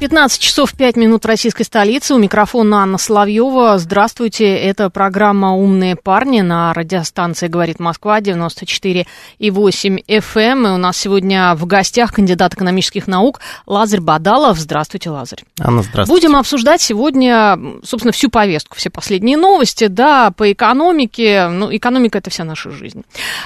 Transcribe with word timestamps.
15 0.00 0.40
часов 0.40 0.74
5 0.74 0.96
минут 0.96 1.24
в 1.24 1.26
российской 1.26 1.62
столице. 1.62 2.14
У 2.14 2.18
микрофона 2.18 2.82
Анна 2.82 2.98
Соловьева. 2.98 3.78
Здравствуйте. 3.78 4.54
Это 4.54 4.90
программа 4.90 5.56
«Умные 5.56 5.96
парни» 5.96 6.40
на 6.40 6.74
радиостанции 6.74 7.48
«Говорит 7.48 7.80
Москва» 7.80 8.20
94,8 8.20 9.06
FM. 9.40 10.40
Эм. 10.44 10.66
И 10.66 10.70
у 10.70 10.76
нас 10.76 10.96
сегодня 10.96 11.54
в 11.54 11.66
гостях 11.66 12.12
кандидат 12.12 12.54
экономических 12.54 13.06
наук 13.06 13.40
Лазарь 13.66 14.00
Бадалов. 14.00 14.58
Здравствуйте, 14.58 15.10
Лазарь. 15.10 15.44
Анна, 15.60 15.82
здравствуйте. 15.82 16.26
Будем 16.26 16.36
обсуждать 16.36 16.82
сегодня, 16.82 17.58
собственно, 17.82 18.12
всю 18.12 18.28
повестку, 18.30 18.76
все 18.76 18.90
последние 18.90 19.36
новости, 19.36 19.86
да, 19.86 20.32
по 20.32 20.52
экономике. 20.52 21.48
Ну, 21.48 21.74
экономика– 21.74 22.18
это 22.20 22.30
вся 22.30 22.44
наша 22.44 22.70
жизнь. 22.70 23.04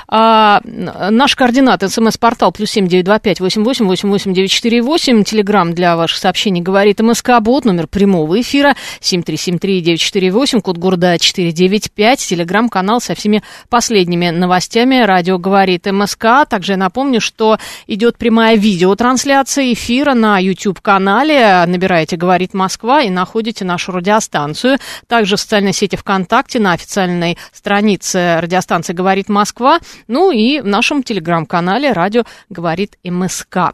А, 0.09 0.61
наш 0.65 1.37
координат– 1.37 1.83
смс-портал 1.89 2.53
плюс 2.53 2.71
семь 2.71 2.89
девять 2.89 3.05
два 3.05 3.19
пять 3.19 3.41
восемь 3.41 3.63
восемь 3.65 3.87
восемь 3.87 4.09
восемь 4.09 4.33
девять 4.33 4.51
четыре 4.51 4.83
восемь. 4.83 5.23
Телеграмм 5.23 5.73
для 5.75 5.97
ваших 5.97 6.19
сообщений 6.19 6.48
сообщений 6.49 6.63
говорит 6.63 7.01
МСК 7.01 7.41
Бот, 7.41 7.67
номер 7.67 7.87
прямого 7.87 8.41
эфира 8.41 8.75
7373948, 9.01 10.61
код 10.63 10.79
города 10.79 11.19
495, 11.19 12.21
телеграм-канал 12.21 13.01
со 13.01 13.15
всеми 13.15 13.43
последними 13.69 14.31
новостями. 14.31 15.03
Радио 15.05 15.39
говорит 15.39 15.87
МСК. 15.87 16.47
Также 16.49 16.73
я 16.73 16.79
напомню, 16.79 17.21
что 17.21 17.59
идет 17.87 18.17
прямая 18.17 18.57
видеотрансляция 18.57 19.75
эфира 19.75 20.15
на 20.15 20.39
YouTube-канале. 20.39 21.65
Набираете 21.67 22.17
«Говорит 22.17 22.55
Москва» 22.55 23.03
и 23.03 23.11
находите 23.11 23.67
нашу 23.67 23.93
радиостанцию. 23.93 24.79
Также 25.07 25.37
в 25.37 25.41
социальной 25.41 25.75
сети 25.75 25.97
ВКонтакте 25.97 26.61
на 26.61 26.73
официальной 26.73 27.37
странице 27.53 28.41
радиостанции 28.41 28.95
«Говорит 28.95 29.29
Москва». 29.29 29.81
Ну 30.07 30.31
и 30.31 30.61
в 30.61 30.67
нашем 30.67 31.03
телеграм-канале 31.03 31.93
«Радио 31.93 32.25
говорит 32.49 32.97
МСК». 33.05 33.73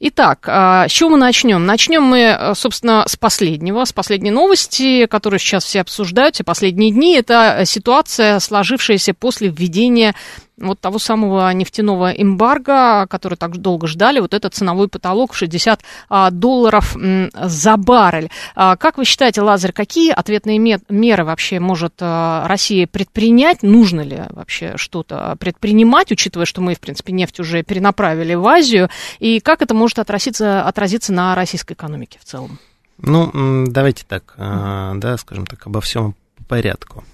Итак, 0.00 0.44
а, 0.46 0.88
с 0.88 0.92
чего 0.92 1.10
мы 1.10 1.16
начнем? 1.16 1.64
Начнем 1.64 2.02
мы, 2.02 2.18
э, 2.20 2.54
собственно, 2.54 3.04
с 3.06 3.16
последнего, 3.16 3.84
с 3.84 3.92
последней 3.92 4.30
новости, 4.30 5.06
которую 5.06 5.40
сейчас 5.40 5.64
все 5.64 5.80
обсуждают, 5.80 6.34
все 6.34 6.44
последние 6.44 6.90
дни. 6.90 7.14
Это 7.14 7.62
ситуация, 7.64 8.40
сложившаяся 8.40 9.14
после 9.14 9.48
введения 9.48 10.14
вот 10.58 10.80
того 10.80 10.98
самого 10.98 11.52
нефтяного 11.52 12.10
эмбарго, 12.10 13.06
который 13.08 13.36
так 13.36 13.56
долго 13.56 13.86
ждали, 13.86 14.20
вот 14.20 14.34
этот 14.34 14.54
ценовой 14.54 14.88
потолок 14.88 15.32
в 15.32 15.36
60 15.36 15.80
а, 16.08 16.30
долларов 16.30 16.96
за 17.34 17.76
баррель. 17.76 18.30
А, 18.54 18.76
как 18.76 18.98
вы 18.98 19.04
считаете, 19.04 19.42
Лазарь, 19.42 19.72
какие 19.72 20.12
ответные 20.12 20.58
меры 20.58 21.24
вообще 21.24 21.60
может 21.60 21.94
а, 22.00 22.46
Россия 22.46 22.86
предпринять? 22.86 23.62
Нужно 23.62 24.02
ли 24.02 24.22
вообще 24.30 24.74
что-то 24.76 25.36
предпринимать, 25.40 26.12
учитывая, 26.12 26.46
что 26.46 26.60
мы, 26.60 26.74
в 26.74 26.80
принципе, 26.80 27.12
нефть 27.12 27.40
уже 27.40 27.62
перенаправили 27.62 28.34
в 28.34 28.46
Азию? 28.46 28.88
И 29.18 29.40
как 29.40 29.62
это 29.62 29.74
может 29.74 29.98
отразиться, 29.98 30.62
отразиться 30.62 31.12
на 31.12 31.34
российской 31.34 31.72
экономике 31.72 32.18
в 32.20 32.24
целом? 32.24 32.58
Ну, 32.98 33.66
давайте 33.66 34.04
так, 34.06 34.34
да, 34.36 35.16
скажем 35.18 35.46
так, 35.46 35.66
обо 35.66 35.80
всем 35.80 36.14
по 36.36 36.44
порядку. 36.44 37.04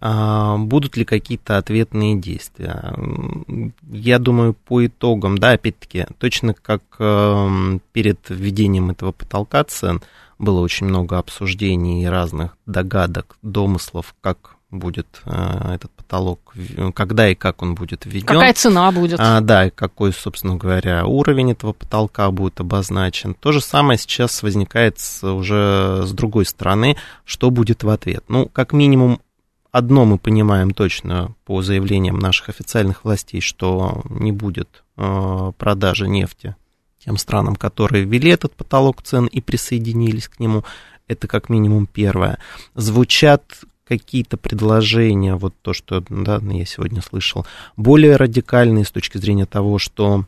А, 0.00 0.56
будут 0.58 0.96
ли 0.96 1.04
какие-то 1.04 1.58
ответные 1.58 2.16
действия? 2.16 2.94
Я 3.90 4.18
думаю, 4.18 4.54
по 4.54 4.86
итогам, 4.86 5.38
да, 5.38 5.52
опять-таки, 5.52 6.06
точно 6.18 6.54
как 6.54 6.82
эм, 6.98 7.80
перед 7.92 8.18
введением 8.28 8.90
этого 8.90 9.12
потолка 9.12 9.64
цен 9.64 10.00
было 10.38 10.60
очень 10.60 10.86
много 10.86 11.18
обсуждений 11.18 12.04
и 12.04 12.06
разных 12.06 12.56
догадок, 12.66 13.36
домыслов, 13.42 14.14
как 14.20 14.58
будет 14.70 15.06
э, 15.24 15.74
этот 15.74 15.90
потолок, 15.92 16.54
когда 16.94 17.28
и 17.28 17.34
как 17.34 17.62
он 17.62 17.74
будет 17.74 18.04
введен. 18.04 18.26
Какая 18.26 18.52
цена 18.52 18.92
будет. 18.92 19.18
А, 19.18 19.40
да, 19.40 19.66
и 19.66 19.70
какой, 19.70 20.12
собственно 20.12 20.56
говоря, 20.56 21.06
уровень 21.06 21.52
этого 21.52 21.72
потолка 21.72 22.30
будет 22.30 22.60
обозначен. 22.60 23.34
То 23.34 23.52
же 23.52 23.60
самое 23.60 23.98
сейчас 23.98 24.42
возникает 24.42 24.98
уже 25.22 26.02
с 26.04 26.12
другой 26.12 26.44
стороны, 26.44 26.96
что 27.24 27.50
будет 27.50 27.82
в 27.82 27.88
ответ. 27.88 28.24
Ну, 28.28 28.46
как 28.46 28.72
минимум, 28.72 29.20
одно 29.72 30.04
мы 30.04 30.18
понимаем 30.18 30.72
точно 30.72 31.34
по 31.44 31.62
заявлениям 31.62 32.18
наших 32.18 32.48
официальных 32.48 33.04
властей, 33.04 33.40
что 33.40 34.02
не 34.08 34.32
будет 34.32 34.84
э, 34.96 35.52
продажи 35.56 36.08
нефти 36.08 36.56
тем 36.98 37.16
странам, 37.16 37.56
которые 37.56 38.04
ввели 38.04 38.30
этот 38.30 38.54
потолок 38.54 39.02
цен 39.02 39.26
и 39.26 39.40
присоединились 39.40 40.28
к 40.28 40.40
нему. 40.40 40.64
Это 41.06 41.26
как 41.26 41.48
минимум 41.48 41.86
первое. 41.86 42.38
Звучат 42.74 43.42
какие-то 43.86 44.36
предложения, 44.36 45.34
вот 45.34 45.54
то, 45.62 45.72
что 45.72 46.04
да, 46.08 46.38
я 46.38 46.64
сегодня 46.66 47.00
слышал, 47.00 47.46
более 47.76 48.16
радикальные 48.16 48.84
с 48.84 48.90
точки 48.90 49.16
зрения 49.16 49.46
того, 49.46 49.78
что 49.78 50.26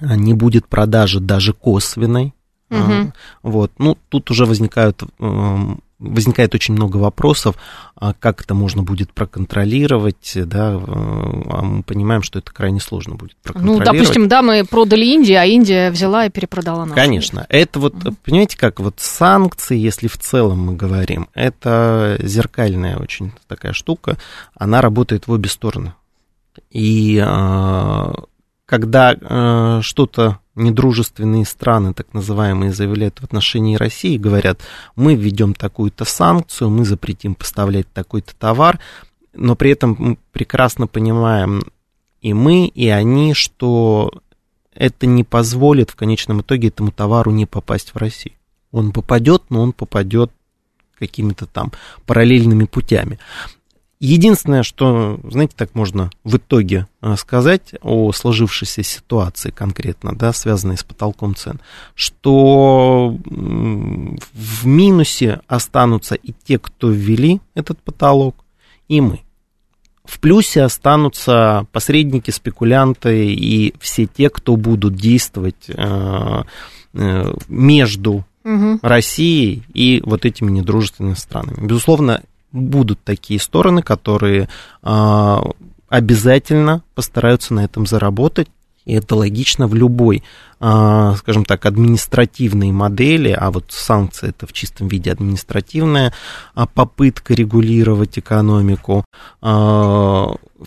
не 0.00 0.34
будет 0.34 0.68
продажи 0.68 1.20
даже 1.20 1.52
косвенной. 1.52 2.34
Угу. 2.72 3.12
Вот. 3.42 3.72
Ну, 3.78 3.98
тут 4.08 4.30
уже 4.30 4.46
возникают 4.46 5.02
эм, 5.18 5.80
возникает 6.02 6.54
очень 6.54 6.74
много 6.74 6.96
вопросов, 6.96 7.56
а 7.94 8.12
как 8.12 8.42
это 8.42 8.54
можно 8.54 8.82
будет 8.82 9.12
проконтролировать, 9.12 10.32
да, 10.34 10.74
а 10.74 11.62
мы 11.62 11.82
понимаем, 11.82 12.22
что 12.22 12.40
это 12.40 12.52
крайне 12.52 12.80
сложно 12.80 13.14
будет 13.14 13.36
ну, 13.44 13.52
проконтролировать. 13.52 13.86
Ну, 13.86 13.92
допустим, 13.92 14.28
да, 14.28 14.42
мы 14.42 14.64
продали 14.64 15.04
Индии, 15.04 15.34
а 15.34 15.44
Индия 15.44 15.90
взяла 15.90 16.26
и 16.26 16.30
перепродала 16.30 16.84
нам. 16.84 16.94
Конечно, 16.94 17.46
это 17.48 17.78
вот, 17.78 17.94
угу. 17.94 18.16
понимаете, 18.24 18.58
как 18.58 18.80
вот 18.80 18.94
санкции, 18.98 19.78
если 19.78 20.08
в 20.08 20.18
целом 20.18 20.60
мы 20.60 20.74
говорим, 20.74 21.28
это 21.34 22.18
зеркальная 22.20 22.96
очень 22.96 23.32
такая 23.46 23.72
штука, 23.72 24.18
она 24.54 24.80
работает 24.80 25.28
в 25.28 25.32
обе 25.32 25.48
стороны. 25.48 25.94
И 26.70 27.22
а, 27.24 28.12
когда 28.66 29.80
что-то 29.82 30.38
недружественные 30.54 31.44
страны, 31.46 31.94
так 31.94 32.12
называемые, 32.12 32.72
заявляют 32.72 33.20
в 33.20 33.24
отношении 33.24 33.76
России, 33.76 34.18
говорят, 34.18 34.60
мы 34.96 35.14
введем 35.14 35.54
такую-то 35.54 36.04
санкцию, 36.04 36.70
мы 36.70 36.84
запретим 36.84 37.34
поставлять 37.34 37.90
такой-то 37.92 38.34
товар, 38.36 38.78
но 39.32 39.56
при 39.56 39.70
этом 39.70 39.96
мы 39.98 40.18
прекрасно 40.32 40.86
понимаем 40.86 41.62
и 42.20 42.34
мы, 42.34 42.66
и 42.66 42.88
они, 42.88 43.34
что 43.34 44.12
это 44.74 45.06
не 45.06 45.24
позволит 45.24 45.90
в 45.90 45.96
конечном 45.96 46.40
итоге 46.40 46.68
этому 46.68 46.92
товару 46.92 47.30
не 47.30 47.46
попасть 47.46 47.94
в 47.94 47.96
Россию. 47.96 48.36
Он 48.70 48.92
попадет, 48.92 49.42
но 49.50 49.60
он 49.62 49.72
попадет 49.72 50.30
какими-то 50.98 51.46
там 51.46 51.72
параллельными 52.06 52.64
путями. 52.64 53.18
Единственное, 54.04 54.64
что, 54.64 55.20
знаете, 55.22 55.54
так 55.56 55.76
можно 55.76 56.10
в 56.24 56.36
итоге 56.36 56.88
э, 57.02 57.14
сказать 57.16 57.74
о 57.82 58.10
сложившейся 58.10 58.82
ситуации 58.82 59.50
конкретно, 59.50 60.12
да, 60.12 60.32
связанной 60.32 60.76
с 60.76 60.82
потолком 60.82 61.36
цен, 61.36 61.60
что 61.94 63.16
в 63.24 64.66
минусе 64.66 65.40
останутся 65.46 66.16
и 66.16 66.32
те, 66.44 66.58
кто 66.58 66.90
ввели 66.90 67.40
этот 67.54 67.78
потолок, 67.78 68.34
и 68.88 69.00
мы. 69.00 69.20
В 70.04 70.18
плюсе 70.18 70.62
останутся 70.62 71.68
посредники, 71.70 72.32
спекулянты 72.32 73.32
и 73.32 73.72
все 73.78 74.06
те, 74.06 74.30
кто 74.30 74.56
будут 74.56 74.96
действовать 74.96 75.66
э, 75.68 76.42
э, 76.94 77.34
между 77.46 78.24
угу. 78.42 78.80
Россией 78.82 79.62
и 79.72 80.02
вот 80.04 80.24
этими 80.24 80.50
недружественными 80.50 81.14
странами. 81.14 81.64
Безусловно, 81.64 82.20
будут 82.52 83.02
такие 83.02 83.40
стороны, 83.40 83.82
которые 83.82 84.48
а, 84.82 85.42
обязательно 85.88 86.82
постараются 86.94 87.54
на 87.54 87.64
этом 87.64 87.86
заработать. 87.86 88.48
И 88.84 88.94
это 88.94 89.14
логично 89.14 89.68
в 89.68 89.74
любой, 89.74 90.24
а, 90.58 91.14
скажем 91.16 91.44
так, 91.44 91.66
административной 91.66 92.72
модели, 92.72 93.30
а 93.30 93.50
вот 93.50 93.66
санкции 93.68 94.30
это 94.30 94.46
в 94.46 94.52
чистом 94.52 94.88
виде 94.88 95.12
административная 95.12 96.12
а, 96.54 96.66
попытка 96.66 97.34
регулировать 97.34 98.18
экономику, 98.18 99.04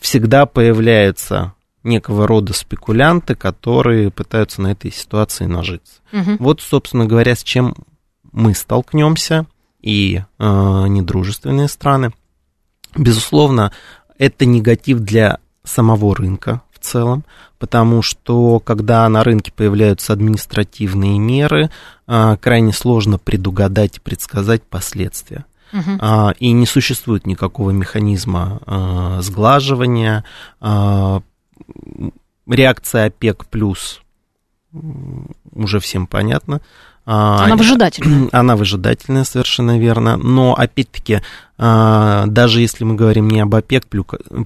всегда 0.02 0.46
появляются 0.46 1.54
некого 1.84 2.28
рода 2.28 2.54
спекулянты, 2.54 3.36
которые 3.36 4.12
пытаются 4.12 4.62
на 4.62 4.72
этой 4.72 4.92
ситуации 4.92 5.46
нажиться. 5.46 6.02
Угу. 6.12 6.38
Вот, 6.40 6.62
собственно 6.62 7.06
говоря, 7.06 7.36
с 7.36 7.44
чем 7.44 7.76
мы 8.32 8.54
столкнемся 8.54 9.46
и 9.86 10.18
э, 10.18 10.24
недружественные 10.88 11.70
страны. 11.70 12.12
Безусловно, 12.98 13.72
это 14.18 14.46
негатив 14.46 15.00
для 15.00 15.40
самого 15.64 16.16
рынка 16.16 16.62
в 16.72 16.80
целом, 16.80 17.24
потому 17.60 18.02
что 18.02 18.60
когда 18.60 19.08
на 19.08 19.24
рынке 19.24 19.54
появляются 19.56 20.12
административные 20.12 21.20
меры, 21.20 21.70
э, 22.08 22.38
крайне 22.42 22.74
сложно 22.74 23.20
предугадать 23.20 23.98
и 23.98 24.02
предсказать 24.02 24.64
последствия. 24.64 25.46
А, 26.00 26.34
и 26.40 26.54
не 26.54 26.66
существует 26.66 27.26
никакого 27.26 27.72
механизма 27.72 28.62
а, 28.66 29.22
сглаживания. 29.22 30.24
А, 30.62 31.22
реакция 32.48 33.08
ОПЕК 33.08 33.48
плюс 33.48 34.02
уже 35.52 35.80
всем 35.80 36.08
понятно. 36.08 36.62
А, 37.06 37.44
она 37.44 37.56
выжидательная. 37.56 38.30
Она 38.32 38.56
выжидательная, 38.56 39.24
совершенно 39.24 39.78
верно. 39.78 40.18
Но, 40.18 40.56
опять-таки, 40.56 41.22
а, 41.58 42.26
даже 42.28 42.62
если 42.62 42.84
мы 42.84 42.96
говорим 42.96 43.30
не 43.30 43.42
об 43.42 43.54
ОПЕК 43.54 43.86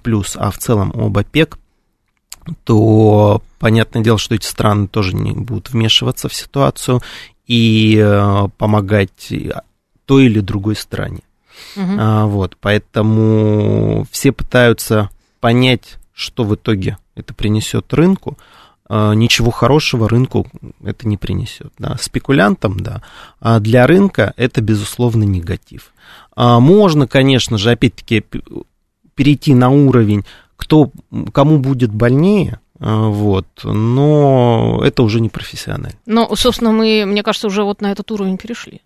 плюс, 0.03 0.35
а 0.35 0.51
в 0.51 0.57
целом 0.57 0.91
об 0.93 1.17
ОПЕК, 1.17 1.57
то 2.63 3.41
понятное 3.59 4.03
дело, 4.03 4.17
что 4.17 4.35
эти 4.35 4.45
страны 4.45 4.87
тоже 4.87 5.15
не 5.15 5.31
будут 5.31 5.71
вмешиваться 5.71 6.29
в 6.29 6.33
ситуацию 6.33 7.01
и 7.47 7.97
э, 7.97 8.47
помогать 8.57 9.33
той 10.05 10.25
или 10.25 10.39
другой 10.39 10.75
стране. 10.75 11.21
Угу. 11.75 12.27
Вот, 12.27 12.57
поэтому 12.59 14.07
все 14.11 14.31
пытаются 14.31 15.09
понять, 15.39 15.97
что 16.13 16.43
в 16.43 16.55
итоге 16.55 16.97
это 17.15 17.33
принесет 17.33 17.93
рынку. 17.93 18.37
А, 18.89 19.13
ничего 19.13 19.51
хорошего 19.51 20.09
рынку 20.09 20.47
это 20.83 21.07
не 21.07 21.15
принесет. 21.15 21.71
Да. 21.77 21.95
Спекулянтам, 21.99 22.79
да, 22.79 23.03
а 23.39 23.59
для 23.59 23.85
рынка 23.85 24.33
это, 24.35 24.61
безусловно, 24.61 25.23
негатив. 25.23 25.93
А 26.35 26.59
можно, 26.59 27.07
конечно 27.07 27.57
же, 27.57 27.71
опять-таки, 27.71 28.25
перейти 29.13 29.53
на 29.53 29.69
уровень, 29.69 30.25
кто, 30.55 30.91
кому 31.31 31.59
будет 31.59 31.93
больнее, 31.93 32.59
а, 32.79 33.09
вот, 33.09 33.47
но 33.63 34.81
это 34.83 35.03
уже 35.03 35.21
не 35.21 35.29
профессионально. 35.29 35.97
Но, 36.07 36.35
собственно, 36.35 36.71
мы, 36.71 37.05
мне 37.05 37.21
кажется, 37.21 37.47
уже 37.47 37.63
вот 37.63 37.81
на 37.81 37.91
этот 37.91 38.09
уровень 38.11 38.37
перешли. 38.37 38.81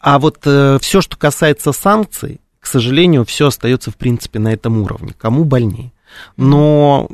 А 0.00 0.18
вот 0.18 0.38
э, 0.44 0.78
все, 0.80 1.00
что 1.00 1.16
касается 1.16 1.72
санкций, 1.72 2.40
к 2.58 2.66
сожалению, 2.66 3.24
все 3.24 3.46
остается, 3.46 3.90
в 3.90 3.96
принципе, 3.96 4.38
на 4.38 4.52
этом 4.52 4.82
уровне. 4.82 5.14
Кому 5.16 5.44
больнее. 5.44 5.92
Но 6.36 7.08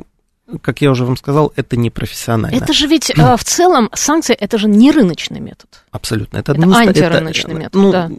как 0.61 0.81
я 0.81 0.91
уже 0.91 1.05
вам 1.05 1.17
сказал, 1.17 1.53
это 1.55 1.77
не 1.77 1.89
профессионально. 1.89 2.55
Это 2.55 2.73
же 2.73 2.87
ведь 2.87 3.11
э, 3.11 3.37
в 3.37 3.43
целом 3.43 3.89
санкции 3.93 4.33
это 4.33 4.57
же 4.57 4.67
не 4.67 4.91
рыночный 4.91 5.39
метод. 5.39 5.67
Абсолютно. 5.91 6.37
Это, 6.37 6.53
это 6.53 6.61
антирыночный 6.63 7.51
это, 7.51 7.59
метод. 7.59 7.73
Ну, 7.75 7.91
да. 7.91 8.11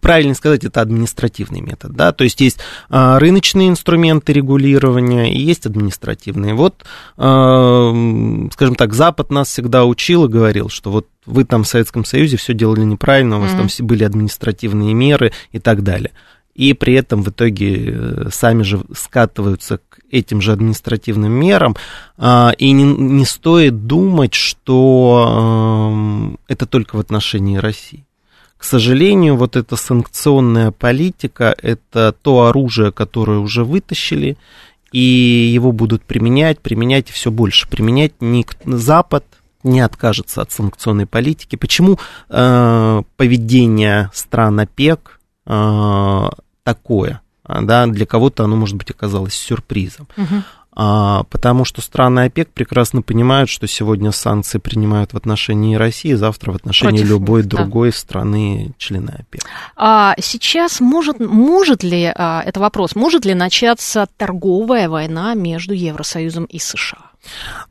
Правильно 0.00 0.34
сказать, 0.34 0.64
это 0.64 0.80
административный 0.80 1.60
метод. 1.60 1.92
Да? 1.92 2.12
То 2.12 2.24
есть 2.24 2.40
есть 2.40 2.58
э, 2.90 3.18
рыночные 3.18 3.68
инструменты 3.68 4.32
регулирования 4.32 5.32
и 5.32 5.38
есть 5.38 5.66
административные. 5.66 6.54
Вот, 6.54 6.84
э, 7.16 8.48
скажем 8.52 8.74
так, 8.74 8.92
Запад 8.92 9.30
нас 9.30 9.48
всегда 9.48 9.84
учил 9.84 10.24
и 10.24 10.28
говорил, 10.28 10.68
что 10.68 10.90
вот 10.90 11.06
вы 11.26 11.44
там 11.44 11.64
в 11.64 11.68
Советском 11.68 12.04
Союзе 12.04 12.36
все 12.36 12.54
делали 12.54 12.80
неправильно, 12.80 13.38
у 13.38 13.40
вас 13.40 13.52
mm-hmm. 13.52 13.76
там 13.76 13.86
были 13.86 14.04
административные 14.04 14.94
меры 14.94 15.32
и 15.52 15.58
так 15.58 15.82
далее 15.82 16.12
и 16.58 16.72
при 16.72 16.94
этом 16.94 17.22
в 17.22 17.30
итоге 17.30 17.92
э, 17.92 18.28
сами 18.32 18.64
же 18.64 18.82
скатываются 18.92 19.78
этим 20.10 20.40
же 20.40 20.52
административным 20.52 21.32
мерам, 21.32 21.76
а, 22.16 22.52
и 22.56 22.72
не, 22.72 22.84
не 22.84 23.24
стоит 23.24 23.86
думать, 23.86 24.34
что 24.34 25.90
эм, 25.92 26.38
это 26.48 26.66
только 26.66 26.96
в 26.96 27.00
отношении 27.00 27.56
России. 27.56 28.04
К 28.56 28.64
сожалению, 28.64 29.36
вот 29.36 29.54
эта 29.54 29.76
санкционная 29.76 30.72
политика– 30.72 31.54
это 31.62 32.12
то 32.22 32.46
оружие, 32.46 32.90
которое 32.90 33.38
уже 33.38 33.64
вытащили, 33.64 34.36
и 34.90 34.98
его 34.98 35.70
будут 35.70 36.02
применять, 36.02 36.58
применять 36.58 37.10
и 37.10 37.12
все 37.12 37.30
больше. 37.30 37.68
Применять 37.68 38.20
не 38.20 38.44
Запад, 38.64 39.24
не 39.62 39.80
откажется 39.80 40.42
от 40.42 40.50
санкционной 40.50 41.06
политики. 41.06 41.54
Почему 41.56 41.98
э, 42.28 43.02
поведение 43.16 44.10
стран 44.12 44.60
ОПЕК 44.60 45.20
э, 45.46 46.28
такое. 46.64 47.20
А, 47.48 47.62
да, 47.62 47.86
для 47.86 48.06
кого-то 48.06 48.44
оно, 48.44 48.54
может 48.56 48.76
быть, 48.76 48.90
оказалось 48.90 49.34
сюрпризом. 49.34 50.06
Угу. 50.16 50.42
А, 50.80 51.24
потому 51.24 51.64
что 51.64 51.80
страны 51.80 52.26
ОПЕК 52.26 52.50
прекрасно 52.50 53.02
понимают, 53.02 53.50
что 53.50 53.66
сегодня 53.66 54.12
санкции 54.12 54.58
принимают 54.58 55.12
в 55.12 55.16
отношении 55.16 55.74
России, 55.74 56.12
завтра 56.12 56.52
в 56.52 56.54
отношении 56.54 56.98
Против 56.98 57.08
любой 57.08 57.40
них, 57.40 57.50
другой 57.50 57.90
да. 57.90 57.96
страны 57.96 58.72
члена 58.78 59.16
ОПЕК. 59.18 59.42
А 59.76 60.14
сейчас 60.20 60.78
может, 60.78 61.18
может 61.18 61.82
ли, 61.82 62.12
а, 62.14 62.44
это 62.46 62.60
вопрос, 62.60 62.94
может 62.94 63.24
ли 63.24 63.34
начаться 63.34 64.06
торговая 64.16 64.88
война 64.88 65.34
между 65.34 65.74
Евросоюзом 65.74 66.44
и 66.44 66.60
США? 66.60 67.10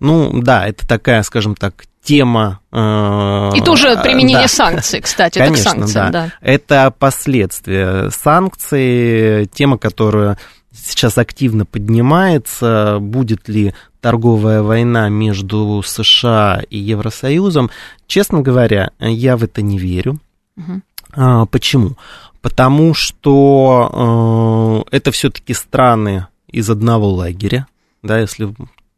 Ну 0.01 0.41
да, 0.41 0.67
это 0.67 0.85
такая, 0.85 1.23
скажем 1.23 1.55
так, 1.55 1.85
тема... 2.07 2.61
Э, 2.71 3.51
и 3.53 3.61
тоже 3.61 3.99
применение 4.01 4.43
да. 4.43 4.47
санкций, 4.47 5.01
кстати, 5.01 5.39
Конечно, 5.39 5.83
это 5.83 5.93
да. 5.93 6.09
да. 6.09 6.33
Это 6.39 6.93
последствия 6.97 8.09
санкций, 8.11 9.47
тема, 9.47 9.77
которая 9.77 10.37
сейчас 10.73 11.17
активно 11.17 11.65
поднимается, 11.65 12.99
будет 13.01 13.49
ли 13.49 13.73
торговая 13.99 14.61
война 14.61 15.09
между 15.09 15.83
США 15.85 16.61
и 16.69 16.77
Евросоюзом. 16.77 17.71
Честно 18.07 18.41
говоря, 18.41 18.91
я 18.99 19.35
в 19.35 19.43
это 19.43 19.61
не 19.61 19.77
верю. 19.77 20.17
Угу. 20.55 20.81
А, 21.13 21.45
почему? 21.47 21.97
Потому 22.41 22.93
что 22.93 24.85
э, 24.89 24.95
это 24.95 25.11
все-таки 25.11 25.53
страны 25.53 26.27
из 26.47 26.69
одного 26.69 27.09
лагеря, 27.09 27.67
да, 28.01 28.19
если 28.19 28.53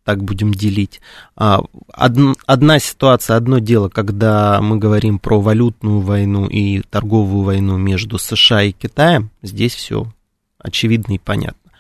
так 0.09 0.23
будем 0.23 0.51
делить. 0.51 1.01
А, 1.35 1.61
одна 1.93 2.79
ситуация, 2.79 3.35
одно 3.35 3.59
дело, 3.59 3.89
когда 3.89 4.59
мы 4.59 4.77
говорим 4.77 5.19
про 5.19 5.39
валютную 5.39 5.99
войну 5.99 6.47
и 6.47 6.81
торговую 6.81 7.43
войну 7.43 7.77
между 7.77 8.17
США 8.17 8.63
и 8.63 8.71
Китаем, 8.71 9.29
здесь 9.43 9.75
все 9.75 10.07
очевидно 10.57 11.13
и 11.13 11.19
понятно. 11.19 11.71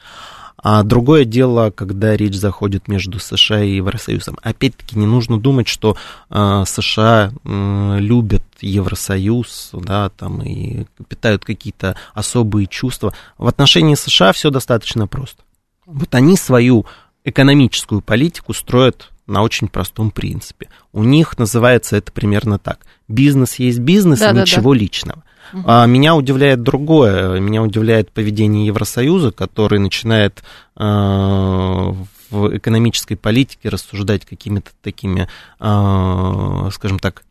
А 0.61 0.83
другое 0.83 1.25
дело, 1.25 1.71
когда 1.71 2.15
речь 2.15 2.35
заходит 2.35 2.87
между 2.87 3.17
США 3.17 3.63
и 3.63 3.77
Евросоюзом. 3.77 4.37
Опять-таки, 4.43 4.95
не 4.99 5.07
нужно 5.07 5.39
думать, 5.39 5.67
что 5.67 5.97
э, 6.29 6.63
США 6.67 7.31
э, 7.31 7.97
любят 7.99 8.43
Евросоюз, 8.61 9.71
да, 9.73 10.09
там 10.09 10.43
и 10.43 10.85
питают 11.07 11.45
какие-то 11.45 11.95
особые 12.13 12.67
чувства. 12.67 13.11
В 13.39 13.47
отношении 13.47 13.95
США 13.95 14.33
все 14.33 14.51
достаточно 14.51 15.07
просто. 15.07 15.41
Вот 15.87 16.13
они 16.13 16.37
свою 16.37 16.85
экономическую 17.29 18.01
политику 18.01 18.53
строят 18.53 19.11
на 19.27 19.43
очень 19.43 19.67
простом 19.67 20.11
принципе. 20.11 20.69
У 20.91 21.03
них 21.03 21.37
называется 21.37 21.95
это 21.97 22.11
примерно 22.11 22.57
так. 22.59 22.79
Бизнес 23.07 23.55
есть 23.55 23.79
бизнес, 23.79 24.19
да, 24.19 24.31
ничего 24.31 24.73
да, 24.73 24.77
да. 24.77 24.83
личного. 24.83 25.23
Угу. 25.53 25.63
А 25.65 25.85
меня 25.85 26.15
удивляет 26.15 26.61
другое. 26.63 27.39
Меня 27.39 27.61
удивляет 27.61 28.11
поведение 28.11 28.67
Евросоюза, 28.67 29.31
который 29.31 29.79
начинает 29.79 30.43
э, 30.77 30.83
в 30.83 32.57
экономической 32.57 33.15
политике 33.15 33.69
рассуждать 33.69 34.25
какими-то 34.25 34.71
такими, 34.81 35.27
э, 35.59 36.69
скажем 36.71 36.99
так, 36.99 37.23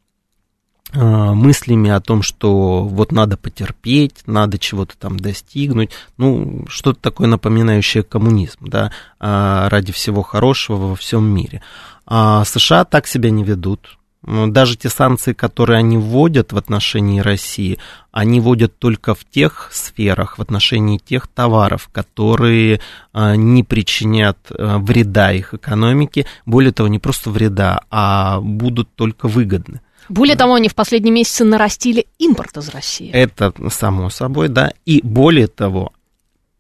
мыслями 0.95 1.91
о 1.91 2.01
том, 2.01 2.23
что 2.23 2.83
вот 2.85 3.13
надо 3.13 3.37
потерпеть, 3.37 4.23
надо 4.27 4.59
чего-то 4.59 4.97
там 4.97 5.19
достигнуть, 5.19 5.91
ну, 6.17 6.65
что-то 6.69 6.99
такое 7.01 7.29
напоминающее 7.29 8.03
коммунизм, 8.03 8.67
да, 8.69 8.91
а, 9.21 9.69
ради 9.69 9.93
всего 9.93 10.23
хорошего 10.23 10.89
во 10.89 10.97
всем 10.97 11.25
мире. 11.25 11.63
А 12.07 12.45
США 12.45 12.85
так 12.85 13.07
себя 13.07 13.31
не 13.31 13.45
ведут. 13.45 13.99
Ну, 14.23 14.49
даже 14.49 14.77
те 14.77 14.89
санкции, 14.89 15.33
которые 15.33 15.79
они 15.79 15.97
вводят 15.97 16.53
в 16.53 16.57
отношении 16.57 17.21
России, 17.21 17.79
они 18.11 18.41
вводят 18.41 18.77
только 18.79 19.15
в 19.15 19.25
тех 19.25 19.69
сферах, 19.73 20.39
в 20.39 20.43
отношении 20.43 20.99
тех 20.99 21.29
товаров, 21.29 21.89
которые 21.93 22.81
а, 23.13 23.37
не 23.37 23.63
причинят 23.63 24.39
вреда 24.51 25.33
их 25.33 25.53
экономике, 25.53 26.27
более 26.47 26.73
того, 26.73 26.89
не 26.89 26.99
просто 26.99 27.29
вреда, 27.31 27.83
а 27.91 28.41
будут 28.41 28.89
только 28.95 29.29
выгодны. 29.29 29.83
Более 30.09 30.37
того, 30.37 30.55
они 30.55 30.69
в 30.69 30.75
последние 30.75 31.13
месяцы 31.13 31.45
нарастили 31.45 32.07
импорт 32.19 32.57
из 32.57 32.69
России. 32.69 33.11
Это 33.11 33.53
само 33.71 34.11
собой, 34.11 34.49
да. 34.49 34.73
И 34.87 35.01
более 35.03 35.47
того, 35.47 35.93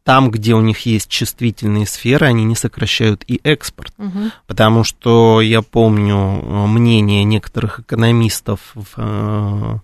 там, 0.08 0.30
где 0.30 0.54
у 0.54 0.62
них 0.62 0.80
есть 0.86 1.10
чувствительные 1.10 1.86
сферы, 1.86 2.26
они 2.26 2.44
не 2.44 2.54
сокращают 2.54 3.24
и 3.26 3.40
экспорт. 3.44 3.92
Угу. 3.98 4.30
Потому 4.46 4.82
что 4.82 5.42
я 5.42 5.60
помню 5.60 6.16
э, 6.16 6.66
мнение 6.66 7.24
некоторых 7.24 7.80
экономистов 7.80 8.72
в 8.74 8.86
э, 8.96 9.78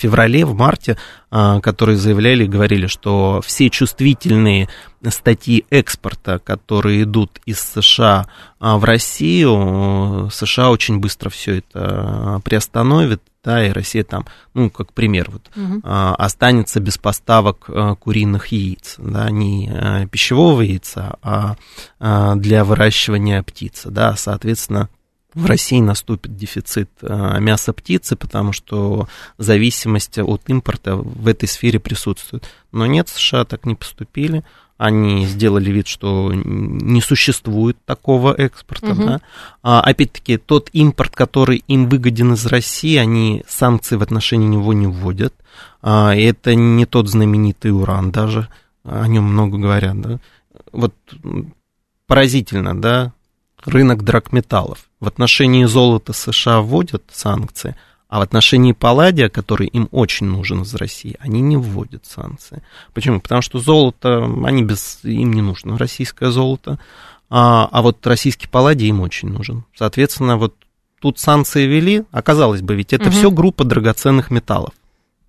феврале, 0.00 0.44
в 0.44 0.54
марте, 0.54 0.96
а, 1.30 1.60
которые 1.60 1.96
заявляли 1.96 2.44
и 2.44 2.48
говорили, 2.48 2.86
что 2.86 3.40
все 3.44 3.68
чувствительные 3.70 4.68
статьи 5.08 5.64
экспорта, 5.70 6.38
которые 6.38 7.02
идут 7.02 7.40
из 7.44 7.60
США 7.60 8.26
а, 8.58 8.78
в 8.78 8.84
Россию, 8.84 10.30
США 10.32 10.70
очень 10.70 10.98
быстро 10.98 11.28
все 11.28 11.58
это 11.58 12.40
приостановит, 12.44 13.22
да, 13.44 13.66
и 13.66 13.70
Россия 13.70 14.04
там, 14.04 14.26
ну, 14.54 14.70
как 14.70 14.92
пример, 14.92 15.30
вот, 15.30 15.50
угу. 15.56 15.80
останется 15.82 16.78
без 16.78 16.98
поставок 16.98 17.70
куриных 17.98 18.48
яиц, 18.48 18.96
да, 18.98 19.30
не 19.30 20.06
пищевого 20.10 20.60
яйца, 20.60 21.16
а 21.22 21.56
для 22.36 22.64
выращивания 22.64 23.42
птицы, 23.42 23.88
да, 23.90 24.14
соответственно, 24.16 24.90
в 25.34 25.46
России 25.46 25.80
наступит 25.80 26.36
дефицит 26.36 26.90
мяса 27.02 27.72
птицы, 27.72 28.16
потому 28.16 28.52
что 28.52 29.08
зависимость 29.38 30.18
от 30.18 30.48
импорта 30.48 30.96
в 30.96 31.28
этой 31.28 31.48
сфере 31.48 31.78
присутствует. 31.78 32.48
Но 32.72 32.86
нет, 32.86 33.08
США 33.08 33.44
так 33.44 33.66
не 33.66 33.74
поступили 33.74 34.44
они 34.80 35.26
сделали 35.26 35.70
вид, 35.70 35.86
что 35.88 36.32
не 36.32 37.02
существует 37.02 37.76
такого 37.84 38.32
экспорта. 38.32 38.92
Угу. 38.92 39.04
Да? 39.04 39.20
А, 39.62 39.82
опять-таки, 39.82 40.38
тот 40.38 40.70
импорт, 40.72 41.14
который 41.14 41.62
им 41.68 41.86
выгоден 41.86 42.32
из 42.32 42.46
России, 42.46 42.96
они 42.96 43.44
санкции 43.46 43.96
в 43.96 44.02
отношении 44.02 44.46
него 44.46 44.72
не 44.72 44.86
вводят. 44.86 45.34
А, 45.82 46.14
это 46.14 46.54
не 46.54 46.86
тот 46.86 47.10
знаменитый 47.10 47.72
уран 47.72 48.10
даже, 48.10 48.48
о 48.82 49.06
нем 49.06 49.24
много 49.24 49.58
говорят. 49.58 50.00
Да? 50.00 50.18
Вот 50.72 50.94
поразительно, 52.06 52.80
да, 52.80 53.12
рынок 53.64 54.04
драгметаллов. 54.04 54.78
В 55.00 55.06
отношении 55.06 55.64
золота 55.64 56.12
США 56.12 56.60
вводят 56.60 57.04
санкции– 57.12 57.76
а 58.10 58.18
в 58.18 58.22
отношении 58.22 58.72
палладия, 58.72 59.28
который 59.28 59.68
им 59.68 59.88
очень 59.92 60.26
нужен 60.26 60.62
из 60.62 60.74
России, 60.74 61.16
они 61.20 61.40
не 61.40 61.56
вводят 61.56 62.04
санкции. 62.06 62.62
Почему? 62.92 63.20
Потому 63.20 63.40
что 63.40 63.60
золото, 63.60 64.24
они 64.44 64.64
без, 64.64 64.98
им 65.04 65.32
не 65.32 65.42
нужно 65.42 65.78
российское 65.78 66.32
золото, 66.32 66.80
а, 67.30 67.68
а 67.70 67.82
вот 67.82 68.04
российский 68.04 68.48
палладий 68.48 68.88
им 68.88 69.00
очень 69.00 69.28
нужен. 69.28 69.64
Соответственно, 69.76 70.36
вот 70.36 70.56
тут 71.00 71.20
санкции 71.20 71.66
ввели, 71.66 72.02
оказалось 72.10 72.62
бы, 72.62 72.74
ведь 72.74 72.92
это 72.92 73.04
угу. 73.04 73.12
все 73.12 73.30
группа 73.30 73.62
драгоценных 73.62 74.32
металлов. 74.32 74.72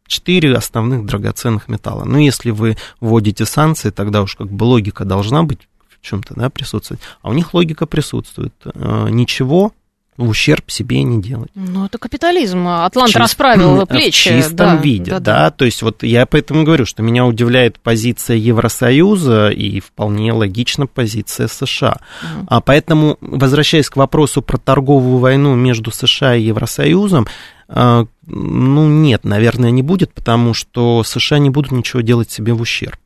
Четыре 0.08 0.56
основных 0.56 1.06
драгоценных 1.06 1.68
металла. 1.68 2.04
Но 2.04 2.18
если 2.18 2.50
вы 2.50 2.78
вводите 3.00 3.46
санкции, 3.46 3.92
тогда 3.92 4.24
уж 4.24 4.36
как 4.36 4.52
бы 4.52 4.64
логика 4.64 5.06
должна 5.06 5.44
быть 5.44 5.70
чем-то 6.02 6.34
да, 6.36 6.50
присутствовать. 6.50 7.02
А 7.22 7.30
у 7.30 7.34
них 7.34 7.54
логика 7.54 7.86
присутствует. 7.86 8.54
Э, 8.66 9.08
ничего 9.10 9.74
в 10.18 10.30
ущерб 10.30 10.70
себе 10.70 11.04
не 11.04 11.22
делать. 11.22 11.50
Ну, 11.56 11.86
это 11.86 11.98
капитализм. 11.98 12.68
Атлант 12.68 13.10
Чист... 13.10 13.20
расправил 13.20 13.86
плечи. 13.88 14.30
В 14.30 14.44
чистом 14.44 14.56
да, 14.56 14.76
виде, 14.76 15.12
да, 15.12 15.20
да, 15.20 15.34
да. 15.44 15.52
То 15.52 15.66
есть 15.66 15.82
вот 15.82 16.04
я 16.04 16.26
поэтому 16.26 16.64
говорю, 16.64 16.86
что 16.86 17.02
меня 17.02 17.26
удивляет 17.26 17.80
позиция 17.80 18.38
Евросоюза 18.38 19.50
и 19.50 19.80
вполне 19.80 20.34
логична 20.34 20.86
позиция 20.88 21.48
США. 21.48 21.98
Угу. 22.22 22.46
А 22.48 22.62
поэтому, 22.62 23.18
возвращаясь 23.22 23.90
к 23.90 23.98
вопросу 23.98 24.42
про 24.42 24.58
торговую 24.58 25.18
войну 25.18 25.56
между 25.56 25.92
США 25.92 26.36
и 26.36 26.44
Евросоюзом, 26.44 27.28
а, 27.68 28.06
ну, 28.28 28.88
нет, 28.88 29.24
наверное, 29.24 29.72
не 29.72 29.82
будет, 29.82 30.14
потому 30.14 30.54
что 30.54 31.04
США 31.04 31.40
не 31.40 31.50
будут 31.50 31.72
ничего 31.72 32.02
делать 32.02 32.30
себе 32.30 32.54
в 32.54 32.62
ущерб. 32.62 33.00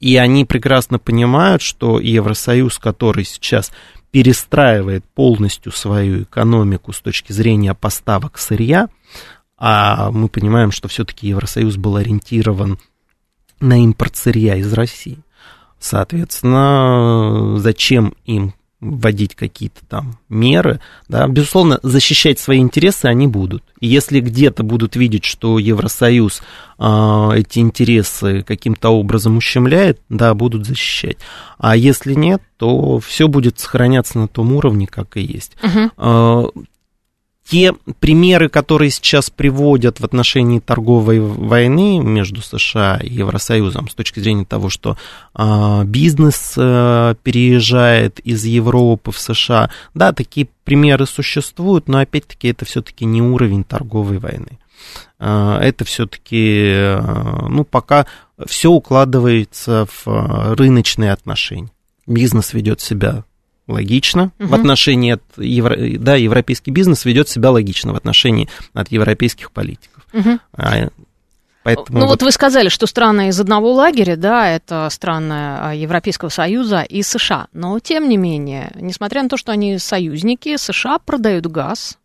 И 0.00 0.16
они 0.16 0.44
прекрасно 0.44 0.98
понимают, 0.98 1.62
что 1.62 2.00
Евросоюз, 2.00 2.78
который 2.78 3.24
сейчас 3.24 3.72
перестраивает 4.10 5.04
полностью 5.04 5.72
свою 5.72 6.22
экономику 6.22 6.92
с 6.92 7.00
точки 7.00 7.32
зрения 7.32 7.74
поставок 7.74 8.38
сырья, 8.38 8.88
а 9.58 10.10
мы 10.10 10.28
понимаем, 10.28 10.70
что 10.70 10.88
все-таки 10.88 11.28
Евросоюз 11.28 11.76
был 11.76 11.96
ориентирован 11.96 12.78
на 13.60 13.82
импорт 13.82 14.16
сырья 14.16 14.56
из 14.56 14.72
России. 14.72 15.18
Соответственно, 15.78 17.58
зачем 17.58 18.14
им 18.24 18.54
вводить 18.80 19.34
какие-то 19.34 19.80
там 19.88 20.18
меры, 20.28 20.80
да, 21.08 21.26
безусловно, 21.26 21.80
защищать 21.82 22.38
свои 22.38 22.58
интересы 22.58 23.06
они 23.06 23.26
будут. 23.26 23.62
И 23.80 23.86
если 23.86 24.20
где-то 24.20 24.62
будут 24.62 24.96
видеть, 24.96 25.24
что 25.24 25.58
Евросоюз 25.58 26.42
э, 26.78 27.30
эти 27.36 27.58
интересы 27.60 28.42
каким-то 28.42 28.90
образом 28.90 29.38
ущемляет, 29.38 30.00
да, 30.08 30.34
будут 30.34 30.66
защищать. 30.66 31.16
А 31.58 31.76
если 31.76 32.12
нет, 32.14 32.42
то 32.58 33.00
все 33.00 33.28
будет 33.28 33.58
сохраняться 33.58 34.18
на 34.18 34.28
том 34.28 34.52
уровне, 34.52 34.86
как 34.86 35.16
и 35.16 35.22
есть. 35.22 35.56
Угу 35.62 36.52
те 37.48 37.72
примеры, 38.00 38.48
которые 38.48 38.90
сейчас 38.90 39.30
приводят 39.30 40.00
в 40.00 40.04
отношении 40.04 40.58
торговой 40.58 41.20
войны 41.20 41.98
между 42.00 42.42
США 42.42 42.98
и 43.00 43.14
Евросоюзом 43.14 43.88
с 43.88 43.94
точки 43.94 44.18
зрения 44.18 44.44
того, 44.44 44.68
что 44.68 44.96
э, 45.34 45.84
бизнес 45.84 46.54
э, 46.56 47.14
переезжает 47.22 48.18
из 48.20 48.44
Европы 48.44 49.12
в 49.12 49.18
США, 49.18 49.70
да, 49.94 50.12
такие 50.12 50.48
примеры 50.64 51.06
существуют, 51.06 51.86
но 51.88 51.98
опять-таки 51.98 52.48
это 52.48 52.64
все-таки 52.64 53.04
не 53.04 53.22
уровень 53.22 53.62
торговой 53.62 54.18
войны. 54.18 54.58
Э, 55.20 55.58
это 55.62 55.84
все-таки, 55.84 56.64
э, 56.66 57.00
ну, 57.48 57.62
пока 57.64 58.06
все 58.44 58.70
укладывается 58.70 59.86
в 60.04 60.54
рыночные 60.56 61.12
отношения. 61.12 61.70
Бизнес 62.08 62.52
ведет 62.52 62.80
себя 62.80 63.24
логично 63.68 64.32
угу. 64.38 64.48
в 64.48 64.54
отношении 64.54 65.12
от 65.12 65.22
евро, 65.36 65.76
да, 65.98 66.16
европейский 66.16 66.70
бизнес 66.70 67.04
ведет 67.04 67.28
себя 67.28 67.50
логично 67.50 67.92
в 67.92 67.96
отношении 67.96 68.48
от 68.72 68.90
европейских 68.92 69.50
политиков. 69.50 70.06
Угу. 70.12 70.38
А, 70.54 70.88
Поэтому 71.66 71.98
ну 71.98 72.06
вот... 72.06 72.20
вот 72.20 72.22
вы 72.22 72.30
сказали, 72.30 72.68
что 72.68 72.86
страны 72.86 73.28
из 73.28 73.40
одного 73.40 73.72
лагеря, 73.72 74.16
да, 74.16 74.48
это 74.48 74.88
страны 74.90 75.34
а, 75.34 75.72
Европейского 75.74 76.28
Союза 76.28 76.82
и 76.82 77.02
США. 77.02 77.48
Но 77.52 77.80
тем 77.80 78.08
не 78.08 78.16
менее, 78.16 78.70
несмотря 78.76 79.24
на 79.24 79.28
то, 79.28 79.36
что 79.36 79.50
они 79.50 79.78
союзники, 79.78 80.56
США 80.56 81.00
продают 81.00 81.46
газ 81.46 81.98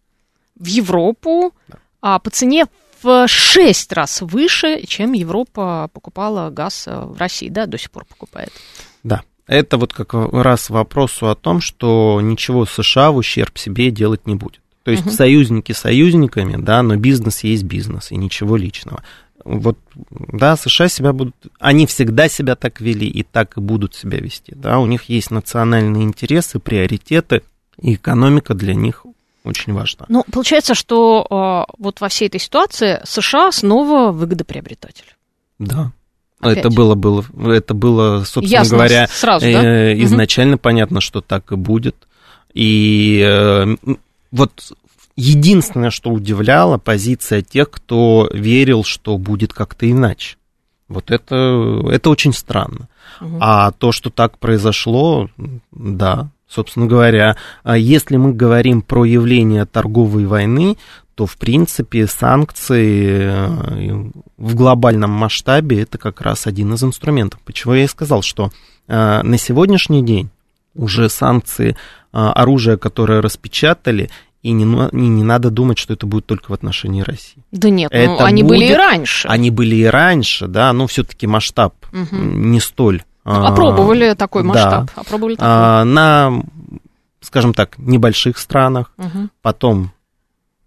в 0.55 0.65
Европу 0.65 1.53
да. 1.67 1.77
а 2.01 2.17
по 2.17 2.31
цене 2.31 2.65
в 3.03 3.27
шесть 3.27 3.93
раз 3.93 4.21
выше, 4.21 4.83
чем 4.87 5.13
Европа 5.13 5.89
покупала 5.93 6.49
газ 6.49 6.87
в 6.87 7.17
России, 7.19 7.49
да, 7.49 7.67
до 7.67 7.77
сих 7.77 7.91
пор 7.91 8.05
покупает. 8.05 8.51
Да. 9.03 9.21
Это 9.47 9.77
вот 9.77 9.93
как 9.93 10.13
раз 10.13 10.69
вопросу 10.69 11.29
о 11.29 11.35
том, 11.35 11.61
что 11.61 12.19
ничего 12.21 12.65
США 12.65 13.11
в 13.11 13.17
ущерб 13.17 13.57
себе 13.57 13.91
делать 13.91 14.27
не 14.27 14.35
будет. 14.35 14.61
То 14.83 14.91
есть 14.91 15.05
угу. 15.05 15.11
союзники 15.11 15.73
союзниками, 15.73 16.61
да, 16.61 16.81
но 16.81 16.95
бизнес 16.95 17.43
есть 17.43 17.63
бизнес, 17.63 18.11
и 18.11 18.15
ничего 18.15 18.57
личного. 18.57 19.03
Вот, 19.43 19.77
да, 20.09 20.55
США 20.55 20.87
себя 20.87 21.13
будут, 21.13 21.35
они 21.59 21.85
всегда 21.87 22.29
себя 22.29 22.55
так 22.55 22.79
вели 22.79 23.07
и 23.07 23.23
так 23.23 23.57
и 23.57 23.59
будут 23.59 23.95
себя 23.95 24.19
вести, 24.19 24.53
да, 24.55 24.79
у 24.79 24.85
них 24.85 25.05
есть 25.05 25.31
национальные 25.31 26.03
интересы, 26.03 26.59
приоритеты, 26.59 27.41
и 27.81 27.95
экономика 27.95 28.53
для 28.53 28.75
них 28.75 29.05
очень 29.43 29.73
важна. 29.73 30.05
Ну, 30.09 30.23
получается, 30.31 30.75
что 30.75 31.25
э, 31.67 31.73
вот 31.79 31.99
во 31.99 32.09
всей 32.09 32.27
этой 32.27 32.39
ситуации 32.39 33.01
США 33.03 33.51
снова 33.51 34.11
выгодоприобретатель. 34.11 35.15
Да. 35.57 35.91
Опять. 36.41 36.57
Это 36.57 36.69
было, 36.69 36.95
было, 36.95 37.23
это 37.51 37.73
было, 37.73 38.23
собственно 38.23 38.59
Ясно, 38.59 38.77
говоря, 38.77 39.07
сразу, 39.07 39.45
да? 39.45 39.63
э, 39.63 40.03
изначально 40.03 40.55
угу. 40.55 40.61
понятно, 40.61 41.01
что 41.01 41.21
так 41.21 41.51
и 41.51 41.55
будет. 41.55 41.95
И 42.53 43.23
э, 43.25 43.75
вот 44.31 44.73
единственное, 45.15 45.91
что 45.91 46.09
удивляло, 46.09 46.77
позиция 46.77 47.41
тех, 47.41 47.69
кто 47.69 48.29
верил, 48.33 48.83
что 48.83 49.17
будет 49.17 49.53
как-то 49.53 49.89
иначе. 49.89 50.37
Вот 50.87 51.11
это, 51.11 51.81
это 51.89 52.09
очень 52.09 52.33
странно. 52.33 52.89
Угу. 53.21 53.37
А 53.39 53.71
то, 53.71 53.91
что 53.91 54.09
так 54.09 54.37
произошло, 54.39 55.29
да, 55.71 56.29
собственно 56.47 56.85
говоря, 56.85 57.37
а 57.63 57.77
если 57.77 58.17
мы 58.17 58.33
говорим 58.33 58.81
про 58.81 59.05
явление 59.05 59.65
торговой 59.65 60.25
войны, 60.25 60.77
то, 61.21 61.27
в 61.27 61.37
принципе, 61.37 62.07
санкции 62.07 63.29
э, 63.29 64.11
в 64.37 64.55
глобальном 64.55 65.11
масштабе 65.11 65.83
это 65.83 65.99
как 65.99 66.19
раз 66.19 66.47
один 66.47 66.73
из 66.73 66.83
инструментов. 66.83 67.39
Почему 67.45 67.75
я 67.75 67.83
и 67.83 67.87
сказал, 67.87 68.23
что 68.23 68.49
э, 68.87 69.21
на 69.21 69.37
сегодняшний 69.37 70.03
день 70.03 70.31
уже 70.73 71.09
санкции 71.09 71.69
э, 71.69 71.73
оружия, 72.11 72.75
которое 72.75 73.21
распечатали, 73.21 74.09
и 74.41 74.51
не, 74.51 74.63
не, 74.63 75.09
не 75.09 75.23
надо 75.23 75.51
думать, 75.51 75.77
что 75.77 75.93
это 75.93 76.07
будет 76.07 76.25
только 76.25 76.49
в 76.49 76.55
отношении 76.55 77.03
России. 77.03 77.43
Да 77.51 77.69
нет, 77.69 77.91
ну, 77.93 77.99
это 77.99 78.13
ну, 78.13 78.23
они 78.23 78.41
будет, 78.41 78.57
были 78.57 78.71
и 78.71 78.73
раньше. 78.73 79.27
Они 79.27 79.51
были 79.51 79.75
и 79.75 79.85
раньше, 79.85 80.47
да, 80.47 80.73
но 80.73 80.87
все-таки 80.87 81.27
масштаб 81.27 81.75
угу. 81.93 82.15
не 82.15 82.59
столь. 82.59 83.03
Ну, 83.25 83.45
опробовали 83.45 84.05
а, 84.05 84.15
такой 84.15 84.41
масштаб. 84.41 84.85
Да, 84.95 85.01
опробовали 85.01 85.35
такой. 85.35 85.47
А, 85.47 85.83
на, 85.83 86.41
скажем 87.19 87.53
так, 87.53 87.77
небольших 87.77 88.39
странах, 88.39 88.91
угу. 88.97 89.29
потом 89.43 89.91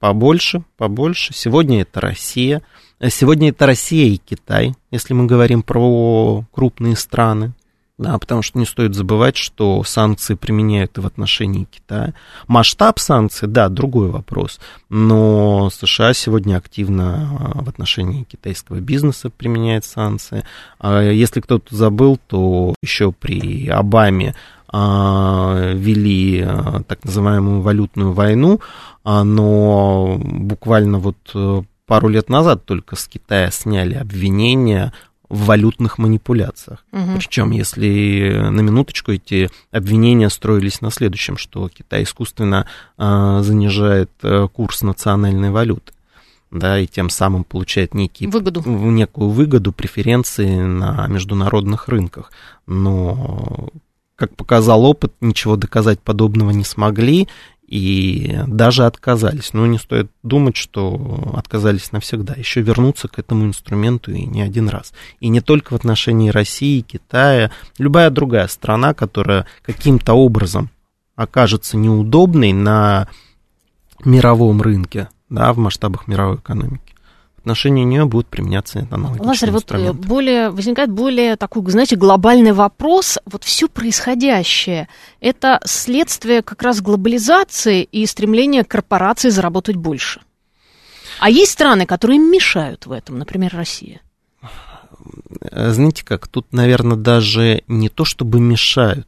побольше, 0.05 0.63
побольше. 0.77 1.33
Сегодня 1.33 1.81
это 1.81 1.99
Россия. 1.99 2.61
Сегодня 3.09 3.49
это 3.49 3.65
Россия 3.65 4.13
и 4.13 4.19
Китай, 4.19 4.75
если 4.91 5.15
мы 5.15 5.25
говорим 5.25 5.63
про 5.63 6.45
крупные 6.53 6.95
страны. 6.95 7.55
Да, 7.97 8.19
потому 8.19 8.43
что 8.43 8.59
не 8.59 8.67
стоит 8.67 8.95
забывать, 8.95 9.39
что 9.39 9.83
санкции 9.83 10.35
применяют 10.35 10.99
и 10.99 11.01
в 11.01 11.07
отношении 11.07 11.65
Китая. 11.65 12.13
Масштаб 12.49 12.99
санкций, 12.99 13.49
да, 13.49 13.71
другой 13.71 14.11
вопрос. 14.11 14.61
Но 14.91 15.71
США 15.71 16.13
сегодня 16.13 16.57
активно 16.57 17.55
а, 17.55 17.63
в 17.63 17.69
отношении 17.71 18.25
китайского 18.25 18.81
бизнеса 18.81 19.31
применяет 19.31 19.87
санкции. 19.87 20.45
А 20.81 21.01
если 21.01 21.41
кто-то 21.41 21.75
забыл, 21.75 22.19
то 22.27 22.75
еще 22.83 23.11
при 23.11 23.69
Обаме 23.69 24.35
вели 24.75 26.47
так 26.89 27.05
называемую 27.05 27.61
валютную 27.61 28.13
войну, 28.13 28.61
а, 29.05 29.23
но 29.23 30.19
буквально 30.19 30.99
вот 30.99 31.17
э, 31.35 31.63
пару 31.87 32.09
лет 32.09 32.29
назад 32.29 32.65
только 32.65 32.97
с 32.97 33.07
Китая 33.07 33.51
сняли 33.51 33.95
обвинения 33.95 34.93
в 35.29 35.47
валютных 35.47 35.99
манипуляциях. 35.99 36.85
Мгм. 36.93 37.17
Причем, 37.17 37.51
если 37.51 38.49
на 38.51 38.61
минуточку 38.61 39.13
эти 39.13 39.51
обвинения 39.71 40.31
строились 40.31 40.81
на 40.81 40.91
следующем, 40.91 41.37
что 41.37 41.69
Китай 41.69 42.05
искусственно 42.05 42.67
а, 42.97 43.43
занижает 43.43 44.11
а, 44.23 44.49
курс 44.49 44.83
национальной 44.83 45.51
валюты, 45.51 45.93
да, 46.51 46.79
и 46.79 46.87
тем 46.87 47.11
самым 47.11 47.43
получает 47.43 47.95
некий 47.95 48.29
Выгоду. 48.29 48.63
некую 48.65 49.31
выгоду, 49.31 49.73
преференции 49.73 50.61
на 50.61 51.07
международных 51.09 51.89
рынках. 51.89 52.31
Но, 52.67 53.71
как 54.17 54.37
показал 54.37 54.85
опыт, 54.85 55.13
ничего 55.21 55.57
доказать 55.57 56.01
подобного 56.01 56.51
не 56.51 56.65
смогли 56.65 57.29
и 57.67 58.39
даже 58.47 58.87
отказались. 58.87 59.53
Но 59.53 59.67
не 59.67 59.79
стоит 59.79 60.11
думать, 60.23 60.57
что 60.57 61.33
отказались 61.35 61.93
навсегда. 61.93 62.35
Еще 62.35 62.61
вернуться 62.61 63.09
к 63.09 63.19
этому 63.19 63.47
инструменту 63.47 64.13
и 64.13 64.25
не 64.25 64.43
один 64.43 64.69
раз. 64.69 64.93
И 65.21 65.29
не 65.29 65.41
только 65.41 65.73
в 65.73 65.77
отношении 65.77 66.31
России, 66.31 66.83
Китая, 66.83 67.51
любая 67.79 68.11
другая 68.11 68.49
страна, 68.49 68.95
которая 68.95 69.47
каким-то 69.63 70.15
образом 70.15 70.71
окажется 71.17 71.77
неудобной 71.77 72.53
на 72.53 73.09
мировом 74.05 74.61
рынке, 74.61 75.09
да, 75.31 75.53
в 75.53 75.59
масштабах 75.59 76.07
мировой 76.07 76.37
экономики. 76.37 76.84
Отношении 77.45 77.85
нее 77.85 78.07
будут 78.07 78.29
применяться 78.29 78.89
аналогичные 78.91 79.29
Лазарь, 79.29 79.51
вот 79.51 79.71
э, 79.71 79.75
инструменты. 79.77 80.09
более, 80.09 80.49
возникает 80.49 80.91
более 80.91 81.37
такой, 81.37 81.71
знаете, 81.71 81.95
глобальный 81.95 82.53
вопрос. 82.53 83.19
Вот 83.27 83.45
все 83.45 83.69
происходящее, 83.69 84.89
это 85.21 85.61
следствие 85.67 86.41
как 86.41 86.63
раз 86.63 86.81
глобализации 86.81 87.83
и 87.83 88.07
стремления 88.07 88.65
корпораций 88.65 89.31
заработать 89.31 89.77
больше. 89.77 90.23
А 91.21 91.29
есть 91.29 91.53
страны, 91.53 91.85
которые 91.85 92.19
мешают 92.19 92.87
в 92.87 92.93
этом, 92.93 93.19
например, 93.19 93.53
Россия. 93.55 94.01
Э, 95.43 95.71
Знаете 95.71 96.03
как, 96.03 96.29
тут, 96.29 96.51
наверное, 96.51 96.97
даже 96.97 97.63
не 97.69 97.91
то, 97.91 98.07
чтобы 98.07 98.41
мешают, 98.41 99.07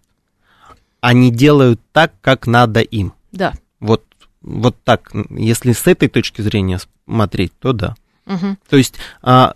они 1.00 1.30
делают 1.30 1.80
так, 1.92 2.12
как 2.20 2.46
надо 2.46 2.80
им. 2.80 3.14
Да. 3.32 3.54
Вот, 3.80 4.04
вот 4.42 4.76
так, 4.84 5.10
если 5.30 5.72
с 5.72 5.86
этой 5.86 6.08
точки 6.08 6.42
зрения 6.42 6.80
смотреть, 7.06 7.58
то 7.58 7.72
да. 7.72 7.94
Мгм. 8.26 8.58
То 8.68 8.76
есть, 8.76 8.94
а, 9.22 9.54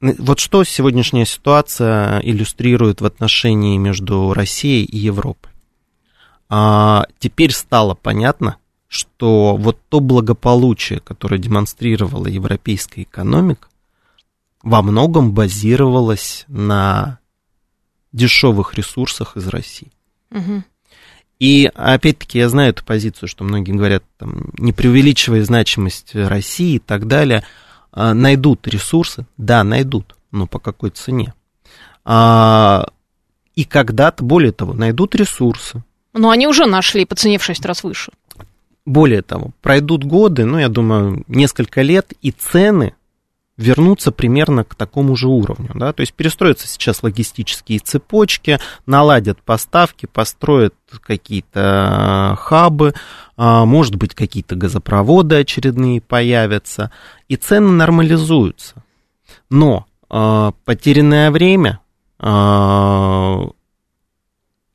вот 0.00 0.38
что 0.38 0.64
сегодняшняя 0.64 1.24
ситуация 1.24 2.20
иллюстрирует 2.20 3.00
в 3.00 3.06
отношении 3.06 3.76
между 3.78 4.32
Россией 4.32 4.84
и 4.84 4.98
Европой? 4.98 5.50
А, 6.48 7.06
теперь 7.18 7.52
стало 7.52 7.94
понятно, 7.94 8.56
что 8.88 9.56
вот 9.56 9.78
то 9.88 10.00
благополучие, 10.00 11.00
которое 11.00 11.38
демонстрировала 11.38 12.26
европейская 12.26 13.02
экономика, 13.02 13.68
во 14.62 14.82
многом 14.82 15.32
базировалось 15.32 16.44
на 16.48 17.18
дешевых 18.12 18.74
ресурсах 18.74 19.36
из 19.36 19.48
России. 19.48 19.90
Мгм. 20.30 20.64
И 21.40 21.70
опять-таки 21.74 22.38
я 22.38 22.48
знаю 22.48 22.70
эту 22.70 22.84
позицию, 22.84 23.28
что 23.28 23.44
многие 23.44 23.72
говорят, 23.72 24.04
там, 24.18 24.50
не 24.56 24.72
преувеличивая 24.72 25.42
значимость 25.44 26.14
России 26.14 26.76
и 26.76 26.78
так 26.78 27.06
далее, 27.06 27.44
а, 27.94 28.12
найдут 28.12 28.66
ресурсы, 28.66 29.24
да, 29.36 29.62
найдут, 29.62 30.16
но 30.32 30.46
по 30.48 30.58
какой 30.58 30.90
цене. 30.90 31.32
А, 32.04 32.88
и 33.54 33.64
когда-то, 33.64 34.24
более 34.24 34.50
того, 34.50 34.74
найдут 34.74 35.14
ресурсы, 35.14 35.82
Но 36.12 36.30
они 36.30 36.46
уже 36.48 36.66
нашли 36.66 37.04
по 37.04 37.14
цене 37.14 37.38
в 37.38 37.44
6 37.44 37.64
раз 37.64 37.84
выше. 37.84 38.12
более 38.84 39.22
того, 39.22 39.52
пройдут 39.62 40.04
годы, 40.04 40.44
ну, 40.44 40.58
я 40.58 40.68
думаю, 40.68 41.24
несколько 41.28 41.82
лет, 41.82 42.12
и 42.20 42.32
цены 42.32 42.94
вернутся 43.56 44.10
примерно 44.10 44.64
к 44.64 44.74
такому 44.74 45.16
же 45.16 45.28
уровню, 45.28 45.70
да, 45.74 45.92
то 45.92 46.00
есть 46.00 46.12
перестроятся 46.12 46.66
сейчас 46.66 47.02
логистические 47.02 47.78
цепочки, 47.78 48.58
наладят 48.86 49.40
поставки, 49.42 50.06
построят 50.06 50.74
какие-то 51.02 51.60
а, 51.60 52.36
хабы, 52.36 52.94
а, 53.36 53.64
может 53.64 53.96
быть, 53.96 54.14
какие-то 54.14 54.56
газопроводы 54.56 55.36
очередные 55.36 56.00
появятся, 56.00 56.90
и 57.28 57.36
цены 57.36 57.70
нормализуются. 57.70 58.82
Но 59.50 59.86
а, 60.10 60.52
потерянное 60.64 61.30
время 61.30 61.80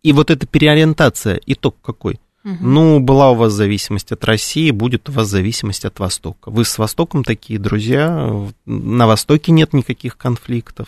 и 0.04 0.14
вот 0.14 0.30
эта 0.30 0.46
переориентация, 0.46 1.40
итог 1.46 1.78
какой? 1.82 2.20
Ну, 2.44 3.00
была 3.00 3.32
у 3.32 3.36
вас 3.36 3.54
зависимость 3.54 4.12
от 4.12 4.24
России, 4.24 4.72
будет 4.72 5.10
у 5.10 5.12
вас 5.12 5.28
зависимость 5.28 5.86
от 5.86 6.00
Востока. 6.00 6.50
Вы 6.50 6.64
с 6.66 6.78
Востоком 6.78 7.24
такие 7.24 7.60
друзья, 7.60 8.32
на 8.66 9.08
Востоке 9.08 9.52
нет 9.52 9.74
никаких 9.74 10.18
конфликтов, 10.18 10.88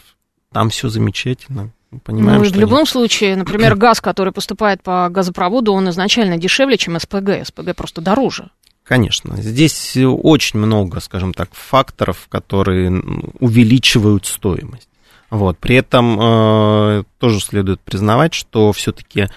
там 0.52 0.70
все 0.70 0.90
замечательно. 0.90 1.72
Понимаем, 2.04 2.42
ну, 2.42 2.50
в 2.50 2.56
любом 2.56 2.86
случае, 2.86 3.36
например, 3.36 3.76
газ, 3.76 4.00
который 4.00 4.32
поступает 4.32 4.82
по 4.82 5.10
газопроводу, 5.10 5.74
он 5.74 5.90
изначально 5.90 6.38
дешевле, 6.38 6.78
чем 6.78 6.98
СПГ. 6.98 7.46
СПГ 7.46 7.76
просто 7.76 8.00
дороже. 8.00 8.50
Конечно, 8.84 9.36
здесь 9.42 9.98
очень 9.98 10.60
много, 10.60 11.02
скажем 11.02 11.34
так, 11.34 11.54
факторов, 11.54 12.28
которые 12.30 12.92
увеличивают 13.40 14.26
стоимость. 14.26 14.88
Вот. 15.30 15.58
При 15.60 15.76
этом 15.76 16.18
э, 16.20 17.04
тоже 17.18 17.40
следует 17.40 17.80
признавать, 17.82 18.34
что 18.34 18.72
все-таки 18.74 19.28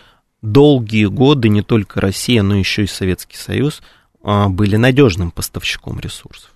долгие 0.53 1.07
годы 1.07 1.49
не 1.49 1.63
только 1.63 2.01
Россия, 2.01 2.43
но 2.43 2.57
еще 2.57 2.85
и 2.85 2.87
Советский 2.87 3.37
Союз 3.37 3.83
э, 4.23 4.49
были 4.49 4.77
надежным 4.77 5.31
поставщиком 5.31 6.01
ресурсов. 6.01 6.51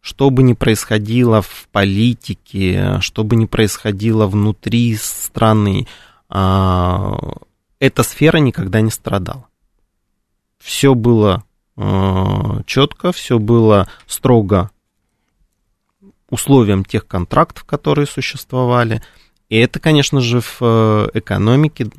Что 0.00 0.30
бы 0.30 0.42
ни 0.42 0.54
происходило 0.54 1.42
в 1.42 1.68
политике, 1.70 2.98
что 3.00 3.24
бы 3.24 3.36
ни 3.36 3.46
происходило 3.46 4.26
внутри 4.26 4.96
страны, 4.96 5.86
э, 6.30 7.12
эта 7.78 8.02
сфера 8.02 8.38
никогда 8.38 8.80
не 8.80 8.90
страдала. 8.90 9.46
Все 10.58 10.94
было 10.94 11.44
четко, 12.66 13.12
все 13.12 13.38
было 13.38 13.88
строго 14.06 14.70
условиям 16.32 16.84
тех 16.84 17.06
контрактов, 17.06 17.64
которые 17.64 18.06
существовали. 18.06 19.02
И 19.50 19.56
это, 19.58 19.78
конечно 19.78 20.22
же, 20.22 20.40
в 20.40 20.58
э, 20.62 21.08
экономике 21.12 21.90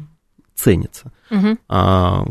ценится. 0.55 1.11
Мгм. 1.33 1.59
А, 1.67 2.25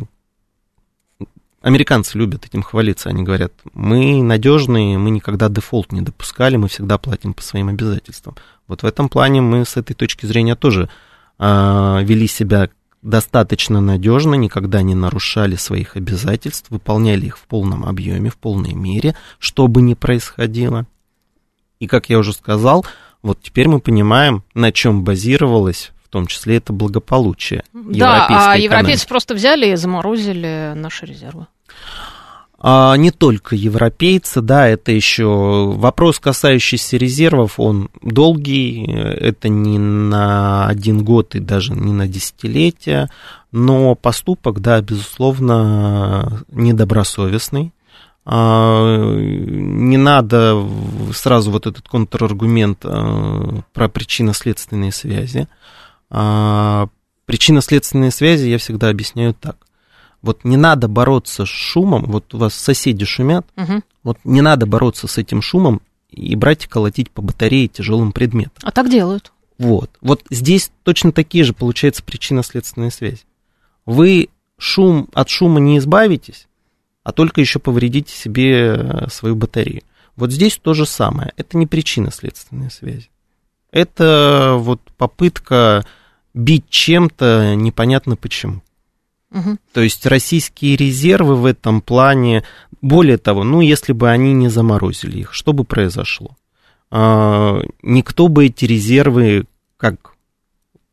Американцы 1.63 2.19
любят 2.19 2.45
этим 2.45 2.63
хвалиться. 2.63 3.09
Они 3.09 3.23
говорят, 3.23 3.53
мы 3.73 4.21
надежные, 4.23 4.99
мы 4.99 5.11
никогда 5.11 5.49
дефолт 5.49 5.93
не 5.93 6.01
допускали, 6.01 6.57
мы 6.57 6.67
всегда 6.69 6.99
платим 6.99 7.35
по 7.35 7.43
своим 7.43 7.69
обязательствам. 7.69 8.35
Вот 8.67 8.83
в 8.83 8.87
этом 8.87 9.09
плане 9.09 9.41
мы 9.41 9.65
с 9.65 9.77
этой 9.77 9.95
точки 9.95 10.27
зрения 10.27 10.57
тоже 10.57 10.89
а, 11.39 12.01
вели 12.03 12.27
себя 12.27 12.69
достаточно 13.03 13.81
надежно, 13.81 14.35
никогда 14.35 14.83
не 14.83 14.95
нарушали 14.95 15.55
своих 15.55 15.97
обязательств, 15.97 16.69
выполняли 16.71 17.27
их 17.27 17.39
в 17.39 17.43
полном 17.43 17.85
объеме, 17.85 18.31
в 18.31 18.37
полной 18.37 18.75
мере, 18.75 19.15
что 19.39 19.69
бы 19.69 19.83
ни 19.83 19.95
происходило. 19.95 20.87
И, 21.79 21.87
как 21.87 22.11
я 22.11 22.19
уже 22.19 22.33
сказал, 22.33 22.85
вот 23.23 23.39
теперь 23.41 23.69
мы 23.69 23.81
понимаем, 23.81 24.43
на 24.55 24.73
чем 24.73 25.05
базировалось, 25.05 25.93
в 26.02 26.02
том 26.13 26.27
числе 26.27 26.59
это 26.59 26.73
благополучие 26.73 27.65
Да, 27.73 28.27
а 28.27 28.29
экономики. 28.29 28.63
европейцы 28.63 29.09
просто 29.09 29.35
взяли 29.35 29.73
и 29.73 29.77
заморозили 29.77 30.73
наши 30.77 31.07
резервы. 31.07 31.47
А, 32.65 32.95
не 32.97 33.11
только 33.11 33.57
европейцы, 33.57 34.41
да, 34.41 34.69
это 34.69 34.93
еще 34.93 35.73
вопрос, 35.75 36.21
касающийся 36.21 36.97
резервов, 36.97 37.59
он 37.59 37.89
долгий, 38.03 38.85
это 38.87 39.49
не 39.49 39.79
на 39.79 40.69
один 40.69 41.03
год 41.03 41.35
и 41.35 41.41
даже 41.41 41.73
не 41.73 41.93
на 41.93 42.07
десятилетия, 42.07 43.11
но 43.51 43.97
поступок, 43.97 44.61
да, 44.61 44.81
безусловно, 44.81 46.45
недобросовестный. 46.53 47.73
А, 48.25 49.17
Не 49.17 49.97
надо 49.97 50.65
сразу 51.13 51.51
вот 51.51 51.67
этот 51.67 51.89
контраргумент 51.89 52.79
а, 52.85 53.63
про 53.73 53.89
причинно-следственные 53.89 54.93
связи. 54.93 55.49
А, 56.15 56.89
Причинно-следственные 57.25 58.11
связи 58.11 58.49
я 58.49 58.59
всегда 58.59 58.91
объясняю 58.91 59.33
так. 59.33 59.57
Вот 60.21 60.45
не 60.45 60.57
надо 60.59 60.87
бороться 60.87 61.47
с 61.47 61.49
шумом, 61.49 62.05
вот 62.05 62.35
у 62.35 62.39
вас 62.39 62.53
соседи 62.55 63.05
шумят, 63.07 63.47
Мгм. 63.57 63.83
вот 64.03 64.19
не 64.25 64.43
надо 64.43 64.67
бороться 64.67 65.09
с 65.09 65.17
этим 65.17 65.41
шумом 65.41 65.81
и 66.11 66.37
брать 66.37 66.67
и 66.67 66.69
колотить 66.69 67.11
по 67.11 67.23
батарее 67.23 67.69
тяжелым 67.69 68.13
предметом. 68.13 68.63
А 68.63 68.71
так 68.71 68.91
делают. 68.91 69.33
Вот. 69.59 69.91
Вот 70.03 70.23
здесь 70.31 70.71
точно 70.83 71.13
такие 71.13 71.43
же, 71.45 71.55
получается, 71.55 72.03
причинно-следственные 72.03 72.91
связи. 72.91 73.23
Вы 73.87 74.29
шум, 74.59 75.09
от 75.15 75.29
шума 75.31 75.59
не 75.59 75.79
избавитесь, 75.79 76.49
а 77.05 77.13
только 77.13 77.41
еще 77.41 77.59
повредите 77.61 78.13
себе 78.15 78.75
э, 78.77 79.09
свою 79.09 79.37
батарею. 79.37 79.83
Вот 80.17 80.31
здесь 80.31 80.59
то 80.63 80.75
же 80.75 80.85
самое. 80.85 81.33
Это 81.37 81.57
не 81.57 81.67
причинно-следственные 81.67 82.71
связи. 82.71 83.09
Это 83.71 84.57
вот 84.59 84.83
попытка 84.99 85.87
бить 86.35 86.69
чем-то 86.69 87.55
непонятно 87.55 88.17
почему. 88.17 88.63
Мгм. 89.31 89.59
То 89.73 89.81
есть 89.81 90.05
российские 90.07 90.77
резервы 90.77 91.37
в 91.37 91.47
этом 91.47 91.81
плане, 91.81 92.45
более 92.83 93.17
того, 93.17 93.45
ну, 93.45 93.61
если 93.61 93.93
бы 93.93 94.11
они 94.11 94.35
не 94.35 94.49
заморозили 94.49 95.21
их, 95.21 95.33
что 95.33 95.53
бы 95.53 95.65
произошло? 95.65 96.37
А, 96.91 97.61
Никто 97.83 98.29
бы 98.29 98.47
эти 98.47 98.67
резервы 98.67 99.47
как 99.79 100.13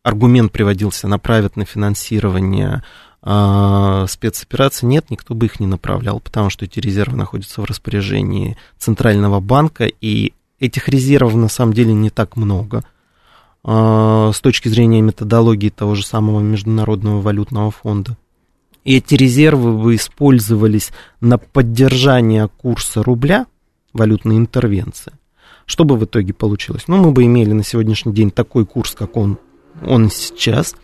аргумент 0.03 0.51
приводился, 0.51 1.07
направят 1.07 1.55
на 1.55 1.65
финансирование 1.65 2.83
э, 3.21 4.05
спецопераций, 4.07 4.87
нет, 4.87 5.11
никто 5.11 5.35
бы 5.35 5.45
их 5.45 5.59
не 5.59 5.67
направлял, 5.67 6.19
потому 6.19 6.49
что 6.49 6.65
эти 6.65 6.79
резервы 6.79 7.17
находятся 7.17 7.61
в 7.61 7.65
распоряжении 7.65 8.57
Центрального 8.77 9.39
банка, 9.39 9.85
и 9.85 10.33
этих 10.59 10.89
резервов 10.89 11.35
на 11.35 11.49
самом 11.49 11.73
деле 11.73 11.93
не 11.93 12.09
так 12.09 12.37
много. 12.37 12.83
Э, 13.63 14.31
с 14.33 14.39
точки 14.39 14.69
зрения 14.69 15.01
методологии 15.01 15.69
того 15.69 15.95
же 15.95 16.05
самого 16.05 16.39
Международного 16.39 17.21
валютного 17.21 17.71
фонда. 17.71 18.17
И 18.85 18.97
эти 18.97 19.15
резервы 19.15 19.77
бы 19.77 19.95
использовались 19.95 20.91
на 21.19 21.37
поддержание 21.37 22.47
курса 22.47 23.03
рубля, 23.03 23.45
валютной 23.93 24.37
интервенции. 24.37 25.13
Что 25.65 25.83
бы 25.83 25.97
в 25.97 26.05
итоге 26.05 26.33
получилось? 26.33 26.85
Ну, 26.87 26.97
мы 26.97 27.11
бы 27.11 27.25
имели 27.25 27.51
на 27.51 27.63
сегодняшний 27.63 28.13
день 28.13 28.31
такой 28.31 28.65
курс, 28.65 28.95
как 28.95 29.17
он, 29.17 29.37
он 29.85 30.09
сейчас. 30.09 30.75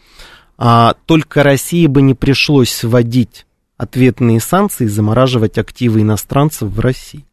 А 0.58 0.96
только 1.06 1.44
России 1.44 1.88
бы 1.88 2.02
не 2.02 2.14
пришлось 2.14 2.84
вводить 2.84 3.46
ответные 3.78 4.40
санкции 4.40 4.86
и 4.86 4.90
замораживать 4.90 5.58
активы 5.58 6.02
иностранцев 6.02 6.70
в 6.70 6.80
России. 6.80 7.26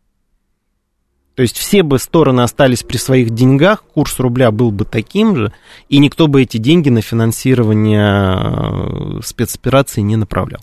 То 1.34 1.42
есть 1.42 1.56
все 1.56 1.82
бы 1.82 1.98
стороны 1.98 2.42
остались 2.42 2.82
при 2.82 2.98
своих 2.98 3.30
деньгах, 3.30 3.84
курс 3.84 4.18
рубля 4.18 4.50
был 4.50 4.70
бы 4.70 4.84
таким 4.84 5.34
же, 5.34 5.52
и 5.88 5.98
никто 5.98 6.26
бы 6.26 6.42
эти 6.42 6.58
деньги 6.58 6.90
на 6.90 7.00
финансирование 7.00 9.18
э, 9.18 9.20
спецоперации 9.24 10.02
не 10.02 10.16
направлял. 10.16 10.60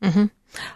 Угу. 0.00 0.30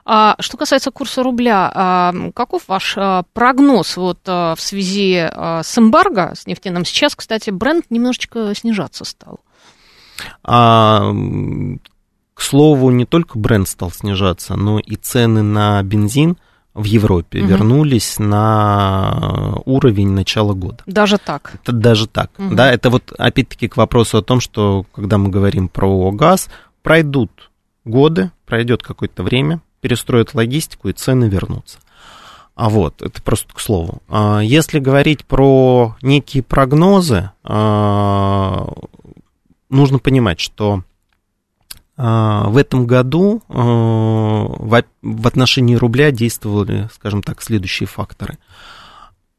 А 0.04 0.36
что 0.40 0.58
касается 0.58 0.90
курса 0.90 1.22
рубля, 1.22 1.72
а, 1.74 2.14
каков 2.34 2.68
ваш 2.68 2.96
а, 2.98 3.22
прогноз 3.32 3.96
вот 3.96 4.18
а, 4.26 4.54
в 4.54 4.60
связи 4.60 5.16
а, 5.16 5.62
с 5.62 5.78
эмбарго, 5.78 6.32
с 6.34 6.46
нефтяным? 6.46 6.84
Сейчас, 6.84 7.16
кстати, 7.16 7.48
бренд 7.48 7.86
немножечко 7.88 8.54
снижаться 8.54 9.06
стал. 9.06 9.40
А, 10.44 11.10
к 12.34 12.42
слову, 12.42 12.90
не 12.90 13.06
только 13.06 13.38
бренд 13.38 13.68
стал 13.68 13.90
снижаться, 13.90 14.54
но 14.54 14.78
и 14.78 14.96
цены 14.96 15.42
на 15.42 15.82
бензин– 15.82 16.36
в 16.80 16.84
Европе 16.84 17.40
угу. 17.40 17.48
вернулись 17.48 18.18
на 18.18 19.54
уровень 19.64 20.10
начала 20.10 20.54
года. 20.54 20.82
Даже 20.86 21.18
так? 21.18 21.52
Это 21.62 21.72
даже 21.72 22.06
так. 22.06 22.30
Угу. 22.38 22.54
Да, 22.54 22.72
это 22.72 22.90
вот 22.90 23.12
опять-таки 23.16 23.68
к 23.68 23.76
вопросу 23.76 24.18
о 24.18 24.22
том, 24.22 24.40
что 24.40 24.86
когда 24.92 25.18
мы 25.18 25.28
говорим 25.28 25.68
про 25.68 26.10
газ, 26.10 26.48
пройдут 26.82 27.50
годы, 27.84 28.30
пройдет 28.46 28.82
какое-то 28.82 29.22
время, 29.22 29.60
перестроят 29.80 30.34
логистику 30.34 30.88
и 30.88 30.92
цены 30.92 31.24
вернутся. 31.26 31.78
А 32.54 32.68
вот, 32.68 33.00
это 33.00 33.22
просто 33.22 33.54
к 33.54 33.60
слову. 33.60 34.02
А 34.08 34.40
если 34.40 34.80
говорить 34.80 35.24
про 35.24 35.96
некие 36.02 36.42
прогнозы, 36.42 37.30
а, 37.42 38.70
нужно 39.70 39.98
понимать, 39.98 40.40
что 40.40 40.82
в 42.02 42.56
этом 42.56 42.86
году 42.86 43.42
а, 43.48 44.82
в 45.02 45.26
отношении 45.26 45.74
рубля 45.74 46.10
действовали, 46.10 46.88
скажем 46.94 47.22
так, 47.22 47.42
следующие 47.42 47.86
факторы. 47.86 48.38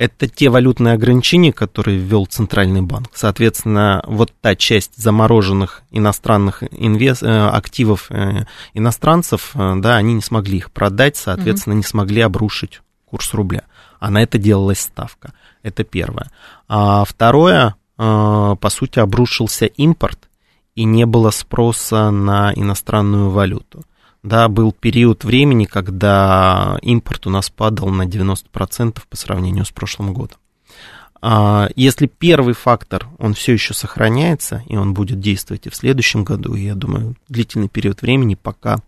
Это 0.01 0.27
те 0.27 0.49
валютные 0.49 0.95
ограничения, 0.95 1.53
которые 1.53 1.99
ввел 1.99 2.25
Центральный 2.25 2.81
банк. 2.81 3.11
Соответственно, 3.13 4.03
вот 4.07 4.33
та 4.41 4.55
часть 4.55 4.97
замороженных 4.97 5.83
иностранных 5.91 6.63
инвест... 6.71 7.21
Э, 7.21 7.49
активов 7.49 8.07
э, 8.09 8.45
иностранцев, 8.73 9.51
э, 9.53 9.75
да, 9.77 9.97
они 9.97 10.15
не 10.15 10.23
смогли 10.23 10.57
их 10.57 10.71
продать, 10.71 11.17
соответственно, 11.17 11.75
не 11.75 11.83
смогли 11.83 12.21
обрушить 12.21 12.81
курс 13.05 13.31
рубля. 13.35 13.61
А 13.99 14.09
на 14.09 14.23
это 14.23 14.39
делалась 14.39 14.79
ставка. 14.79 15.33
Это 15.61 15.83
первое. 15.83 16.31
А 16.67 17.05
второе, 17.05 17.75
по 17.95 18.69
сути, 18.69 18.97
обрушился 18.97 19.67
импорт, 19.67 20.30
и 20.75 20.83
не 20.83 21.05
было 21.05 21.31
спроса 21.31 22.11
на 22.11 22.53
иностранную 22.53 23.29
валюту. 23.29 23.83
Да, 24.23 24.47
был 24.49 24.71
период 24.71 25.23
времени, 25.23 25.65
когда 25.65 26.77
импорт 26.81 27.25
у 27.27 27.29
нас 27.29 27.49
падал 27.49 27.89
на 27.89 28.05
90% 28.05 28.99
по 29.09 29.17
сравнению 29.17 29.65
с 29.65 29.71
прошлым 29.71 30.13
годом. 30.13 30.37
А, 31.21 31.69
если 31.75 32.07
первый 32.07 32.53
фактор, 32.53 33.07
он 33.17 33.33
все 33.33 33.53
еще 33.53 33.73
сохраняется, 33.73 34.63
и 34.67 34.75
он 34.75 34.93
будет 34.93 35.19
действовать 35.19 35.67
и 35.67 35.69
в 35.69 35.75
следующем 35.75 36.23
году, 36.23 36.55
я 36.55 36.75
думаю, 36.75 37.15
длительный 37.29 37.69
период 37.69 38.01
времени, 38.01 38.35
пока 38.35 38.79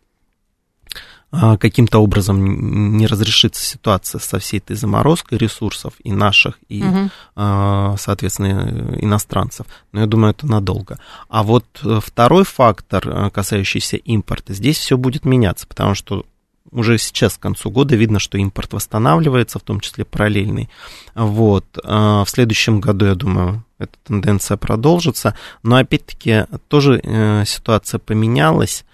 каким-то 1.60 1.98
образом 1.98 2.96
не 2.96 3.08
разрешится 3.08 3.63
ситуация 3.63 4.19
со 4.19 4.38
всей 4.38 4.60
этой 4.60 4.76
заморозкой 4.76 5.39
ресурсов 5.39 5.93
и 6.04 6.12
наших, 6.12 6.60
и, 6.69 6.84
угу. 6.84 7.10
соответственно, 7.36 8.96
иностранцев. 9.00 9.65
Но 9.91 10.02
я 10.02 10.06
думаю, 10.06 10.32
это 10.32 10.46
надолго. 10.46 11.00
А 11.30 11.41
вот 11.41 11.65
э, 11.84 12.00
второй 12.04 12.43
фактор, 12.43 13.08
э, 13.08 13.30
касающийся 13.32 13.98
импорта, 13.98 14.54
здесь 14.54 14.78
все 14.78 14.96
будет 14.96 15.26
меняться, 15.26 15.65
потому 15.65 15.96
что 15.96 16.26
уже 16.72 17.00
сейчас 17.00 17.34
к 17.36 17.39
концу 17.39 17.72
года 17.72 17.96
видно, 17.96 18.19
что 18.19 18.38
импорт 18.38 18.74
восстанавливается, 18.74 19.58
в 19.58 19.63
том 19.63 19.80
числе 19.80 20.06
параллельный. 20.06 20.69
Вот. 21.15 21.65
В 21.84 22.26
следующем 22.28 22.80
году, 22.80 23.06
я 23.06 23.15
думаю, 23.15 23.63
эта 23.78 23.93
тенденция 24.04 24.58
продолжится. 24.58 25.36
Но 25.62 25.76
опять-таки 25.76 26.46
тоже 26.67 27.43
ситуация 27.46 28.00
поменялась. 28.00 28.86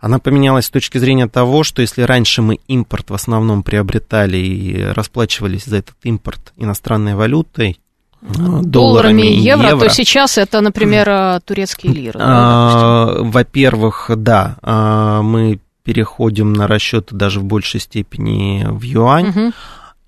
Она 0.00 0.18
поменялась 0.18 0.66
с 0.66 0.70
точки 0.70 0.96
зрения 0.96 1.28
того, 1.28 1.62
что 1.62 1.82
если 1.82 2.02
раньше 2.02 2.40
мы 2.40 2.58
импорт 2.68 3.10
в 3.10 3.14
основном 3.14 3.62
приобретали 3.62 4.38
и 4.38 4.82
расплачивались 4.82 5.66
за 5.66 5.76
этот 5.76 5.96
импорт 6.04 6.54
иностранной 6.56 7.14
валютой, 7.14 7.78
долларами, 8.22 8.66
долларами 8.66 9.22
и 9.22 9.38
евро, 9.40 9.68
евро, 9.68 9.88
то 9.88 9.94
сейчас 9.94 10.38
это, 10.38 10.60
например, 10.60 11.08
э, 11.08 11.40
турецкие 11.44 11.92
лиры. 11.92 12.20
А, 12.22 13.16
во-первых, 13.20 14.10
да, 14.14 14.56
а, 14.62 15.22
мы 15.22 15.58
переходим 15.84 16.52
на 16.52 16.66
расчеты 16.66 17.14
даже 17.14 17.40
в 17.40 17.44
большей 17.44 17.80
степени 17.80 18.66
в 18.68 18.82
юань, 18.82 19.28
угу. 19.28 19.52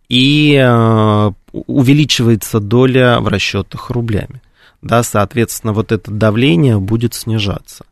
и 0.08 0.58
а, 0.62 1.32
увеличивается 1.52 2.60
доля 2.60 3.18
в 3.20 3.28
расчетах 3.28 3.90
рублями. 3.90 4.42
Да, 4.82 5.02
соответственно, 5.02 5.72
вот 5.72 5.92
это 5.92 6.10
давление 6.10 6.78
будет 6.78 7.14
снижаться 7.14 7.84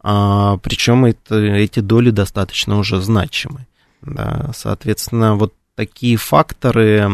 а, 0.00 0.58
причем 0.58 1.04
это, 1.04 1.36
эти 1.36 1.80
доли 1.80 2.10
достаточно 2.10 2.78
уже 2.78 3.00
значимы. 3.00 3.66
Да, 4.02 4.50
соответственно, 4.54 5.34
вот 5.34 5.54
такие 5.74 6.16
факторы 6.16 7.10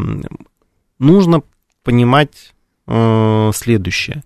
нужно 0.98 1.42
понимать 1.82 2.54
э, 2.86 3.50
следующее. 3.54 4.22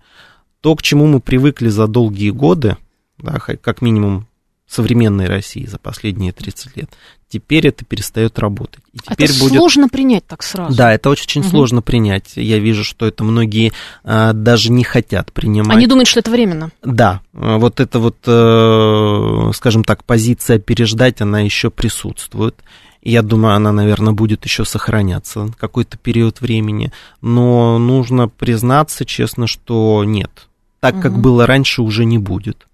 То, 0.61 0.75
к 0.75 0.81
чему 0.81 1.07
мы 1.07 1.19
привыкли 1.19 1.69
за 1.69 1.87
долгие 1.87 2.31
годы, 2.31 2.77
да, 3.17 3.39
как 3.39 3.81
минимум 3.81 4.27
современной 4.69 5.25
России 5.25 5.65
за 5.65 5.79
последние 5.79 6.31
30 6.31 6.77
лет, 6.77 6.89
теперь 7.27 7.67
это 7.67 7.83
перестает 7.85 8.37
работать. 8.37 8.83
И 8.93 8.99
теперь 8.99 9.29
это 9.29 9.39
будет... 9.39 9.57
сложно 9.57 9.89
принять 9.89 10.27
так 10.27 10.43
сразу. 10.43 10.77
Да, 10.77 10.93
это 10.93 11.09
очень 11.09 11.41
угу. 11.41 11.49
сложно 11.49 11.81
принять. 11.81 12.33
Я 12.35 12.59
вижу, 12.59 12.83
что 12.83 13.07
это 13.07 13.23
многие 13.23 13.73
а, 14.03 14.33
даже 14.33 14.71
не 14.71 14.83
хотят 14.83 15.33
принимать. 15.33 15.75
Они 15.75 15.87
думают, 15.87 16.07
что 16.07 16.19
это 16.19 16.29
временно. 16.29 16.69
Да, 16.83 17.21
вот 17.33 17.79
эта 17.79 17.99
вот, 17.99 18.17
э, 18.25 19.51
скажем 19.55 19.83
так, 19.83 20.03
позиция 20.03 20.59
переждать, 20.59 21.21
она 21.21 21.39
еще 21.39 21.71
присутствует. 21.71 22.55
Я 23.01 23.23
думаю, 23.23 23.55
она, 23.55 23.71
наверное, 23.71 24.13
будет 24.13 24.45
еще 24.45 24.65
сохраняться 24.65 25.51
какой-то 25.57 25.97
период 25.97 26.41
времени. 26.41 26.91
Но 27.21 27.79
нужно 27.79 28.27
признаться 28.27 29.03
честно, 29.05 29.47
что 29.47 30.03
нет. 30.03 30.47
Так, 30.79 30.95
угу. 30.95 31.01
как 31.01 31.19
было 31.19 31.47
раньше, 31.47 31.81
уже 31.81 32.05
не 32.05 32.19
будет. 32.19 32.67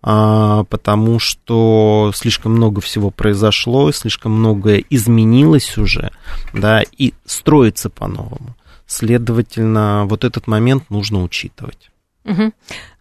А, 0.00 0.64
потому 0.64 1.18
что 1.18 2.12
слишком 2.14 2.52
много 2.52 2.80
всего 2.80 3.10
произошло, 3.10 3.90
слишком 3.90 4.32
многое 4.32 4.84
изменилось 4.90 5.76
уже, 5.76 6.12
да, 6.52 6.82
и 6.96 7.14
строится 7.26 7.90
по-новому. 7.90 8.56
Следовательно, 8.86 10.04
вот 10.06 10.24
этот 10.24 10.46
момент 10.46 10.88
нужно 10.88 11.22
учитывать. 11.22 11.90
Угу. 12.24 12.52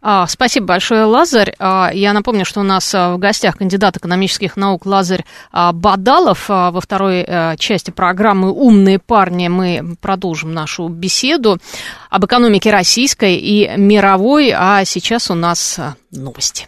А, 0.01 0.25
спасибо 0.27 0.67
большое, 0.67 1.03
Лазарь. 1.03 1.53
А, 1.59 1.91
я 1.93 2.13
напомню, 2.13 2.45
что 2.45 2.61
у 2.61 2.63
нас 2.63 2.95
а, 2.95 3.13
в 3.13 3.19
гостях 3.19 3.57
кандидат 3.57 3.97
экономических 3.97 4.55
наук 4.55 4.85
Лазарь 4.85 5.25
а, 5.51 5.73
Бадалов. 5.73 6.45
А, 6.49 6.71
во 6.71 6.79
второй 6.79 7.25
а, 7.27 7.57
части 7.57 7.91
программы 7.91 8.51
«Умные 8.51 8.99
парни» 8.99 9.49
мы 9.49 9.97
продолжим 9.99 10.53
нашу 10.53 10.87
беседу 10.87 11.57
об 12.09 12.25
экономике 12.25 12.71
российской 12.71 13.35
и 13.35 13.69
мировой. 13.75 14.53
А 14.55 14.85
сейчас 14.85 15.29
у 15.29 15.35
нас 15.35 15.77
а, 15.77 15.95
новости. 16.11 16.67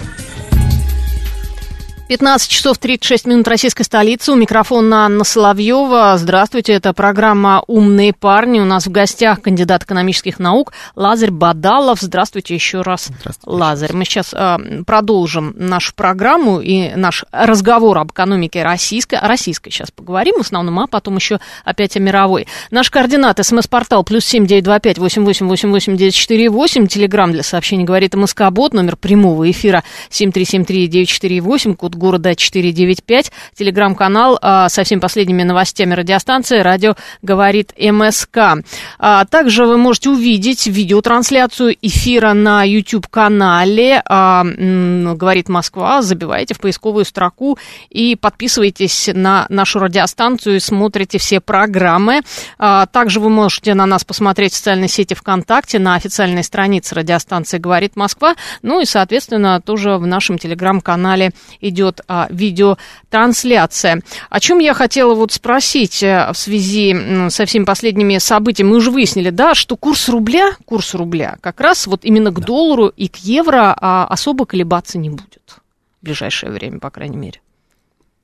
15 2.11 2.51
часов 2.51 2.77
36 2.77 3.25
минут 3.25 3.47
российской 3.47 3.83
столицы. 3.83 4.33
У 4.33 4.35
микрофона 4.35 5.05
Анна 5.05 5.23
Соловьева. 5.23 6.17
Здравствуйте, 6.17 6.73
это 6.73 6.91
программа 6.91 7.63
«Умные 7.67 8.11
парни». 8.11 8.59
У 8.59 8.65
нас 8.65 8.85
в 8.85 8.91
гостях 8.91 9.41
кандидат 9.41 9.83
экономических 9.83 10.37
наук 10.37 10.73
Лазарь 10.97 11.31
Бадалов. 11.31 12.01
Здравствуйте 12.01 12.53
еще 12.53 12.81
раз, 12.81 13.05
Здравствуйте. 13.21 13.57
Лазарь. 13.57 13.93
Мы 13.93 14.03
сейчас 14.03 14.33
э, 14.33 14.83
продолжим 14.85 15.53
нашу 15.55 15.95
программу 15.95 16.59
и 16.59 16.93
наш 16.95 17.23
разговор 17.31 17.99
об 17.99 18.11
экономике 18.11 18.61
российской. 18.61 19.15
О 19.15 19.29
российской 19.29 19.71
сейчас 19.71 19.89
поговорим 19.89 20.35
в 20.35 20.41
основном, 20.41 20.81
а 20.81 20.87
потом 20.87 21.15
еще 21.15 21.39
опять 21.63 21.95
о 21.95 22.01
мировой. 22.01 22.45
Наш 22.71 22.89
координат, 22.89 23.39
смс-портал, 23.41 24.03
плюс 24.03 24.25
семь 24.25 24.45
девять 24.45 24.65
два 24.65 24.81
пять 24.81 24.97
восемь 24.97 25.23
восемь 25.23 25.47
восемь 25.47 25.69
восемь 25.69 25.95
девять 25.95 26.15
четыре 26.15 26.49
восемь. 26.49 26.87
Телеграмм 26.87 27.31
для 27.31 27.41
сообщений 27.41 27.85
говорит 27.85 28.15
МСК-бот, 28.15 28.73
номер 28.73 28.97
прямого 28.97 29.49
эфира 29.49 29.85
семь 30.09 30.33
три 30.33 30.43
семь 30.43 30.65
три 30.65 30.87
девять 30.87 31.07
четыре 31.07 31.39
восемь, 31.39 31.73
код 31.73 31.95
города 32.01 32.33
495, 32.33 33.31
телеграм-канал 33.55 34.39
а, 34.41 34.69
со 34.69 34.83
всеми 34.83 34.99
последними 34.99 35.43
новостями 35.43 35.93
радиостанции 35.93 36.57
«Радио 36.59 36.95
говорит 37.21 37.73
МСК». 37.77 38.63
А, 38.97 39.25
также 39.25 39.65
вы 39.67 39.77
можете 39.77 40.09
увидеть 40.09 40.65
видеотрансляцию 40.65 41.77
эфира 41.79 42.33
на 42.33 42.63
YouTube-канале 42.63 44.01
а, 44.03 44.43
«Говорит 44.43 45.47
Москва». 45.47 46.01
Забивайте 46.01 46.55
в 46.55 46.59
поисковую 46.59 47.05
строку 47.05 47.59
и 47.91 48.15
подписывайтесь 48.15 49.11
на 49.13 49.45
нашу 49.49 49.77
радиостанцию 49.77 50.55
и 50.55 50.59
смотрите 50.59 51.19
все 51.19 51.39
программы. 51.39 52.21
А, 52.57 52.87
также 52.87 53.19
вы 53.19 53.29
можете 53.29 53.75
на 53.75 53.85
нас 53.85 54.03
посмотреть 54.03 54.53
в 54.53 54.55
социальной 54.55 54.87
сети 54.87 55.13
ВКонтакте, 55.13 55.77
на 55.77 55.93
официальной 55.93 56.43
странице 56.43 56.95
радиостанции 56.95 57.59
«Говорит 57.59 57.95
Москва». 57.95 58.33
Ну 58.63 58.81
и, 58.81 58.85
соответственно, 58.85 59.61
тоже 59.61 59.97
в 59.97 60.07
нашем 60.07 60.39
телеграм-канале 60.39 61.31
идет 61.59 61.90
идет 61.91 62.01
а, 62.07 62.27
видеотрансляция. 62.29 64.01
О 64.29 64.39
чем 64.39 64.59
я 64.59 64.73
хотела 64.73 65.13
вот 65.13 65.31
спросить 65.31 66.01
э, 66.03 66.31
в 66.31 66.37
связи 66.37 67.29
со 67.29 67.45
всеми 67.45 67.65
последними 67.65 68.17
событиями. 68.17 68.71
Мы 68.71 68.77
уже 68.77 68.91
выяснили, 68.91 69.29
да, 69.29 69.55
что 69.55 69.75
курс 69.75 70.09
рубля, 70.09 70.53
курс 70.65 70.93
рубля 70.93 71.37
как 71.41 71.59
раз 71.61 71.87
вот 71.87 72.05
именно 72.05 72.31
к 72.31 72.39
да. 72.39 72.45
доллару 72.45 72.87
и 72.87 73.07
к 73.07 73.17
евро 73.17 73.75
а, 73.79 74.05
особо 74.05 74.45
колебаться 74.45 74.97
не 74.97 75.09
будет 75.09 75.59
в 76.01 76.05
ближайшее 76.05 76.51
время, 76.51 76.79
по 76.79 76.89
крайней 76.89 77.17
мере. 77.17 77.41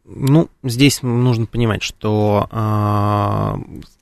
Ну, 0.06 0.50
здесь 0.64 1.02
нужно 1.02 1.46
понимать, 1.46 1.84
что 1.84 2.48
а, 2.50 3.60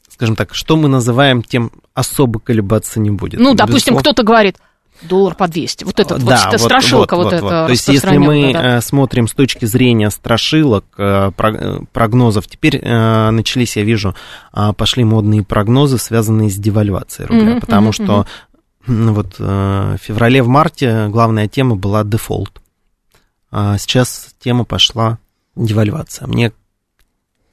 скажем 0.10 0.36
так, 0.36 0.54
что 0.54 0.76
мы 0.76 0.88
называем 0.88 1.42
тем 1.42 1.72
особо 1.94 2.40
колебаться 2.40 3.00
не 3.00 3.10
будет. 3.10 3.40
Ну, 3.40 3.54
допустим, 3.54 3.98
кто-то 3.98 4.24
говорит, 4.24 4.58
доллар 5.02 5.36
по 5.36 5.48
200. 5.48 5.84
Вот 5.84 6.00
это 6.00 6.18
да, 6.18 6.44
вот, 6.46 6.52
вот 6.54 6.62
страшилка 6.62 7.16
вот, 7.16 7.26
вот, 7.26 7.34
вот, 7.34 7.42
вот. 7.42 7.50
То 7.50 7.70
есть 7.70 7.88
если 7.88 8.18
мы 8.18 8.54
да. 8.54 8.78
Э, 8.78 8.82
смотрим 8.82 9.28
с 9.28 9.34
точки 9.34 9.66
зрения 9.66 10.10
страшилок, 10.10 10.86
э, 10.98 11.32
э, 11.38 11.80
прогнозов, 11.92 12.48
теперь 12.48 12.82
начались, 12.84 13.76
я 13.76 13.84
вижу, 13.84 14.16
пошли 14.78 15.04
модные 15.04 15.44
прогнозы, 15.44 15.98
связанные 15.98 16.50
с 16.50 16.56
девальвацией 16.56 17.28
рубля, 17.28 17.56
mm-hmm, 17.56 17.62
потому 17.62 17.90
mm-hmm, 17.90 18.04
что 18.04 18.26
вот 18.88 19.40
в 19.40 19.98
феврале, 20.00 20.44
в 20.44 20.48
марте 20.48 21.08
главная 21.08 21.48
тема 21.48 21.76
была 21.76 22.04
дефолт. 22.04 22.62
А 23.52 23.78
сейчас 23.78 24.36
тема 24.40 24.64
пошла 24.64 25.18
девальвация. 25.56 26.28
Мне 26.28 26.52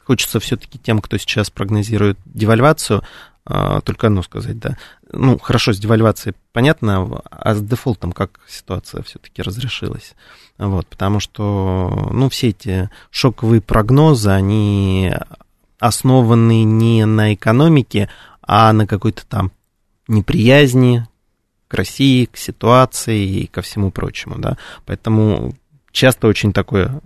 хочется 0.04 0.40
все-таки 0.40 0.78
тем, 0.78 1.00
кто 1.00 1.16
сейчас 1.16 1.48
прогнозирует 1.48 2.18
девальвацию, 2.26 3.02
только 3.44 4.08
одно 4.08 4.22
сказать, 4.22 4.58
да, 4.58 4.76
ну, 5.12 5.38
хорошо, 5.38 5.72
с 5.72 5.78
девальвацией 5.78 6.34
понятно, 6.52 7.22
а 7.30 7.54
с 7.54 7.60
дефолтом 7.60 8.12
как 8.12 8.40
ситуация 8.48 9.02
все-таки 9.02 9.42
разрешилась? 9.42 10.14
Вот, 10.58 10.86
потому 10.86 11.20
что, 11.20 12.08
ну, 12.12 12.28
все 12.28 12.48
эти 12.48 12.90
шоковые 13.10 13.60
прогнозы, 13.60 14.30
они 14.30 15.12
основаны 15.78 16.64
не 16.64 17.04
на 17.04 17.34
экономике, 17.34 18.08
а 18.42 18.72
на 18.72 18.86
какой-то 18.86 19.26
там 19.26 19.52
неприязни 20.08 21.06
к 21.68 21.74
России, 21.74 22.26
к 22.26 22.36
ситуации 22.36 23.24
и 23.24 23.46
ко 23.46 23.62
всему 23.62 23.90
прочему, 23.90 24.36
да. 24.38 24.58
Поэтому 24.84 25.54
часто 25.90 26.26
очень 26.26 26.52
такое 26.52 27.00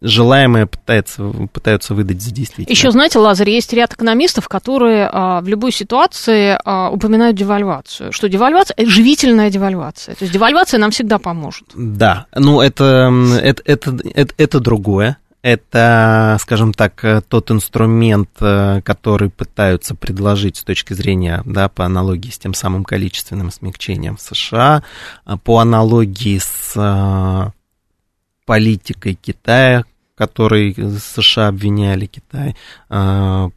желаемое 0.00 0.66
пытается, 0.66 1.30
пытаются 1.52 1.94
выдать 1.94 2.22
за 2.22 2.32
действительное. 2.32 2.74
Еще, 2.74 2.90
знаете, 2.90 3.18
Лазарь, 3.18 3.50
есть 3.50 3.72
ряд 3.72 3.92
экономистов, 3.92 4.48
которые 4.48 5.08
а, 5.12 5.40
в 5.40 5.48
любой 5.48 5.72
ситуации 5.72 6.58
а, 6.64 6.90
упоминают 6.90 7.36
девальвацию, 7.36 8.12
что 8.12 8.28
девальвация– 8.28 8.74
это 8.76 8.90
живительная 8.90 9.50
девальвация. 9.50 10.14
То 10.14 10.24
есть 10.24 10.32
девальвация 10.32 10.78
нам 10.78 10.90
всегда 10.90 11.18
поможет. 11.18 11.64
Да, 11.74 12.26
ну 12.34 12.60
это, 12.60 13.12
это, 13.42 13.62
это, 13.64 13.98
это, 14.14 14.34
это 14.36 14.60
другое. 14.60 15.18
Это, 15.42 16.36
скажем 16.38 16.74
так, 16.74 17.02
тот 17.28 17.50
инструмент, 17.50 18.28
э, 18.40 18.82
который 18.84 19.30
пытаются 19.30 19.94
предложить 19.94 20.58
с 20.58 20.64
точки 20.64 20.92
зрения, 20.92 21.40
да, 21.46 21.70
по 21.70 21.86
аналогии 21.86 22.28
с 22.28 22.38
тем 22.38 22.52
самым 22.52 22.84
количественным 22.84 23.50
смягчением 23.50 24.18
в 24.18 24.20
США, 24.20 24.82
а 25.24 25.38
по 25.38 25.60
аналогии 25.60 26.36
с 26.36 26.74
э, 26.76 27.50
политикой 28.44 29.14
Китая, 29.14 29.84
которой 30.20 30.74
США 30.74 31.48
обвиняли 31.48 32.04
Китай 32.04 32.54
а, 32.90 33.48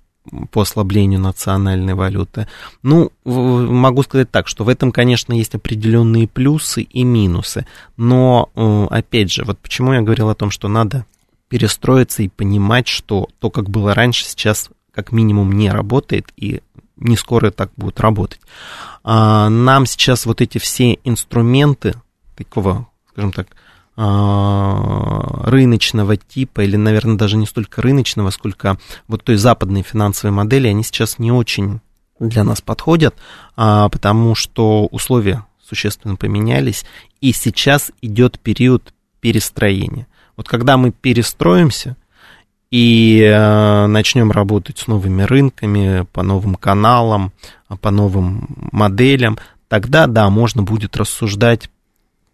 по 0.49 0.61
ослаблению 0.61 1.19
национальной 1.19 1.93
валюты. 1.93 2.47
Ну, 2.83 3.11
могу 3.25 4.01
сказать 4.03 4.31
так, 4.31 4.47
что 4.47 4.63
в 4.63 4.69
этом, 4.69 4.93
конечно, 4.93 5.33
есть 5.33 5.55
определенные 5.55 6.25
плюсы 6.25 6.83
и 6.83 7.03
минусы. 7.03 7.65
Но, 7.97 8.49
э, 8.55 8.85
опять 8.91 9.29
же, 9.29 9.43
вот 9.43 9.59
почему 9.59 9.91
я 9.91 10.01
говорил 10.01 10.29
о 10.29 10.35
том, 10.35 10.51
что 10.51 10.69
надо 10.69 11.05
перестроиться 11.49 12.23
и 12.23 12.29
понимать, 12.29 12.87
что 12.87 13.27
то, 13.39 13.49
как 13.49 13.69
было 13.69 13.93
раньше, 13.93 14.23
сейчас 14.23 14.69
как 14.93 15.11
минимум 15.11 15.51
не 15.51 15.69
работает 15.69 16.31
и 16.37 16.61
не 16.95 17.17
скоро 17.17 17.51
так 17.51 17.71
будет 17.75 17.99
работать. 17.99 18.39
А, 19.03 19.49
нам 19.49 19.85
сейчас 19.85 20.25
вот 20.25 20.39
эти 20.39 20.59
все 20.59 20.97
инструменты 21.03 21.95
такого, 22.37 22.87
скажем 23.11 23.33
так, 23.33 23.47
рыночного 23.95 26.17
типа, 26.17 26.61
или, 26.61 26.77
наверное, 26.77 27.15
даже 27.15 27.37
не 27.37 27.45
столько 27.45 27.81
рыночного, 27.81 28.31
сколько 28.31 28.77
вот 29.07 29.23
той 29.23 29.35
западной 29.35 29.83
финансовой 29.83 30.35
модели, 30.35 30.67
они 30.67 30.83
сейчас 30.83 31.19
не 31.19 31.31
очень 31.31 31.79
для 32.19 32.43
нас 32.43 32.61
подходят, 32.61 33.15
а, 33.55 33.89
потому 33.89 34.35
что 34.35 34.87
условия 34.87 35.45
существенно 35.63 36.15
поменялись, 36.15 36.85
и 37.21 37.33
сейчас 37.33 37.91
идет 38.01 38.39
период 38.39 38.93
перестроения. 39.19 40.07
Вот 40.35 40.47
когда 40.47 40.77
мы 40.77 40.91
перестроимся 40.91 41.95
и 42.71 43.21
э, 43.21 43.85
начнем 43.85 44.31
работать 44.31 44.79
с 44.79 44.87
новыми 44.87 45.23
рынками, 45.23 46.05
по 46.11 46.23
новым 46.23 46.55
каналам, 46.55 47.31
по 47.81 47.91
новым 47.91 48.69
моделям, 48.71 49.37
тогда, 49.67 50.07
да, 50.07 50.29
можно 50.29 50.63
будет 50.63 50.97
рассуждать 50.97 51.69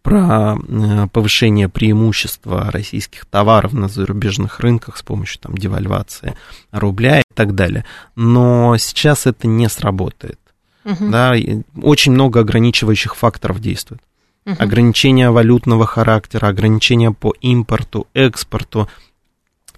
про 0.01 0.55
э, 0.55 1.07
повышение 1.11 1.69
преимущества 1.69 2.71
российских 2.71 3.25
товаров 3.25 3.73
на 3.73 3.87
зарубежных 3.87 4.59
рынках 4.59 4.97
с 4.97 5.01
помощью 5.01 5.39
там, 5.39 5.57
девальвации 5.57 6.35
рубля 6.71 7.19
и 7.19 7.33
так 7.33 7.55
далее. 7.55 7.85
Но 8.15 8.77
сейчас 8.77 9.27
это 9.27 9.47
не 9.47 9.67
сработает. 9.69 10.39
Угу. 10.85 11.09
Да, 11.09 11.35
очень 11.81 12.13
много 12.13 12.39
ограничивающих 12.39 13.15
факторов 13.15 13.59
действует. 13.59 14.01
Угу. 14.45 14.55
Ограничения 14.59 15.29
валютного 15.29 15.85
характера, 15.85 16.47
ограничения 16.47 17.11
по 17.11 17.33
импорту, 17.41 18.07
экспорту, 18.13 18.87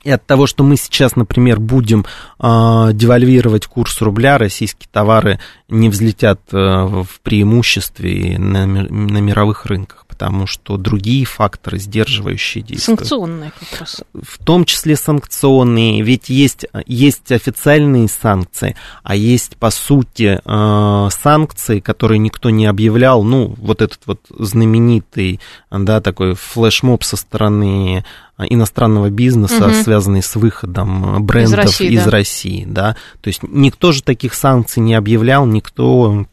и 0.04 0.10
от 0.10 0.26
того, 0.26 0.48
что 0.48 0.64
мы 0.64 0.78
сейчас, 0.78 1.16
например, 1.16 1.60
будем 1.60 2.06
э, 2.40 2.90
девальвировать 2.94 3.68
курс 3.68 4.02
рубля, 4.02 4.38
российские 4.38 4.90
товары 4.92 5.40
не 5.70 5.90
взлетят 5.90 6.42
э, 6.52 6.58
в 6.58 7.20
преимуществе 7.22 8.38
на, 8.40 8.66
на 8.66 9.18
мировых 9.20 9.66
рынках 9.66 10.06
потому 10.22 10.46
что 10.46 10.78
другие 10.78 11.26
факторы, 11.26 11.80
сдерживающие 11.80 12.64
действия. 12.64 12.96
Санкционные 12.96 13.52
как 13.60 13.80
раз. 13.80 14.04
В 14.14 14.38
том 14.44 14.66
числе 14.66 14.96
санкционные, 14.96 16.04
ведь 16.04 16.30
есть, 16.30 16.68
есть 16.86 17.32
официальные 17.32 18.08
санкции, 18.08 18.76
а 19.02 19.16
есть, 19.16 19.58
по 19.58 19.72
сути, 19.72 20.40
э, 20.46 21.10
санкции, 21.10 21.80
которые 21.80 22.20
никто 22.20 22.52
не 22.52 22.68
объявлял, 22.68 23.24
ну, 23.24 23.56
вот 23.58 23.82
этот 23.82 24.02
вот 24.06 24.20
знаменитый, 24.30 25.40
да, 25.72 26.02
такой 26.02 26.36
флешмоб 26.36 27.04
со 27.04 27.18
стороны 27.18 28.06
иностранного 28.50 29.10
бизнеса, 29.10 29.68
угу. 29.68 29.74
связанный 29.74 30.22
с 30.22 30.36
выходом 30.36 31.24
брендов 31.26 31.54
из 31.54 31.66
России, 31.66 31.92
из 31.92 32.04
да. 32.04 32.12
России, 32.12 32.66
да. 32.68 32.96
То 33.22 33.28
есть 33.28 33.42
никто 33.44 33.92
же 33.92 34.04
таких 34.04 34.34
санкций 34.34 34.82
не 34.82 34.96
объявлял, 34.96 35.46
никто 35.46 36.26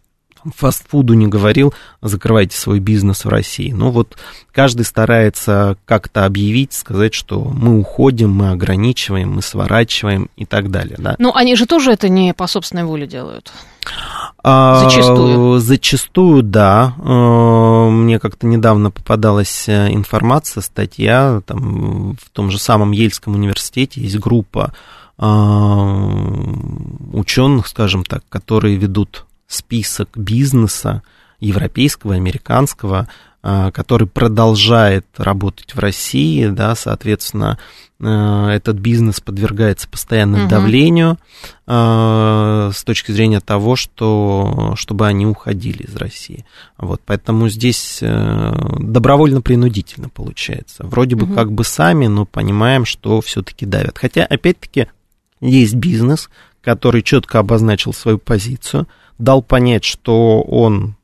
фастфуду 0.54 1.14
не 1.14 1.26
говорил, 1.26 1.74
закрывайте 2.02 2.56
свой 2.56 2.80
бизнес 2.80 3.24
в 3.24 3.28
России. 3.28 3.72
Но 3.72 3.90
вот 3.90 4.16
каждый 4.52 4.84
старается 4.84 5.76
как-то 5.84 6.24
объявить, 6.24 6.72
сказать, 6.72 7.14
что 7.14 7.44
мы 7.44 7.78
уходим, 7.78 8.30
мы 8.30 8.50
ограничиваем, 8.50 9.32
мы 9.32 9.42
сворачиваем 9.42 10.30
и 10.36 10.44
так 10.44 10.70
далее. 10.70 10.96
Да? 10.98 11.16
Но 11.18 11.34
они 11.34 11.56
же 11.56 11.66
тоже 11.66 11.92
это 11.92 12.08
не 12.08 12.34
по 12.34 12.46
собственной 12.46 12.84
воле 12.84 13.06
делают. 13.06 13.52
А, 14.42 14.84
Зачастую. 14.84 15.58
Зачастую, 15.58 16.42
да. 16.42 16.94
А, 16.98 17.88
мне 17.88 18.18
как-то 18.18 18.46
недавно 18.46 18.90
попадалась 18.90 19.68
э, 19.68 19.92
информация, 19.92 20.60
статья, 20.60 21.40
там, 21.46 22.16
в 22.16 22.30
том 22.30 22.50
же 22.50 22.58
самом 22.58 22.92
Ельском 22.92 23.34
университете 23.34 24.00
есть 24.00 24.18
группа 24.18 24.72
а, 25.18 25.98
ученых, 27.12 27.66
скажем 27.66 28.04
так, 28.04 28.22
которые 28.28 28.76
ведут 28.76 29.26
список 29.48 30.10
бизнеса 30.16 31.02
европейского, 31.40 32.14
американского, 32.14 33.08
а, 33.40 33.70
который 33.70 34.08
продолжает 34.08 35.06
работать 35.16 35.74
в 35.74 35.78
России, 35.78 36.48
да, 36.48 36.74
соответственно, 36.74 37.56
а, 38.00 38.50
этот 38.50 38.76
бизнес 38.76 39.20
подвергается 39.20 39.88
постоянному 39.88 40.44
угу. 40.44 40.50
давлению 40.50 41.18
а, 41.66 42.70
с 42.74 42.82
точки 42.84 43.12
зрения 43.12 43.40
того, 43.40 43.76
что, 43.76 44.74
чтобы 44.76 45.06
они 45.06 45.24
уходили 45.24 45.84
из 45.84 45.96
России. 45.96 46.44
Вот, 46.76 47.00
поэтому 47.06 47.48
здесь 47.48 47.98
э, 48.02 48.52
добровольно-принудительно 48.78 50.08
получается. 50.08 50.84
Вроде 50.84 51.16
бы 51.16 51.26
угу. 51.26 51.34
как 51.34 51.52
бы 51.52 51.64
сами, 51.64 52.06
но 52.06 52.24
понимаем, 52.24 52.84
что 52.84 53.20
все-таки 53.20 53.66
давят. 53.66 53.98
Хотя, 53.98 54.24
опять-таки, 54.24 54.88
есть 55.40 55.74
бизнес, 55.74 56.28
который 56.68 57.00
четко 57.00 57.38
обозначил 57.38 57.94
свою 57.94 58.18
позицию, 58.18 58.88
дал 59.16 59.40
понять, 59.40 59.84
что 59.84 60.42
он 60.42 60.96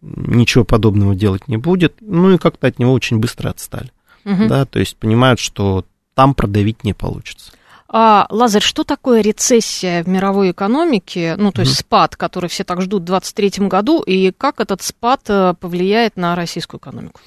ничего 0.00 0.64
подобного 0.64 1.14
делать 1.14 1.46
не 1.46 1.56
будет, 1.56 1.94
ну 2.00 2.32
и 2.32 2.38
как-то 2.38 2.66
от 2.66 2.80
него 2.80 2.92
очень 2.92 3.20
быстро 3.20 3.50
отстали. 3.50 3.92
Угу. 4.24 4.48
Да, 4.48 4.64
то 4.64 4.80
есть 4.80 4.96
понимают, 4.96 5.38
что 5.38 5.84
там 6.14 6.34
продавить 6.34 6.82
не 6.82 6.94
получится. 6.94 7.52
А, 7.90 8.26
Лазарь, 8.28 8.62
что 8.62 8.84
такое 8.84 9.22
рецессия 9.22 10.04
в 10.04 10.08
мировой 10.08 10.50
экономике, 10.50 11.36
ну, 11.38 11.52
то 11.52 11.62
есть 11.62 11.72
mm 11.72 11.78
спад, 11.78 12.16
который 12.16 12.50
все 12.50 12.64
так 12.64 12.82
ждут 12.82 13.02
в 13.02 13.06
2023 13.06 13.66
году, 13.66 14.02
и 14.02 14.32
как 14.36 14.60
этот 14.60 14.82
спад 14.82 15.20
э, 15.28 15.54
повлияет 15.58 16.16
на 16.16 16.34
российскую 16.34 16.80
экономику? 16.80 17.20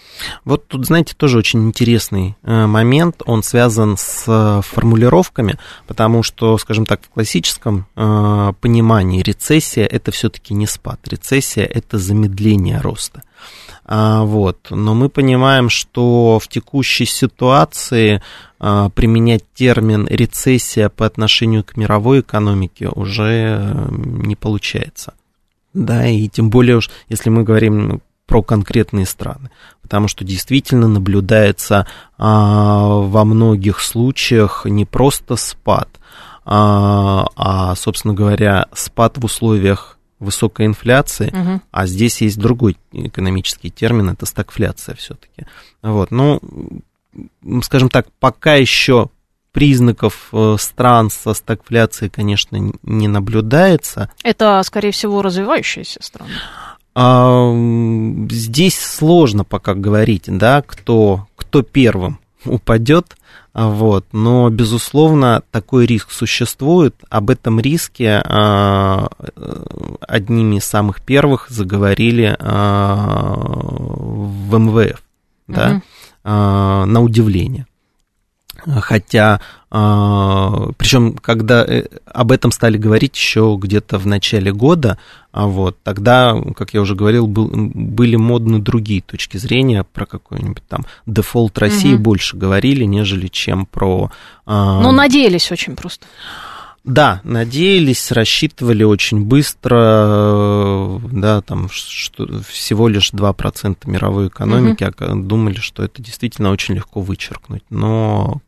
Вот 0.46 0.68
тут, 0.68 0.86
знаете, 0.86 1.16
тоже 1.16 1.38
очень 1.38 1.68
интересный 1.68 2.36
э, 2.44 2.66
момент, 2.68 3.24
он 3.26 3.44
связан 3.44 3.96
с 3.98 4.26
э, 4.28 4.62
формулировками, 4.62 5.58
потому 5.88 6.22
что, 6.22 6.58
скажем 6.58 6.86
так, 6.86 7.02
в 7.04 7.10
классическом 7.10 7.88
понимании 7.96 9.22
рецессия 9.22 9.86
это 9.86 10.12
все-таки 10.12 10.54
не 10.54 10.68
спад, 10.68 11.00
рецессия 11.08 11.66
это 11.66 11.98
замедление 11.98 12.80
роста. 12.82 13.24
А, 13.94 14.24
вот. 14.24 14.68
Но 14.70 14.94
мы 14.94 15.10
понимаем, 15.10 15.68
что 15.68 16.40
в 16.40 16.48
текущей 16.48 17.04
ситуации 17.04 18.22
а, 18.58 18.88
применять 18.88 19.44
термин 19.54 20.08
рецессия 20.10 20.88
по 20.88 21.06
отношению 21.06 21.66
к 21.66 21.76
мировой 21.76 22.22
экономике 22.22 22.88
уже 22.88 23.58
э, 23.60 23.88
не 23.92 24.38
получается. 24.38 25.14
Да, 25.74 26.08
и 26.08 26.30
тем 26.30 26.50
более 26.50 26.78
уж, 26.78 26.90
если 27.10 27.30
мы 27.30 27.44
говорим 27.44 28.02
про 28.28 28.42
конкретные 28.42 29.06
страны, 29.06 29.52
потому 29.82 30.08
что 30.08 30.24
действительно 30.24 30.88
наблюдается 30.88 31.86
а, 32.18 32.88
во 32.88 33.26
многих 33.26 33.82
случаях 33.82 34.66
не 34.66 34.86
просто 34.86 35.36
спад, 35.36 35.90
а, 36.46 37.28
а, 37.36 37.76
собственно 37.76 38.14
говоря, 38.14 38.68
спад 38.74 39.18
в 39.18 39.26
условиях 39.26 39.98
высокой 40.22 40.68
инфляции, 40.68 41.30
угу. 41.30 41.62
а 41.72 41.88
здесь 41.88 42.22
есть 42.22 42.38
другой 42.38 42.78
экономический 42.94 43.70
термин, 43.70 44.10
это 44.10 44.26
стагфляция 44.26 44.96
все-таки. 44.96 45.48
Вот, 45.82 46.12
ну, 46.12 46.40
скажем 47.64 47.90
так, 47.90 48.08
пока 48.20 48.56
еще 48.56 49.10
признаков 49.52 50.30
э, 50.32 50.56
стран 50.58 51.10
со 51.10 51.34
стагфляцией, 51.34 52.10
конечно, 52.10 52.72
не 52.84 53.08
наблюдается. 53.10 54.10
Это, 54.24 54.62
скорее 54.64 54.92
всего, 54.92 55.22
развивающиеся 55.22 56.02
страны. 56.02 56.32
А, 56.94 57.54
здесь 58.30 58.80
сложно 58.80 59.44
пока 59.44 59.74
говорить, 59.74 60.26
да, 60.28 60.62
кто, 60.62 61.28
кто 61.36 61.64
первым 61.64 62.21
упадет, 62.46 63.16
вот, 63.54 64.06
но, 64.12 64.50
безусловно, 64.50 65.44
такой 65.52 65.86
риск 65.86 66.12
существует. 66.12 66.96
Об 67.10 67.30
этом 67.30 67.60
риске 67.60 68.22
а, 68.24 69.10
одними 70.00 70.58
из 70.58 70.66
самых 70.66 71.02
первых 71.02 71.50
заговорили 71.50 72.36
а, 72.40 73.36
в 73.36 74.58
МВФ, 74.58 75.02
да, 75.48 75.70
угу. 75.72 75.82
на 76.24 77.02
удивление. 77.02 77.66
Хотя, 78.66 79.42
а, 79.70 80.70
причем, 80.78 81.14
когда 81.14 81.64
э, 81.64 81.86
об 82.06 82.32
этом 82.32 82.52
стали 82.52 82.78
говорить 82.78 83.16
еще 83.16 83.58
где-то 83.60 83.98
в 83.98 84.06
начале 84.06 84.52
года, 84.52 84.98
а 85.32 85.48
вот, 85.48 85.78
тогда, 85.84 86.36
как 86.56 86.74
я 86.74 86.82
уже 86.82 86.96
говорил, 86.96 87.28
был, 87.28 87.50
были 87.50 88.16
модны 88.18 88.60
другие 88.60 89.02
точки 89.02 89.38
зрения, 89.38 89.84
про 89.84 90.06
какой-нибудь 90.06 90.64
там 90.68 90.86
дефолт 91.06 91.58
России 91.58 91.94
угу. 91.94 92.04
больше 92.04 92.38
говорили, 92.38 92.84
нежели 92.84 93.28
чем 93.28 93.66
про... 93.66 94.12
Ну, 94.46 94.92
надеялись 94.92 95.52
очень 95.52 95.76
просто. 95.76 96.06
Да, 96.84 97.22
надеялись, 97.24 98.12
рассчитывали 98.12 98.84
очень 98.84 99.24
быстро, 99.24 101.00
да, 101.12 101.42
там 101.42 101.70
что, 101.70 102.42
всего 102.42 102.88
лишь 102.88 103.14
2% 103.14 103.78
мировой 103.86 104.30
экономики, 104.30 104.84
угу. 104.84 104.94
а 104.98 105.16
думали, 105.16 105.58
что 105.58 105.84
это 105.84 106.02
действительно 106.02 106.50
очень 106.50 106.74
легко 106.74 107.02
вычеркнуть. 107.02 107.64
Но 107.70 108.42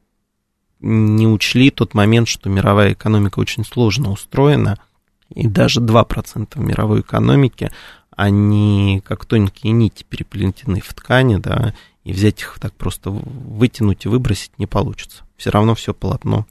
не 0.83 1.27
учли 1.27 1.71
тот 1.71 1.93
момент, 1.93 2.27
что 2.27 2.49
мировая 2.49 2.93
экономика 2.93 3.39
очень 3.39 3.63
сложно 3.65 4.11
устроена, 4.11 4.77
и 5.33 5.47
даже 5.47 5.79
2% 5.79 6.59
мировой 6.59 7.01
экономики, 7.01 7.71
они 8.15 9.01
как 9.05 9.25
тонкие 9.25 9.73
нити 9.73 10.05
переплетены 10.07 10.81
в 10.81 10.93
ткани, 10.93 11.37
да, 11.37 11.73
и 12.03 12.11
взять 12.11 12.41
их 12.41 12.57
так 12.59 12.73
просто 12.73 13.09
вытянуть 13.09 14.05
и 14.05 14.09
выбросить 14.09 14.51
не 14.59 14.67
получится. 14.67 15.23
Все 15.37 15.49
равно 15.49 15.73
все 15.73 15.93
полотно 15.93 16.45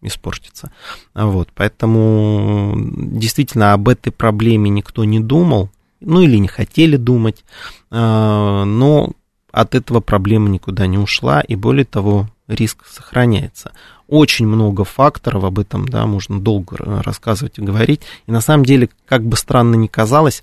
испортится. 0.00 0.70
Вот, 1.14 1.50
поэтому 1.54 2.74
действительно 2.76 3.72
об 3.72 3.88
этой 3.88 4.12
проблеме 4.12 4.70
никто 4.70 5.04
не 5.04 5.18
думал, 5.18 5.68
ну 6.00 6.20
или 6.20 6.36
не 6.36 6.48
хотели 6.48 6.96
думать, 6.96 7.44
а, 7.90 8.64
но 8.64 9.12
от 9.54 9.74
этого 9.74 10.00
проблема 10.00 10.48
никуда 10.48 10.86
не 10.86 10.98
ушла, 10.98 11.40
и 11.40 11.54
более 11.54 11.84
того, 11.84 12.28
риск 12.48 12.84
сохраняется. 12.86 13.72
Очень 14.08 14.46
много 14.46 14.84
факторов, 14.84 15.44
об 15.44 15.58
этом, 15.58 15.88
да, 15.88 16.06
можно 16.06 16.40
долго 16.40 16.76
рассказывать 17.02 17.58
и 17.58 17.62
говорить. 17.62 18.02
И 18.26 18.32
на 18.32 18.40
самом 18.40 18.64
деле, 18.64 18.90
как 19.06 19.22
бы 19.22 19.36
странно 19.36 19.76
ни 19.76 19.86
казалось, 19.86 20.42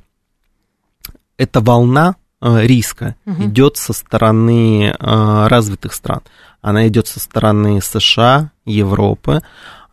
эта 1.38 1.60
волна 1.60 2.16
э, 2.42 2.66
риска 2.66 3.16
угу. 3.26 3.44
идет 3.44 3.78
со 3.78 3.94
стороны 3.94 4.96
э, 4.98 5.48
развитых 5.48 5.94
стран. 5.94 6.22
Она 6.62 6.88
идет 6.88 7.08
со 7.08 7.20
стороны 7.20 7.82
США, 7.82 8.52
Европы. 8.66 9.42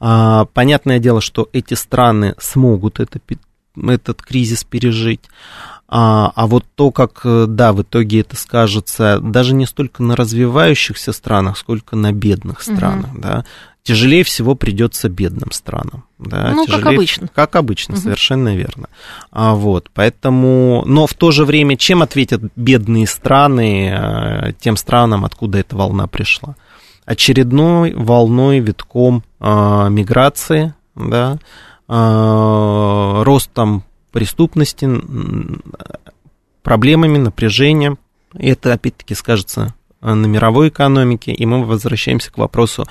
А, 0.00 0.44
понятное 0.52 0.98
дело, 0.98 1.20
что 1.20 1.48
эти 1.52 1.74
страны 1.74 2.34
смогут 2.38 3.00
это, 3.00 3.18
этот 3.76 4.22
кризис 4.22 4.64
пережить. 4.64 5.22
А, 5.90 6.32
а 6.34 6.46
вот 6.46 6.66
то, 6.74 6.90
как, 6.90 7.22
э, 7.24 7.46
да, 7.48 7.72
в 7.72 7.80
итоге 7.80 8.20
это 8.20 8.36
скажется 8.36 9.20
даже 9.20 9.54
не 9.54 9.64
столько 9.64 10.02
на 10.02 10.16
развивающихся 10.16 11.12
странах, 11.14 11.56
сколько 11.56 11.96
на 11.96 12.12
бедных 12.12 12.60
странах, 12.60 13.12
угу. 13.12 13.20
да. 13.22 13.44
Тяжелее 13.84 14.22
всего 14.22 14.54
придется 14.54 15.08
бедным 15.08 15.50
странам. 15.50 16.04
Да, 16.18 16.52
ну, 16.54 16.66
тяжелее, 16.66 16.84
как 16.84 16.92
обычно. 16.92 17.28
Как 17.34 17.56
обычно, 17.56 17.94
угу. 17.94 18.02
совершенно 18.02 18.54
верно. 18.54 18.88
А, 19.30 19.54
вот, 19.54 19.88
поэтому, 19.94 20.82
но 20.84 21.06
в 21.06 21.14
то 21.14 21.30
же 21.30 21.46
время, 21.46 21.78
чем 21.78 22.02
ответят 22.02 22.42
бедные 22.54 23.06
страны 23.06 23.88
э, 23.88 24.52
тем 24.60 24.76
странам, 24.76 25.24
откуда 25.24 25.56
эта 25.58 25.74
волна 25.74 26.06
пришла? 26.06 26.54
Очередной 27.06 27.94
волной, 27.94 28.58
витком 28.58 29.24
а, 29.40 29.88
миграции, 29.88 30.74
да, 30.94 31.38
а, 31.86 33.24
ростом 33.24 33.84
преступности, 34.10 34.88
проблемами, 36.62 37.18
напряжением. 37.18 37.98
Это, 38.34 38.72
опять-таки, 38.72 39.14
скажется 39.14 39.74
на 40.00 40.26
мировой 40.26 40.68
экономике, 40.68 41.32
и 41.32 41.46
мы 41.46 41.64
возвращаемся 41.64 42.30
к 42.30 42.38
вопросу, 42.38 42.86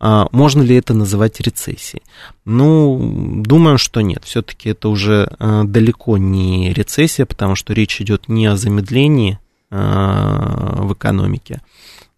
а, 0.00 0.28
можно 0.30 0.62
ли 0.62 0.76
это 0.76 0.94
называть 0.94 1.40
рецессией? 1.40 2.02
Ну, 2.44 3.42
думаю, 3.44 3.78
что 3.78 4.00
нет. 4.00 4.24
Все-таки 4.24 4.70
это 4.70 4.88
уже 4.88 5.30
а, 5.38 5.64
далеко 5.64 6.18
не 6.18 6.72
рецессия, 6.72 7.26
потому 7.26 7.56
что 7.56 7.72
речь 7.72 8.00
идет 8.00 8.28
не 8.28 8.46
о 8.46 8.56
замедлении 8.56 9.38
а, 9.70 10.82
в 10.82 10.92
экономике, 10.92 11.62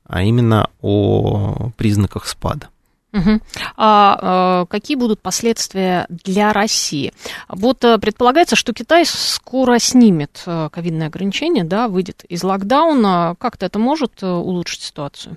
а 0.04 0.22
именно 0.22 0.68
о 0.82 1.70
признаках 1.76 2.26
спада. 2.26 2.68
Угу. 3.12 3.40
А, 3.76 4.18
а 4.22 4.66
какие 4.66 4.96
будут 4.96 5.20
последствия 5.20 6.06
для 6.08 6.52
России? 6.52 7.12
Вот 7.48 7.84
э, 7.84 7.98
предполагается, 7.98 8.54
что 8.54 8.72
Китай 8.72 9.04
скоро 9.04 9.78
снимет 9.78 10.42
э, 10.46 10.68
ковидные 10.72 11.08
ограничения, 11.08 11.64
да, 11.64 11.88
выйдет 11.88 12.24
из 12.28 12.44
локдауна. 12.44 13.34
Как-то 13.38 13.66
это 13.66 13.78
может 13.78 14.22
улучшить 14.22 14.82
ситуацию? 14.82 15.36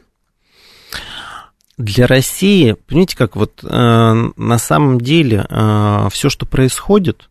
Для 1.77 2.05
России, 2.05 2.73
понимаете, 2.73 3.17
как 3.17 3.35
вот 3.35 3.63
э, 3.63 3.67
на 3.67 4.57
самом 4.59 5.01
деле 5.01 5.45
э, 5.49 6.07
все, 6.11 6.29
что 6.29 6.45
происходит, 6.45 7.29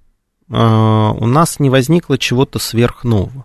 э, 0.51 0.55
у 0.57 1.27
нас 1.27 1.61
не 1.61 1.71
возникло 1.71 2.19
чего-то 2.19 2.59
сверхнового. 2.59 3.45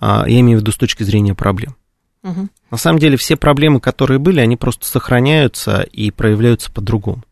Э, 0.00 0.24
я 0.26 0.40
имею 0.40 0.58
в 0.58 0.62
виду 0.62 0.72
с 0.72 0.78
точки 0.78 1.02
зрения 1.02 1.34
проблем. 1.34 1.76
Угу. 2.24 2.48
На 2.70 2.76
самом 2.78 2.98
деле 2.98 3.16
все 3.16 3.36
проблемы, 3.36 3.80
которые 3.80 4.18
были, 4.18 4.40
они 4.40 4.56
просто 4.56 4.86
сохраняются 4.86 5.82
и 5.82 6.10
проявляются 6.10 6.72
по-другому. 6.72 7.22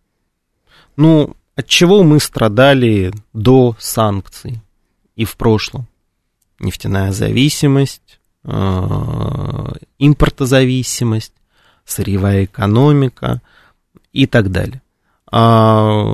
Ну, 0.96 1.34
от 1.56 1.66
чего 1.66 2.02
мы 2.02 2.20
страдали 2.20 3.12
до 3.32 3.74
санкций 3.78 4.60
и 5.16 5.24
в 5.24 5.36
прошлом? 5.36 5.86
Нефтяная 6.60 7.10
зависимость, 7.12 8.20
э, 8.44 9.68
импортозависимость, 9.98 11.32
сырьевая 11.86 12.44
экономика 12.44 13.40
и 14.12 14.26
так 14.26 14.52
далее. 14.52 14.82
А 15.30 16.04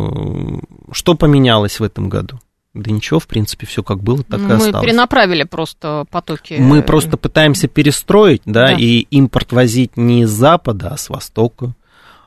что 0.93 1.15
поменялось 1.17 1.81
в 1.81 1.83
этом 1.83 2.09
году? 2.09 2.39
Да 2.75 2.91
ничего, 2.91 3.19
в 3.19 3.27
принципе, 3.27 3.67
все 3.67 3.83
как 3.83 4.03
было, 4.03 4.23
так 4.23 4.41
Мы 4.41 4.51
и 4.51 4.53
осталось. 4.53 4.75
Мы 4.75 4.81
перенаправили 4.83 5.45
просто 5.45 6.05
потоки. 6.11 6.57
Мы 6.59 6.83
просто 6.83 7.17
пытаемся 7.17 7.67
перестроить, 7.67 8.43
да, 8.45 8.69
да, 8.69 8.73
и 8.75 9.01
импорт 9.11 9.53
возить 9.53 9.97
не 9.97 10.27
с 10.27 10.31
запада, 10.31 10.91
а 10.93 10.97
с 10.97 11.09
востока. 11.09 11.75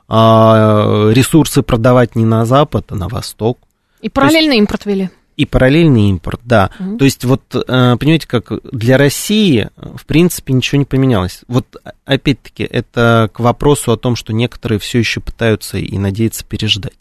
А 0.08 1.10
ресурсы 1.10 1.62
продавать 1.62 2.16
не 2.16 2.24
на 2.24 2.44
запад, 2.44 2.90
а 2.90 2.96
на 2.96 3.08
восток. 3.08 3.58
И 4.02 4.08
параллельно 4.08 4.52
есть... 4.52 4.60
импорт 4.60 4.84
вели. 4.84 5.10
И 5.36 5.46
параллельный 5.46 6.10
импорт, 6.10 6.40
да. 6.44 6.70
Угу. 6.78 6.98
То 6.98 7.04
есть 7.06 7.24
вот, 7.24 7.42
э, 7.54 7.96
понимаете, 7.98 8.28
как 8.28 8.52
для 8.70 8.98
России, 8.98 9.70
в 9.76 10.04
принципе, 10.04 10.52
ничего 10.52 10.78
не 10.78 10.84
поменялось. 10.84 11.40
Вот, 11.48 11.76
опять-таки, 12.04 12.64
это 12.64 13.30
к 13.32 13.40
вопросу 13.40 13.92
о 13.92 13.96
том, 13.96 14.14
что 14.14 14.34
некоторые 14.34 14.78
все 14.78 14.98
еще 14.98 15.20
пытаются 15.20 15.78
и 15.78 15.96
надеются 15.96 16.44
переждать. 16.44 16.98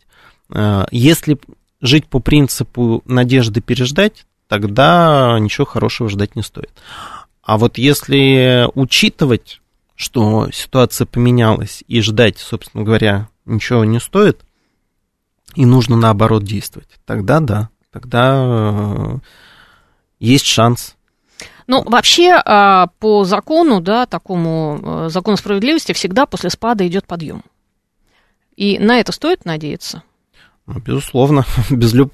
Э, 0.49 0.85
если 0.91 1.37
жить 1.81 2.07
по 2.07 2.19
принципу 2.19 3.01
надежды 3.05 3.61
переждать, 3.61 4.25
тогда 4.47 5.37
ничего 5.39 5.65
хорошего 5.65 6.09
ждать 6.09 6.35
не 6.35 6.43
стоит. 6.43 6.71
А 7.43 7.57
вот 7.57 7.77
если 7.77 8.69
учитывать, 8.75 9.61
что 9.95 10.49
ситуация 10.51 11.05
поменялась, 11.05 11.83
и 11.87 12.01
ждать, 12.01 12.37
собственно 12.37 12.83
говоря, 12.83 13.29
ничего 13.45 13.83
не 13.83 13.99
стоит, 13.99 14.41
и 15.55 15.65
нужно 15.65 15.97
наоборот 15.97 16.43
действовать, 16.43 16.89
тогда 17.05 17.39
да 17.39 17.69
тогда 17.91 18.43
э, 18.45 19.17
есть 20.19 20.45
шанс. 20.45 20.95
Ну, 21.67 21.83
вообще, 21.83 22.41
а, 22.43 22.87
по 22.99 23.23
закону, 23.23 23.81
да, 23.81 24.05
такому 24.05 24.79
э, 24.81 25.09
закону 25.09 25.37
справедливости, 25.37 25.93
всегда 25.93 26.25
после 26.25 26.49
спада 26.49 26.87
идет 26.87 27.05
подъем. 27.05 27.43
И 28.55 28.79
на 28.79 28.99
это 28.99 29.11
стоит 29.11 29.45
надеяться? 29.45 30.03
Ну, 30.73 30.79
безусловно, 30.79 31.45
без 31.69 31.93
люб... 31.93 32.13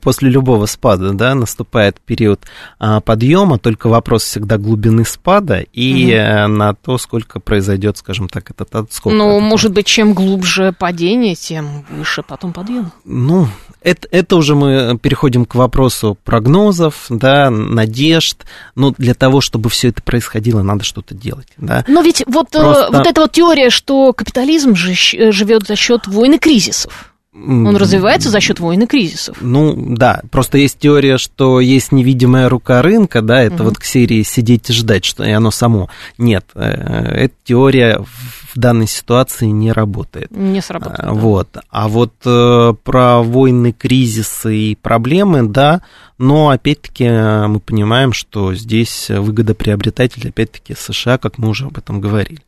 после 0.00 0.28
любого 0.30 0.66
спада 0.66 1.12
да, 1.12 1.34
наступает 1.34 2.00
период 2.00 2.40
а, 2.78 3.00
подъема, 3.00 3.58
только 3.58 3.88
вопрос 3.88 4.24
всегда 4.24 4.58
глубины 4.58 5.04
спада 5.04 5.64
и 5.72 6.14
угу. 6.14 6.52
на 6.52 6.74
то, 6.74 6.98
сколько 6.98 7.40
произойдет, 7.40 7.96
скажем 7.96 8.28
так, 8.28 8.50
этот 8.50 8.74
отскок. 8.74 9.12
Ну, 9.12 9.40
может 9.40 9.72
быть, 9.72 9.86
чем 9.86 10.12
глубже 10.12 10.74
падение, 10.78 11.34
тем 11.34 11.84
выше 11.90 12.22
потом 12.22 12.52
подъем. 12.52 12.92
Ну, 13.04 13.48
это, 13.80 14.08
это 14.10 14.36
уже 14.36 14.54
мы 14.54 14.98
переходим 14.98 15.44
к 15.44 15.54
вопросу 15.54 16.16
прогнозов, 16.24 17.06
да, 17.08 17.50
надежд. 17.50 18.44
Но 18.74 18.88
ну, 18.88 18.94
для 18.98 19.14
того, 19.14 19.40
чтобы 19.40 19.70
все 19.70 19.88
это 19.88 20.02
происходило, 20.02 20.62
надо 20.62 20.84
что-то 20.84 21.14
делать. 21.14 21.48
Да. 21.56 21.84
Но 21.88 22.02
ведь 22.02 22.22
вот, 22.26 22.48
э, 22.54 22.60
Просто... 22.60 22.88
вот 22.92 23.06
эта 23.06 23.20
вот 23.20 23.32
теория, 23.32 23.70
что 23.70 24.12
капитализм 24.12 24.74
же 24.74 24.94
живет 24.94 25.66
за 25.66 25.76
счет 25.76 26.06
войн 26.06 26.34
и 26.34 26.38
кризисов. 26.38 27.13
Он 27.34 27.76
развивается 27.76 28.30
за 28.30 28.40
счет 28.40 28.60
войн 28.60 28.82
и 28.82 28.86
кризисов. 28.86 29.38
Ну, 29.40 29.74
да, 29.96 30.22
просто 30.30 30.58
есть 30.58 30.78
теория, 30.78 31.18
что 31.18 31.58
есть 31.58 31.90
невидимая 31.90 32.48
рука 32.48 32.80
рынка, 32.80 33.22
да, 33.22 33.42
это 33.42 33.56
угу. 33.56 33.64
вот 33.64 33.78
к 33.78 33.84
серии 33.84 34.22
сидеть 34.22 34.70
и 34.70 34.72
ждать, 34.72 35.04
что 35.04 35.24
и 35.24 35.30
оно 35.30 35.50
само. 35.50 35.90
Нет, 36.16 36.44
э, 36.54 36.62
эта 36.62 37.34
теория 37.42 37.98
в 37.98 38.58
данной 38.58 38.86
ситуации 38.86 39.46
не 39.46 39.72
работает. 39.72 40.30
Не 40.30 40.62
сработает. 40.62 41.00
А, 41.00 41.12
вот. 41.12 41.48
Да. 41.52 41.62
А 41.70 41.88
вот 41.88 42.14
э, 42.24 42.74
про 42.84 43.22
войны, 43.22 43.72
кризисы 43.72 44.56
и 44.56 44.74
проблемы, 44.76 45.42
да, 45.42 45.82
но 46.18 46.50
опять-таки 46.50 47.08
мы 47.48 47.58
понимаем, 47.58 48.12
что 48.12 48.54
здесь 48.54 49.10
выгодоприобретатель, 49.10 50.28
опять-таки, 50.28 50.76
США, 50.78 51.18
как 51.18 51.38
мы 51.38 51.48
уже 51.48 51.66
об 51.66 51.78
этом 51.78 52.00
говорили. 52.00 52.42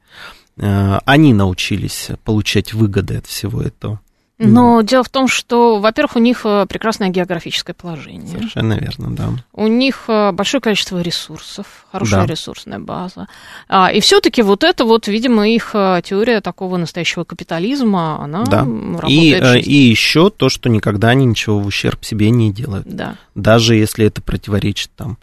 Э, 0.59 1.01
они 1.05 1.35
научились 1.35 2.11
получать 2.25 2.73
выгоды 2.73 3.17
от 3.17 3.27
всего 3.27 3.61
этого. 3.61 4.01
Но 4.39 4.83
да. 4.83 4.89
дело 4.89 5.03
в 5.03 5.09
том, 5.09 5.29
что, 5.29 5.79
во-первых, 5.79 6.17
у 6.17 6.19
них 6.19 6.43
э, 6.45 6.67
прекрасное 6.69 7.09
географическое 7.09 7.73
положение. 7.73 8.29
Совершенно 8.29 8.75
верно, 8.75 9.17
да. 9.17 9.31
У 9.55 9.67
них 9.67 10.05
э, 10.09 10.33
большое 10.33 10.61
количество 10.61 11.01
ресурсов, 11.01 11.87
хорошая 11.91 12.27
да. 12.27 12.33
ресурсная 12.33 12.79
база. 12.79 13.29
А, 13.67 13.91
и 13.91 14.01
все-таки 14.01 14.43
вот 14.43 14.63
это 14.63 14.85
вот, 14.85 15.09
видимо, 15.09 15.49
их 15.49 15.71
э, 15.73 16.03
теория 16.05 16.43
такого 16.43 16.77
настоящего 16.77 17.25
капитализма, 17.25 18.23
она 18.23 18.45
да. 18.45 18.59
работает. 18.59 19.67
И, 19.67 19.71
и 19.71 19.89
еще 19.89 20.29
то, 20.29 20.51
что 20.51 20.69
никогда 20.69 21.09
они 21.09 21.25
ничего 21.25 21.59
в 21.59 21.67
ущерб 21.67 22.05
себе 22.05 22.29
не 22.29 22.53
делают. 22.53 22.87
Да. 22.87 23.17
Даже 23.35 23.75
если 23.75 24.05
это 24.05 24.21
противоречит 24.21 24.91
там 24.97 25.19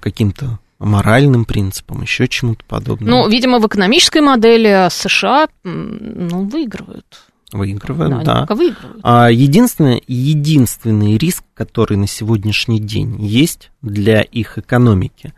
каким-то 0.00 0.58
моральным 0.78 1.44
принципам, 1.44 2.02
еще 2.02 2.28
чему-то 2.28 2.64
подобному. 2.66 3.24
Ну, 3.24 3.28
видимо, 3.28 3.58
в 3.58 3.66
экономической 3.66 4.20
модели 4.20 4.88
США 4.90 5.48
ну, 5.64 6.44
выигрывают. 6.44 7.04
Выигрывают, 7.52 8.24
да. 8.24 8.44
да. 8.46 8.54
Выигрывают. 8.54 9.00
А 9.02 9.30
единственный, 9.30 10.02
единственный 10.06 11.16
риск, 11.16 11.44
который 11.54 11.96
на 11.96 12.06
сегодняшний 12.06 12.78
день 12.78 13.24
есть 13.24 13.70
для 13.80 14.20
их 14.20 14.58
экономики, 14.58 15.32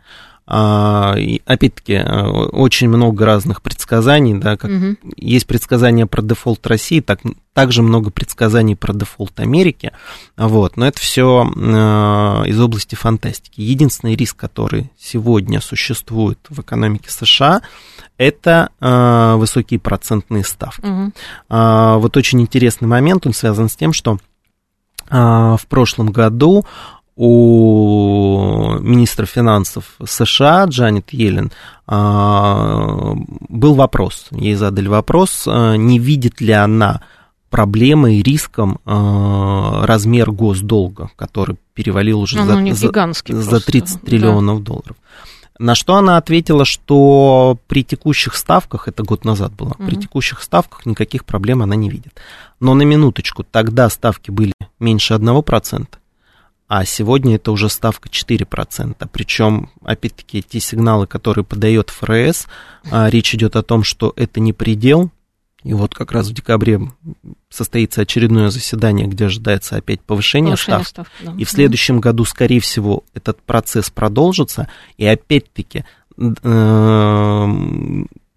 опять-таки, 0.45 1.93
э, 1.93 2.23
очень 2.23 2.89
много 2.89 3.25
разных 3.25 3.61
предсказаний, 3.61 4.33
да, 4.33 4.57
как 4.57 4.71
угу. 4.71 4.97
есть 5.15 5.47
предсказания 5.47 6.05
про 6.07 6.21
дефолт 6.21 6.65
России, 6.67 6.99
так, 6.99 7.19
также 7.53 7.81
много 7.81 8.09
предсказаний 8.09 8.75
про 8.75 8.93
дефолт 8.93 9.39
Америки, 9.39 9.91
вот, 10.35 10.77
но 10.77 10.87
это 10.87 10.99
все 10.99 11.45
э, 11.45 11.59
из 12.47 12.59
области 12.59 12.95
фантастики. 12.95 13.61
Единственный 13.61 14.15
риск, 14.15 14.35
который 14.35 14.91
сегодня 14.99 15.61
существует 15.61 16.39
в 16.49 16.59
экономике 16.59 17.11
США, 17.11 17.61
это 18.17 18.71
э, 18.81 19.35
высокие 19.37 19.79
процентные 19.79 20.43
ставки. 20.43 20.85
Угу. 20.85 21.11
Вот 21.49 22.17
очень 22.17 22.41
интересный 22.41 22.87
момент, 22.87 23.25
он 23.25 23.33
связан 23.33 23.69
с 23.69 23.75
тем, 23.75 23.93
что 23.93 24.17
в 25.09 25.61
прошлом 25.67 26.11
году 26.11 26.65
у 27.23 28.79
министра 28.79 29.27
финансов 29.27 29.95
США 30.03 30.65
Джанет 30.65 31.13
Йеллен 31.13 31.51
а, 31.85 33.13
был 33.47 33.75
вопрос, 33.75 34.25
ей 34.31 34.55
задали 34.55 34.87
вопрос, 34.87 35.43
а, 35.45 35.75
не 35.75 35.99
видит 35.99 36.41
ли 36.41 36.51
она 36.51 37.03
проблемой 37.51 38.15
и 38.15 38.23
риском 38.23 38.79
а, 38.85 39.85
размер 39.85 40.31
госдолга, 40.31 41.11
который 41.15 41.57
перевалил 41.75 42.21
уже 42.21 42.43
за, 42.43 42.55
за, 42.73 43.41
за 43.41 43.59
30 43.63 44.01
триллионов 44.01 44.63
да. 44.63 44.65
долларов. 44.65 44.97
На 45.59 45.75
что 45.75 45.97
она 45.97 46.17
ответила, 46.17 46.65
что 46.65 47.59
при 47.67 47.83
текущих 47.83 48.33
ставках, 48.33 48.87
это 48.87 49.03
год 49.03 49.25
назад 49.25 49.53
было, 49.53 49.75
угу. 49.77 49.85
при 49.85 49.95
текущих 49.95 50.41
ставках 50.41 50.87
никаких 50.87 51.25
проблем 51.25 51.61
она 51.61 51.75
не 51.75 51.87
видит. 51.87 52.19
Но 52.59 52.73
на 52.73 52.81
минуточку, 52.81 53.43
тогда 53.43 53.89
ставки 53.89 54.31
были 54.31 54.53
меньше 54.79 55.13
1%, 55.13 55.85
а 56.73 56.85
сегодня 56.85 57.35
это 57.35 57.51
уже 57.51 57.67
ставка 57.67 58.07
4%. 58.07 58.95
Причем, 59.11 59.69
опять-таки, 59.83 60.41
те 60.41 60.61
сигналы, 60.61 61.05
которые 61.05 61.43
подает 61.43 61.89
ФРС, 61.89 62.47
а, 62.89 63.09
речь 63.09 63.35
идет 63.35 63.57
о 63.57 63.61
том, 63.61 63.83
что 63.83 64.13
это 64.15 64.39
не 64.39 64.53
предел, 64.53 65.11
и 65.63 65.73
вот 65.73 65.93
как 65.93 66.13
раз 66.13 66.29
в 66.29 66.33
декабре 66.33 66.79
состоится 67.49 68.03
очередное 68.03 68.49
заседание, 68.51 69.07
где 69.07 69.25
ожидается 69.25 69.75
опять 69.75 69.99
повышение, 69.99 70.51
повышение 70.51 70.85
ставки. 70.85 71.09
ставки 71.09 71.25
да. 71.25 71.41
И 71.41 71.43
в 71.43 71.49
следующем 71.49 71.99
году, 71.99 72.23
скорее 72.23 72.61
всего, 72.61 73.03
этот 73.13 73.41
процесс 73.41 73.89
продолжится. 73.89 74.69
И 74.95 75.05
опять-таки, 75.05 75.83
э, 76.17 77.47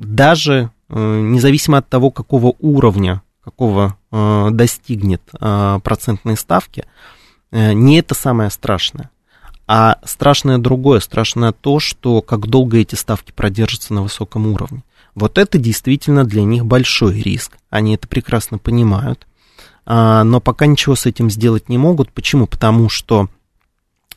даже 0.01 0.71
э, 0.89 1.21
независимо 1.21 1.79
от 1.79 1.89
того, 1.89 2.11
какого 2.11 2.57
уровня, 2.59 3.23
какого 3.45 3.97
э, 4.11 4.49
достигнет 4.51 5.23
процентные 5.39 6.37
ставки, 6.37 6.85
не 7.55 7.99
это 7.99 8.15
самое 8.15 8.51
страшное. 8.51 9.11
А 9.67 9.99
страшное 10.05 10.59
другое, 10.59 11.01
страшное 11.01 11.53
то, 11.53 11.81
что 11.81 12.21
как 12.21 12.49
долго 12.49 12.79
эти 12.79 12.97
ставки 12.97 13.33
продержатся 13.33 13.95
на 13.95 14.03
высоком 14.03 14.47
уровне. 14.47 14.83
Вот 15.15 15.39
это 15.39 15.59
действительно 15.59 16.25
для 16.25 16.43
них 16.43 16.67
большой 16.67 17.21
риск. 17.21 17.57
Они 17.71 17.95
это 17.95 18.07
прекрасно 18.09 18.59
понимают. 18.59 19.27
А, 19.87 20.25
но 20.25 20.41
пока 20.41 20.67
ничего 20.67 20.97
с 20.97 21.07
этим 21.07 21.31
сделать 21.31 21.69
не 21.69 21.79
могут. 21.79 22.11
Почему? 22.11 22.47
Потому 22.47 22.89
что 22.89 23.29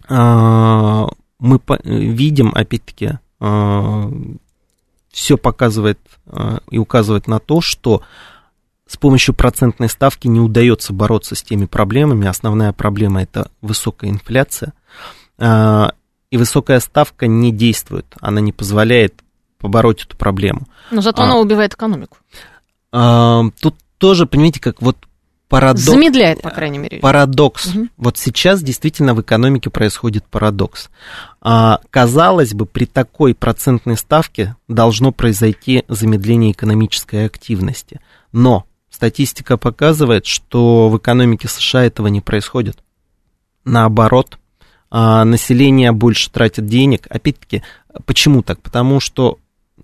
а, 0.10 1.08
мы 1.40 1.62
видим, 1.84 2.52
опять-таки, 2.54 3.20
а, 3.40 4.12
все 5.12 5.38
показывает 5.38 6.00
и 6.70 6.78
указывает 6.78 7.28
на 7.28 7.40
то, 7.40 7.62
что 7.62 8.04
с 8.88 8.98
помощью 8.98 9.36
процентной 9.36 9.90
ставки 9.90 10.28
не 10.28 10.40
удается 10.40 10.94
бороться 10.94 11.36
с 11.36 11.44
теми 11.44 11.66
проблемами. 11.66 12.28
Основная 12.28 12.74
проблема 12.74 13.24
это 13.24 13.52
высокая 13.62 14.10
инфляция. 14.10 14.74
И 15.40 16.38
высокая 16.38 16.80
ставка 16.80 17.28
не 17.28 17.52
действует, 17.52 18.06
она 18.20 18.42
не 18.42 18.52
позволяет 18.52 19.24
побороть 19.60 20.04
эту 20.04 20.18
проблему. 20.18 20.68
Но 20.92 21.02
зато 21.02 21.22
а, 21.22 21.26
она 21.26 21.38
убивает 21.38 21.74
экономику. 21.74 22.18
А, 22.92 23.44
тут 23.62 23.76
тоже, 23.98 24.26
понимаете, 24.26 24.60
как 24.60 24.82
вот 24.82 24.98
парадокс. 25.48 25.86
Замедляет, 25.86 26.42
по 26.42 26.50
крайней 26.50 26.80
мере. 26.80 27.00
Парадокс. 27.00 27.68
Угу. 27.68 27.88
Вот 27.98 28.18
сейчас 28.18 28.62
действительно 28.62 29.14
в 29.14 29.22
экономике 29.22 29.70
происходит 29.70 30.26
парадокс. 30.26 30.90
А, 31.42 31.80
казалось 31.90 32.54
бы, 32.54 32.66
при 32.66 32.86
такой 32.86 33.34
процентной 33.34 33.98
ставке 33.98 34.56
должно 34.68 35.12
произойти 35.12 35.86
замедление 35.88 36.52
экономической 36.52 37.26
активности. 37.26 38.00
Но 38.32 38.66
статистика 38.98 39.58
показывает, 39.58 40.26
что 40.26 40.89
в 40.89 40.98
экономике 40.98 41.48
США 41.48 41.84
этого 41.84 42.08
не 42.08 42.20
происходит. 42.20 42.80
Наоборот, 43.64 44.39
а, 44.89 45.24
население 45.24 45.91
больше 45.91 46.32
тратит 46.32 46.66
денег. 46.66 47.06
Опять-таки, 47.08 47.62
почему 48.06 48.41
так? 48.41 48.60
Потому 48.60 49.00
что 49.00 49.38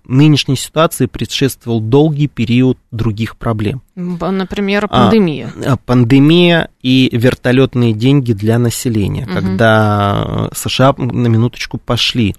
нынешней 0.04 0.56
ситуации 0.56 1.06
предшествовал 1.06 1.80
долгий 1.80 2.26
период 2.26 2.76
других 2.90 3.36
проблем. 3.36 3.82
Например, 3.94 4.86
а, 4.86 4.88
пандемия. 4.88 5.52
А, 5.64 5.76
пандемия 5.76 6.70
и 6.82 7.08
вертолетные 7.12 7.92
деньги 7.92 8.32
для 8.32 8.58
населения, 8.58 9.26
угу. 9.26 9.34
когда 9.34 10.50
США 10.52 10.92
на 10.98 11.28
минуточку 11.28 11.78
пошли 11.78 12.34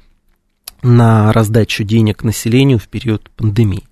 на 0.83 1.31
раздачу 1.31 1.85
денег 1.85 2.25
населению 2.25 2.79
в 2.79 2.89
период 2.89 3.29
пандемии. 3.37 3.83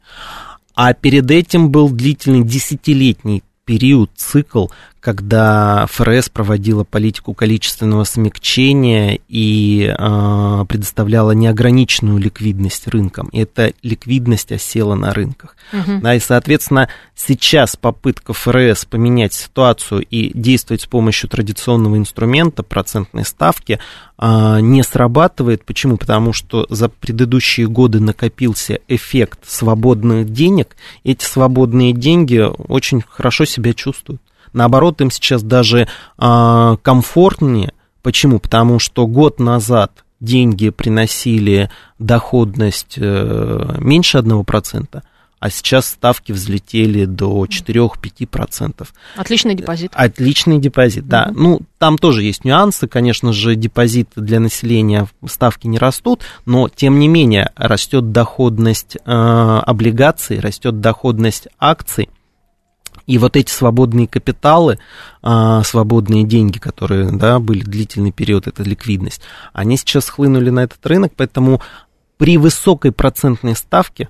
А 0.76 0.94
перед 0.94 1.30
этим 1.30 1.70
был 1.70 1.90
длительный 1.90 2.44
десятилетний 2.44 3.44
период, 3.66 4.12
цикл, 4.16 4.68
когда 5.04 5.86
ФРС 5.88 6.30
проводила 6.30 6.86
политику 6.86 7.34
количественного 7.34 8.06
смягчения 8.06 9.20
и 9.28 9.94
э, 9.94 10.66
предоставляла 10.70 11.32
неограниченную 11.32 12.18
ликвидность 12.20 12.88
рынкам. 12.88 13.28
И 13.34 13.40
эта 13.40 13.74
ликвидность 13.84 14.54
осела 14.54 14.96
на 14.96 15.14
рынках. 15.14 15.58
Угу. 15.74 16.00
Да, 16.02 16.16
и, 16.16 16.22
соответственно, 16.22 16.88
сейчас 17.16 17.76
попытка 17.76 18.32
ФРС 18.32 18.86
поменять 18.86 19.34
ситуацию 19.34 20.06
и 20.10 20.32
действовать 20.34 20.84
с 20.84 20.88
помощью 20.88 21.30
традиционного 21.30 21.98
инструмента 21.98 22.64
процентной 22.64 23.26
ставки 23.26 23.80
э, 24.18 24.60
не 24.62 24.84
срабатывает. 24.84 25.66
Почему? 25.66 25.98
Потому 25.98 26.32
что 26.32 26.66
за 26.70 26.88
предыдущие 26.88 27.68
годы 27.68 28.00
накопился 28.00 28.80
эффект 28.88 29.40
свободных 29.46 30.32
денег. 30.32 30.78
Эти 31.04 31.26
свободные 31.26 31.92
деньги 31.92 32.38
очень 32.70 33.04
хорошо 33.06 33.44
себя 33.44 33.74
чувствуют. 33.74 34.22
Наоборот, 34.54 35.02
им 35.02 35.12
сейчас 35.12 35.44
даже 35.44 35.88
э, 36.18 36.78
комфортнее. 36.82 37.74
Почему? 38.02 38.40
Потому 38.40 38.80
что 38.80 39.08
год 39.08 39.40
назад 39.40 40.04
деньги 40.24 40.70
приносили 40.70 41.70
доходность 42.00 42.96
э, 42.98 43.76
меньше 43.80 44.20
1%, 44.20 45.04
а 45.40 45.50
сейчас 45.50 45.88
ставки 45.88 46.32
взлетели 46.32 47.04
до 47.04 47.46
4-5%. 47.46 48.88
Отличный 49.18 49.56
депозит. 49.56 49.92
Отличный 49.94 50.60
депозит, 50.60 51.08
да. 51.08 51.26
Mm-hmm. 51.26 51.34
Ну, 51.36 51.62
там 51.78 51.98
тоже 51.98 52.24
есть 52.24 52.46
нюансы, 52.46 52.88
конечно 52.88 53.34
же, 53.34 53.56
депозиты 53.56 54.22
для 54.22 54.40
населения, 54.40 55.08
ставки 55.28 55.68
не 55.68 55.78
растут, 55.78 56.22
но, 56.46 56.70
тем 56.70 57.00
не 57.00 57.10
менее, 57.10 57.52
растет 57.58 58.14
доходность 58.14 58.96
э, 58.96 59.12
облигаций, 59.12 60.40
растет 60.40 60.80
доходность 60.80 61.50
акций, 61.60 62.08
и 63.06 63.18
вот 63.18 63.36
эти 63.36 63.52
свободные 63.52 64.08
капиталы, 64.08 64.80
а, 65.22 65.64
свободные 65.64 66.24
деньги, 66.24 66.58
которые 66.58 67.12
да, 67.12 67.40
были 67.40 67.62
длительный 67.62 68.12
период, 68.12 68.48
это 68.48 68.64
ликвидность, 68.64 69.22
они 69.52 69.78
сейчас 69.78 70.10
хлынули 70.10 70.50
на 70.50 70.64
этот 70.64 70.86
рынок, 70.86 71.14
поэтому 71.16 71.62
при 72.18 72.38
высокой 72.38 72.92
процентной 72.92 73.56
ставке, 73.56 74.10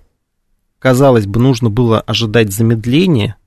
казалось 0.79 1.25
бы, 1.25 1.39
нужно 1.39 1.69
было 1.69 2.01
ожидать 2.01 2.51
замедления 2.51 3.37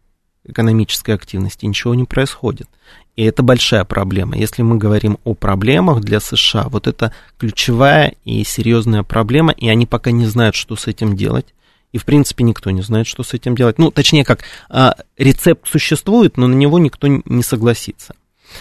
экономической 0.44 1.12
активности, 1.12 1.66
ничего 1.66 1.94
не 1.94 2.04
происходит. 2.04 2.68
И 3.16 3.24
это 3.24 3.42
большая 3.42 3.84
проблема. 3.84 4.36
Если 4.36 4.62
мы 4.62 4.76
говорим 4.76 5.18
о 5.24 5.34
проблемах 5.34 6.00
для 6.00 6.20
США, 6.20 6.66
вот 6.68 6.86
это 6.86 7.12
ключевая 7.38 8.14
и 8.24 8.44
серьезная 8.44 9.02
проблема, 9.02 9.52
и 9.52 9.68
они 9.68 9.86
пока 9.86 10.10
не 10.10 10.26
знают, 10.26 10.54
что 10.54 10.76
с 10.76 10.86
этим 10.86 11.16
делать 11.16 11.46
и, 11.92 11.98
в 11.98 12.04
принципе, 12.04 12.44
никто 12.44 12.70
не 12.70 12.82
знает, 12.82 13.06
что 13.06 13.22
с 13.22 13.34
этим 13.34 13.54
делать. 13.54 13.78
Ну, 13.78 13.90
точнее, 13.90 14.24
как 14.24 14.40
а, 14.68 14.94
рецепт 15.16 15.68
существует, 15.68 16.36
но 16.36 16.46
на 16.46 16.54
него 16.54 16.78
никто 16.78 17.06
не 17.06 17.42
согласится. 17.42 18.14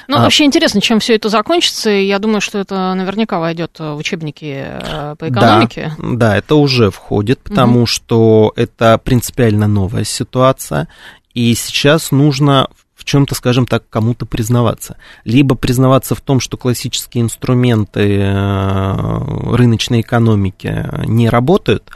Ну, 0.07 0.17
а, 0.17 0.21
вообще 0.21 0.45
интересно, 0.45 0.82
чем 0.82 0.99
все 0.99 1.15
это 1.15 1.30
закончится. 1.30 1.89
Я 1.89 2.19
думаю, 2.19 2.41
что 2.41 2.59
это 2.59 2.93
наверняка 2.93 3.39
войдет 3.39 3.78
в 3.80 3.95
учебники 3.95 4.65
э, 4.65 5.15
по 5.17 5.30
экономике. 5.30 5.93
Да, 5.97 6.13
да 6.13 6.38
это 6.38 6.55
уже 6.55 6.91
входит, 6.91 7.39
потому 7.39 7.80
угу. 7.82 7.86
что 7.86 8.53
это 8.55 8.97
принципиально 8.97 9.67
новая 9.67 10.03
ситуация. 10.03 10.88
И 11.34 11.53
сейчас 11.55 12.11
нужно 12.11 12.69
в 12.95 13.03
чем-то, 13.03 13.36
скажем 13.36 13.67
так, 13.67 13.88
кому-то 13.89 14.26
признаваться. 14.26 14.97
Либо 15.26 15.55
признаваться 15.55 16.15
в 16.15 16.21
том, 16.21 16.39
что 16.39 16.57
классические 16.57 17.23
инструменты 17.23 18.19
э, 18.19 19.55
рыночной 19.55 20.01
экономики 20.01 20.89
не 21.05 21.30
работают, 21.30 21.91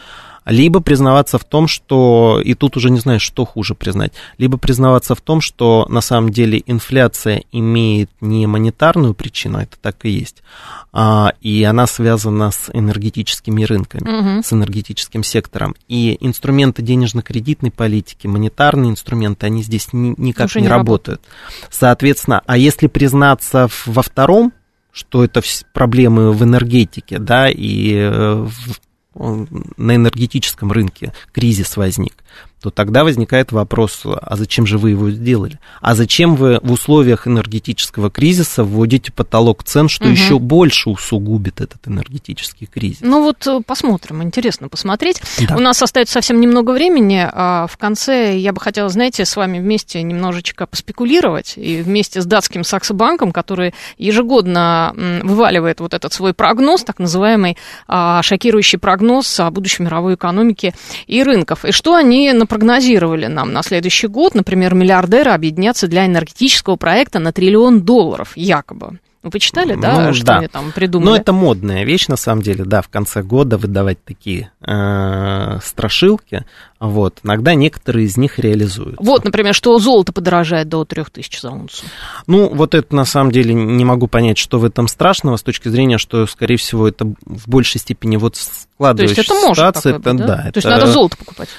либо 0.50 0.80
признаваться 0.80 1.38
в 1.38 1.44
том, 1.44 1.68
что, 1.68 2.42
и 2.44 2.54
тут 2.54 2.76
уже 2.78 2.90
не 2.90 3.00
знаешь, 3.00 3.22
что 3.22 3.46
хуже 3.46 3.76
признать, 3.76 4.14
либо 4.38 4.58
признаваться 4.58 5.16
в 5.16 5.22
том, 5.22 5.42
что 5.42 5.86
на 5.90 6.02
самом 6.02 6.32
деле 6.32 6.62
инфляция 6.66 7.44
имеет 7.52 8.10
не 8.20 8.48
монетарную 8.48 9.14
причину, 9.14 9.60
это 9.60 9.78
так 9.82 10.06
и 10.06 10.10
есть, 10.10 10.44
а, 10.92 11.34
и 11.42 11.64
она 11.64 11.88
связана 11.88 12.52
с 12.52 12.70
энергетическими 12.74 13.64
рынками, 13.64 14.36
угу. 14.36 14.44
с 14.44 14.52
энергетическим 14.52 15.24
сектором. 15.24 15.76
И 15.88 16.18
инструменты 16.20 16.82
денежно-кредитной 16.82 17.72
политики, 17.72 18.28
монетарные 18.28 18.92
инструменты, 18.92 19.46
они 19.46 19.62
здесь 19.62 19.94
ни, 19.94 20.16
никак 20.18 20.48
уже 20.48 20.60
не, 20.60 20.64
не 20.64 20.70
работают. 20.70 21.22
работают. 21.22 21.74
Соответственно, 21.74 22.42
а 22.46 22.58
если 22.58 22.88
признаться 22.88 23.70
во 23.86 24.02
втором, 24.02 24.52
что 24.92 25.24
это 25.24 25.42
проблемы 25.74 26.32
в 26.32 26.44
энергетике, 26.44 27.20
да, 27.20 27.50
и 27.50 27.94
э, 27.94 28.48
в 28.48 28.80
на 29.16 29.96
энергетическом 29.96 30.72
рынке 30.72 31.14
кризис 31.32 31.78
возник, 31.78 32.24
то 32.62 32.72
тогда 32.72 33.04
возникает 33.04 33.52
вопрос, 33.52 34.02
а 34.04 34.36
зачем 34.36 34.66
же 34.66 34.78
вы 34.78 34.90
его 34.92 35.10
сделали? 35.12 35.60
А 35.82 35.96
зачем 35.96 36.36
вы 36.36 36.60
в 36.62 36.72
условиях 36.72 37.26
энергетического 37.26 38.12
кризиса 38.12 38.64
вводите 38.64 39.14
потолок 39.14 39.64
цен, 39.64 39.88
что 39.88 40.06
угу. 40.06 40.12
еще 40.12 40.40
больше 40.40 40.90
усугубит 40.90 41.62
этот 41.62 41.88
энергетический 41.88 42.68
кризис? 42.68 43.00
Ну 43.02 43.24
вот 43.24 43.48
э, 43.48 43.62
посмотрим, 43.66 44.24
интересно 44.24 44.68
посмотреть. 44.68 45.22
Да. 45.48 45.56
У 45.56 45.60
нас 45.60 45.82
остается 45.82 46.14
совсем 46.16 46.42
немного 46.42 46.72
времени. 46.72 47.30
А 47.32 47.68
в 47.68 47.78
конце 47.78 48.38
я 48.38 48.52
бы 48.52 48.60
хотела, 48.60 48.90
знаете, 48.90 49.24
с 49.24 49.36
вами 49.38 49.60
вместе 49.60 50.04
немножечко 50.04 50.68
поспекулировать 50.68 51.54
и 51.56 51.82
вместе 51.82 52.22
с 52.22 52.26
датским 52.26 52.66
Саксобанком, 52.66 53.32
который 53.32 53.74
ежегодно 53.98 54.94
вываливает 55.24 55.80
вот 55.80 55.94
этот 55.94 56.12
свой 56.12 56.34
прогноз, 56.34 56.84
так 56.84 57.00
называемый 57.00 57.58
а, 57.88 58.22
шокирующий 58.22 58.80
прогноз 58.80 59.40
о 59.40 59.50
будущей 59.50 59.84
мировой 59.84 60.16
экономике 60.16 60.74
и 61.08 61.24
рынков. 61.24 61.64
И 61.64 61.72
что 61.72 61.96
они 61.96 62.19
напрогнозировали 62.28 63.28
нам 63.28 63.54
на 63.54 63.64
следующий 63.64 64.08
год, 64.08 64.36
например, 64.36 64.74
миллиардеры 64.74 65.32
объединятся 65.32 65.88
для 65.88 66.06
энергетического 66.06 66.76
проекта 66.76 67.20
на 67.20 67.32
триллион 67.32 67.82
долларов, 67.82 68.34
якобы. 68.36 69.00
Вы 69.22 69.32
почитали, 69.32 69.76
да, 69.76 70.08
ну, 70.08 70.14
что 70.14 70.26
да. 70.26 70.38
они 70.38 70.48
там 70.48 70.72
придумали? 70.72 71.10
Ну, 71.10 71.16
это 71.16 71.34
модная 71.34 71.84
вещь, 71.84 72.08
на 72.08 72.16
самом 72.16 72.42
деле, 72.42 72.64
да, 72.64 72.82
в 72.82 72.88
конце 72.88 73.22
года 73.22 73.58
выдавать 73.58 74.02
такие 74.06 74.50
э, 74.66 75.60
страшилки. 75.62 76.46
Вот, 76.80 77.20
иногда 77.24 77.54
некоторые 77.54 78.06
из 78.06 78.16
них 78.16 78.40
реализуют. 78.40 78.96
Вот, 78.98 79.26
например, 79.26 79.54
что 79.54 79.78
золото 79.78 80.14
подорожает 80.14 80.70
до 80.70 80.86
3000 80.86 81.42
за 81.42 81.52
унцию. 81.52 81.90
Ну, 82.28 82.48
вот 82.48 82.74
это, 82.74 82.96
на 82.96 83.04
самом 83.04 83.34
деле, 83.34 83.54
не 83.54 83.84
могу 83.84 84.08
понять, 84.08 84.38
что 84.38 84.58
в 84.58 84.64
этом 84.64 84.88
страшного, 84.88 85.36
с 85.36 85.44
точки 85.44 85.68
зрения, 85.68 85.98
что, 85.98 86.26
скорее 86.26 86.56
всего, 86.56 86.88
это 86.88 87.04
в 87.26 87.50
большей 87.50 87.82
степени 87.82 88.16
вот 88.16 88.38
складывающаяся 88.38 89.16
То 89.16 89.22
есть 89.22 89.32
это 89.32 89.54
ситуация. 89.54 89.94
может 89.94 90.04
такое 90.04 90.14
быть, 90.14 90.26
да? 90.26 90.36
да? 90.38 90.52
То 90.52 90.58
есть 90.58 90.68
надо 90.68 90.88
золото 90.88 91.18
покупать. 91.18 91.50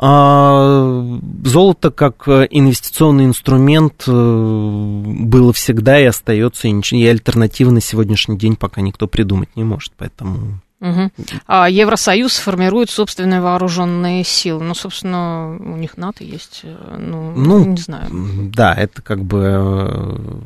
А, 0.00 1.18
золото 1.44 1.90
как 1.90 2.28
э, 2.28 2.46
инвестиционный 2.50 3.24
инструмент 3.24 4.04
э, 4.06 4.10
было 4.12 5.52
всегда 5.52 5.98
и 5.98 6.04
остается, 6.04 6.68
и 6.68 7.04
альтернативы 7.04 7.72
на 7.72 7.80
сегодняшний 7.80 8.38
день 8.38 8.54
пока 8.54 8.80
никто 8.80 9.08
придумать 9.08 9.56
не 9.56 9.64
может, 9.64 9.92
поэтому 9.96 10.60
Угу. 10.80 11.10
А 11.48 11.68
Евросоюз 11.68 12.36
формирует 12.36 12.88
собственные 12.90 13.40
вооруженные 13.40 14.22
силы. 14.22 14.62
Ну, 14.62 14.74
собственно, 14.76 15.56
у 15.58 15.76
них 15.76 15.96
НАТО 15.96 16.22
есть. 16.22 16.60
Э, 16.62 16.96
ну, 17.00 17.32
ну 17.32 17.64
не 17.64 17.78
знаю. 17.78 18.08
Да, 18.54 18.74
это 18.74 19.02
как 19.02 19.24
бы 19.24 20.40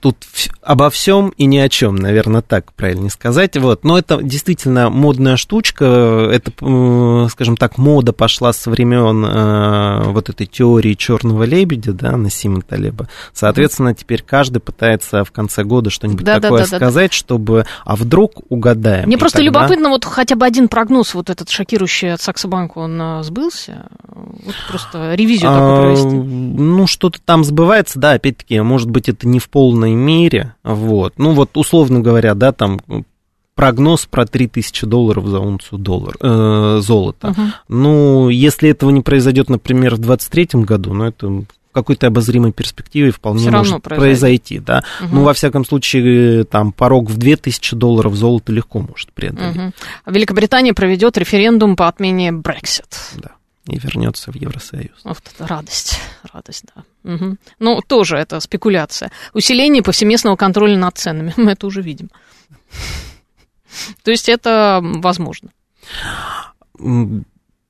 тут 0.00 0.16
обо 0.62 0.90
всем 0.90 1.30
и 1.30 1.46
ни 1.46 1.58
о 1.58 1.68
чем, 1.68 1.96
наверное, 1.96 2.42
так 2.42 2.72
правильно 2.72 3.10
сказать. 3.10 3.56
Вот. 3.56 3.84
Но 3.84 3.98
это 3.98 4.22
действительно 4.22 4.90
модная 4.90 5.36
штучка. 5.36 6.30
Это, 6.32 6.50
скажем 7.30 7.56
так, 7.56 7.78
мода 7.78 8.12
пошла 8.12 8.52
со 8.52 8.70
времен 8.70 9.24
э, 9.24 10.10
вот 10.10 10.28
этой 10.28 10.46
теории 10.46 10.94
черного 10.94 11.44
лебедя, 11.44 11.92
да, 11.92 12.12
на 12.12 12.28
Насима 12.28 12.62
Талеба. 12.62 13.08
Соответственно, 13.32 13.94
теперь 13.94 14.22
каждый 14.22 14.60
пытается 14.60 15.24
в 15.24 15.32
конце 15.32 15.64
года 15.64 15.90
что-нибудь 15.90 16.24
да, 16.24 16.40
такое 16.40 16.64
да, 16.64 16.70
да, 16.70 16.76
сказать, 16.76 17.10
да. 17.10 17.16
чтобы, 17.16 17.66
а 17.84 17.96
вдруг 17.96 18.42
угадаем. 18.50 19.06
Мне 19.06 19.18
просто 19.18 19.38
тогда... 19.38 19.46
любопытно, 19.46 19.88
вот 19.88 20.04
хотя 20.04 20.36
бы 20.36 20.46
один 20.46 20.68
прогноз, 20.68 21.14
вот 21.14 21.30
этот 21.30 21.48
шокирующий 21.50 22.12
от 22.12 22.20
Саксобанка, 22.20 22.78
он 22.78 23.00
э, 23.00 23.22
сбылся? 23.22 23.86
Вот 24.08 24.54
просто 24.68 25.14
ревизию 25.14 25.50
такую 25.50 25.72
а, 25.72 25.82
провести. 25.82 26.16
Ну, 26.16 26.86
что-то 26.86 27.18
там 27.24 27.44
сбывается, 27.44 27.98
да, 27.98 28.12
опять-таки, 28.12 28.60
может 28.60 28.90
быть, 28.90 29.08
это 29.08 29.26
не 29.26 29.38
в 29.38 29.48
полной 29.48 29.87
полной 29.88 29.94
мере, 29.94 30.54
вот, 30.62 31.14
ну 31.18 31.32
вот 31.32 31.56
условно 31.56 32.00
говоря, 32.00 32.34
да, 32.34 32.52
там 32.52 32.80
прогноз 33.54 34.06
про 34.06 34.24
3000 34.24 34.86
долларов 34.86 35.26
за 35.26 35.40
унцию 35.40 35.78
доллар, 35.78 36.16
э, 36.20 36.78
золота. 36.80 37.28
Uh-huh. 37.28 37.48
Ну, 37.68 38.28
если 38.28 38.70
этого 38.70 38.90
не 38.90 39.00
произойдет, 39.00 39.50
например, 39.50 39.96
в 39.96 39.98
2023 39.98 40.62
году, 40.62 40.94
ну, 40.94 41.04
это 41.04 41.26
в 41.26 41.44
какой-то 41.72 42.06
обозримой 42.06 42.52
перспективе 42.52 43.10
вполне 43.10 43.40
Все 43.40 43.50
может 43.50 43.82
произойти, 43.82 44.58
да. 44.58 44.84
Угу. 45.00 45.08
Ну, 45.12 45.22
во 45.22 45.32
всяком 45.32 45.64
случае, 45.64 46.44
там 46.44 46.72
порог 46.72 47.10
в 47.10 47.18
2000 47.18 47.76
долларов 47.76 48.14
золота 48.14 48.52
легко 48.52 48.80
может 48.80 49.12
преодолеть. 49.12 49.56
Угу. 49.56 49.72
Великобритания 50.06 50.72
проведет 50.72 51.18
референдум 51.18 51.76
по 51.76 51.86
отмене 51.86 52.30
Brexit. 52.30 52.96
Да 53.16 53.37
и 53.68 53.78
вернется 53.78 54.32
в 54.32 54.34
Евросоюз. 54.34 55.00
Вот 55.04 55.22
радость, 55.38 56.00
радость, 56.32 56.64
да. 56.74 57.12
Угу. 57.14 57.36
Ну, 57.58 57.80
тоже 57.86 58.16
это 58.16 58.40
спекуляция. 58.40 59.12
Усиление 59.34 59.82
повсеместного 59.82 60.36
контроля 60.36 60.76
над 60.76 60.96
ценами, 60.96 61.34
мы 61.36 61.52
это 61.52 61.66
уже 61.66 61.82
видим. 61.82 62.10
То 64.02 64.10
есть 64.10 64.28
это 64.28 64.80
возможно. 64.82 65.50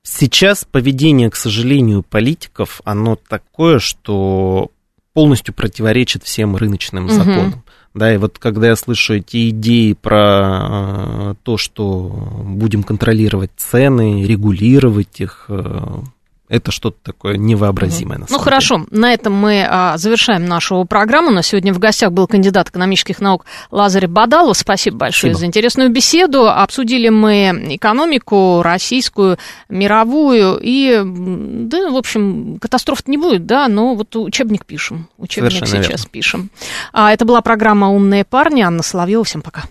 Сейчас 0.03 0.65
поведение, 0.65 1.31
к 1.31 1.37
сожалению, 1.37 2.03
политиков, 2.03 2.81
оно 2.85 3.17
такое, 3.17 3.79
что 3.79 4.71
полностью 5.13 5.53
противоречит 5.53 6.23
всем 6.25 6.57
рыночным 6.57 7.07
угу. 7.07 7.13
законам. 7.15 7.65
Да, 7.99 8.15
и 8.15 8.17
вот 8.17 8.39
когда 8.39 8.69
я 8.69 8.77
слышу 8.77 9.15
эти 9.15 9.51
идеи 9.51 9.93
про 9.93 10.61
э, 10.61 11.35
то, 11.43 11.57
что 11.57 12.45
будем 12.45 12.85
контролировать 12.85 13.51
цены, 13.57 14.25
регулировать 14.25 15.21
их, 15.21 15.47
э, 15.49 16.01
это 16.49 16.73
что-то 16.73 16.99
такое 17.03 17.37
невообразимое. 17.37 18.19
Угу. 18.19 18.27
На 18.31 18.37
ну 18.37 18.39
хорошо, 18.39 18.87
на 18.91 19.13
этом 19.13 19.35
мы 19.35 19.67
а, 19.69 19.97
завершаем 19.99 20.47
нашу 20.47 20.85
программу. 20.85 21.31
На 21.31 21.43
сегодня 21.43 21.73
в 21.75 21.79
гостях 21.79 22.11
был 22.13 22.27
кандидат 22.27 22.71
экономических 22.71 23.21
наук 23.21 23.45
Лазарь 23.71 24.07
Бадалов. 24.07 24.57
Спасибо 24.57 24.97
большое 24.97 25.33
Спасибо. 25.33 25.39
за 25.41 25.47
интересную 25.47 25.91
беседу. 25.91 26.49
Обсудили 26.49 27.09
мы 27.11 27.77
экономику 27.77 28.63
российскую, 28.63 29.39
мировую. 29.69 30.59
И, 30.63 31.03
да, 31.05 31.91
в 31.91 31.97
общем, 31.97 32.59
катастроф 32.61 33.07
не 33.07 33.19
будет, 33.19 33.47
да, 33.47 33.69
но 33.69 33.95
вот 33.95 34.17
учебник 34.17 34.65
пишем. 34.65 35.09
Учебник 35.19 35.53
Совершенно 35.53 35.83
сейчас 35.83 36.01
верно. 36.01 36.11
пишем. 36.11 36.51
А, 36.93 37.13
это 37.13 37.25
была 37.25 37.43
программа 37.43 37.91
«Умные 37.91 38.25
парни». 38.25 38.63
Анна 38.63 38.83
Соловьева. 38.83 39.25
Всем 39.25 39.43
пока. 39.43 39.65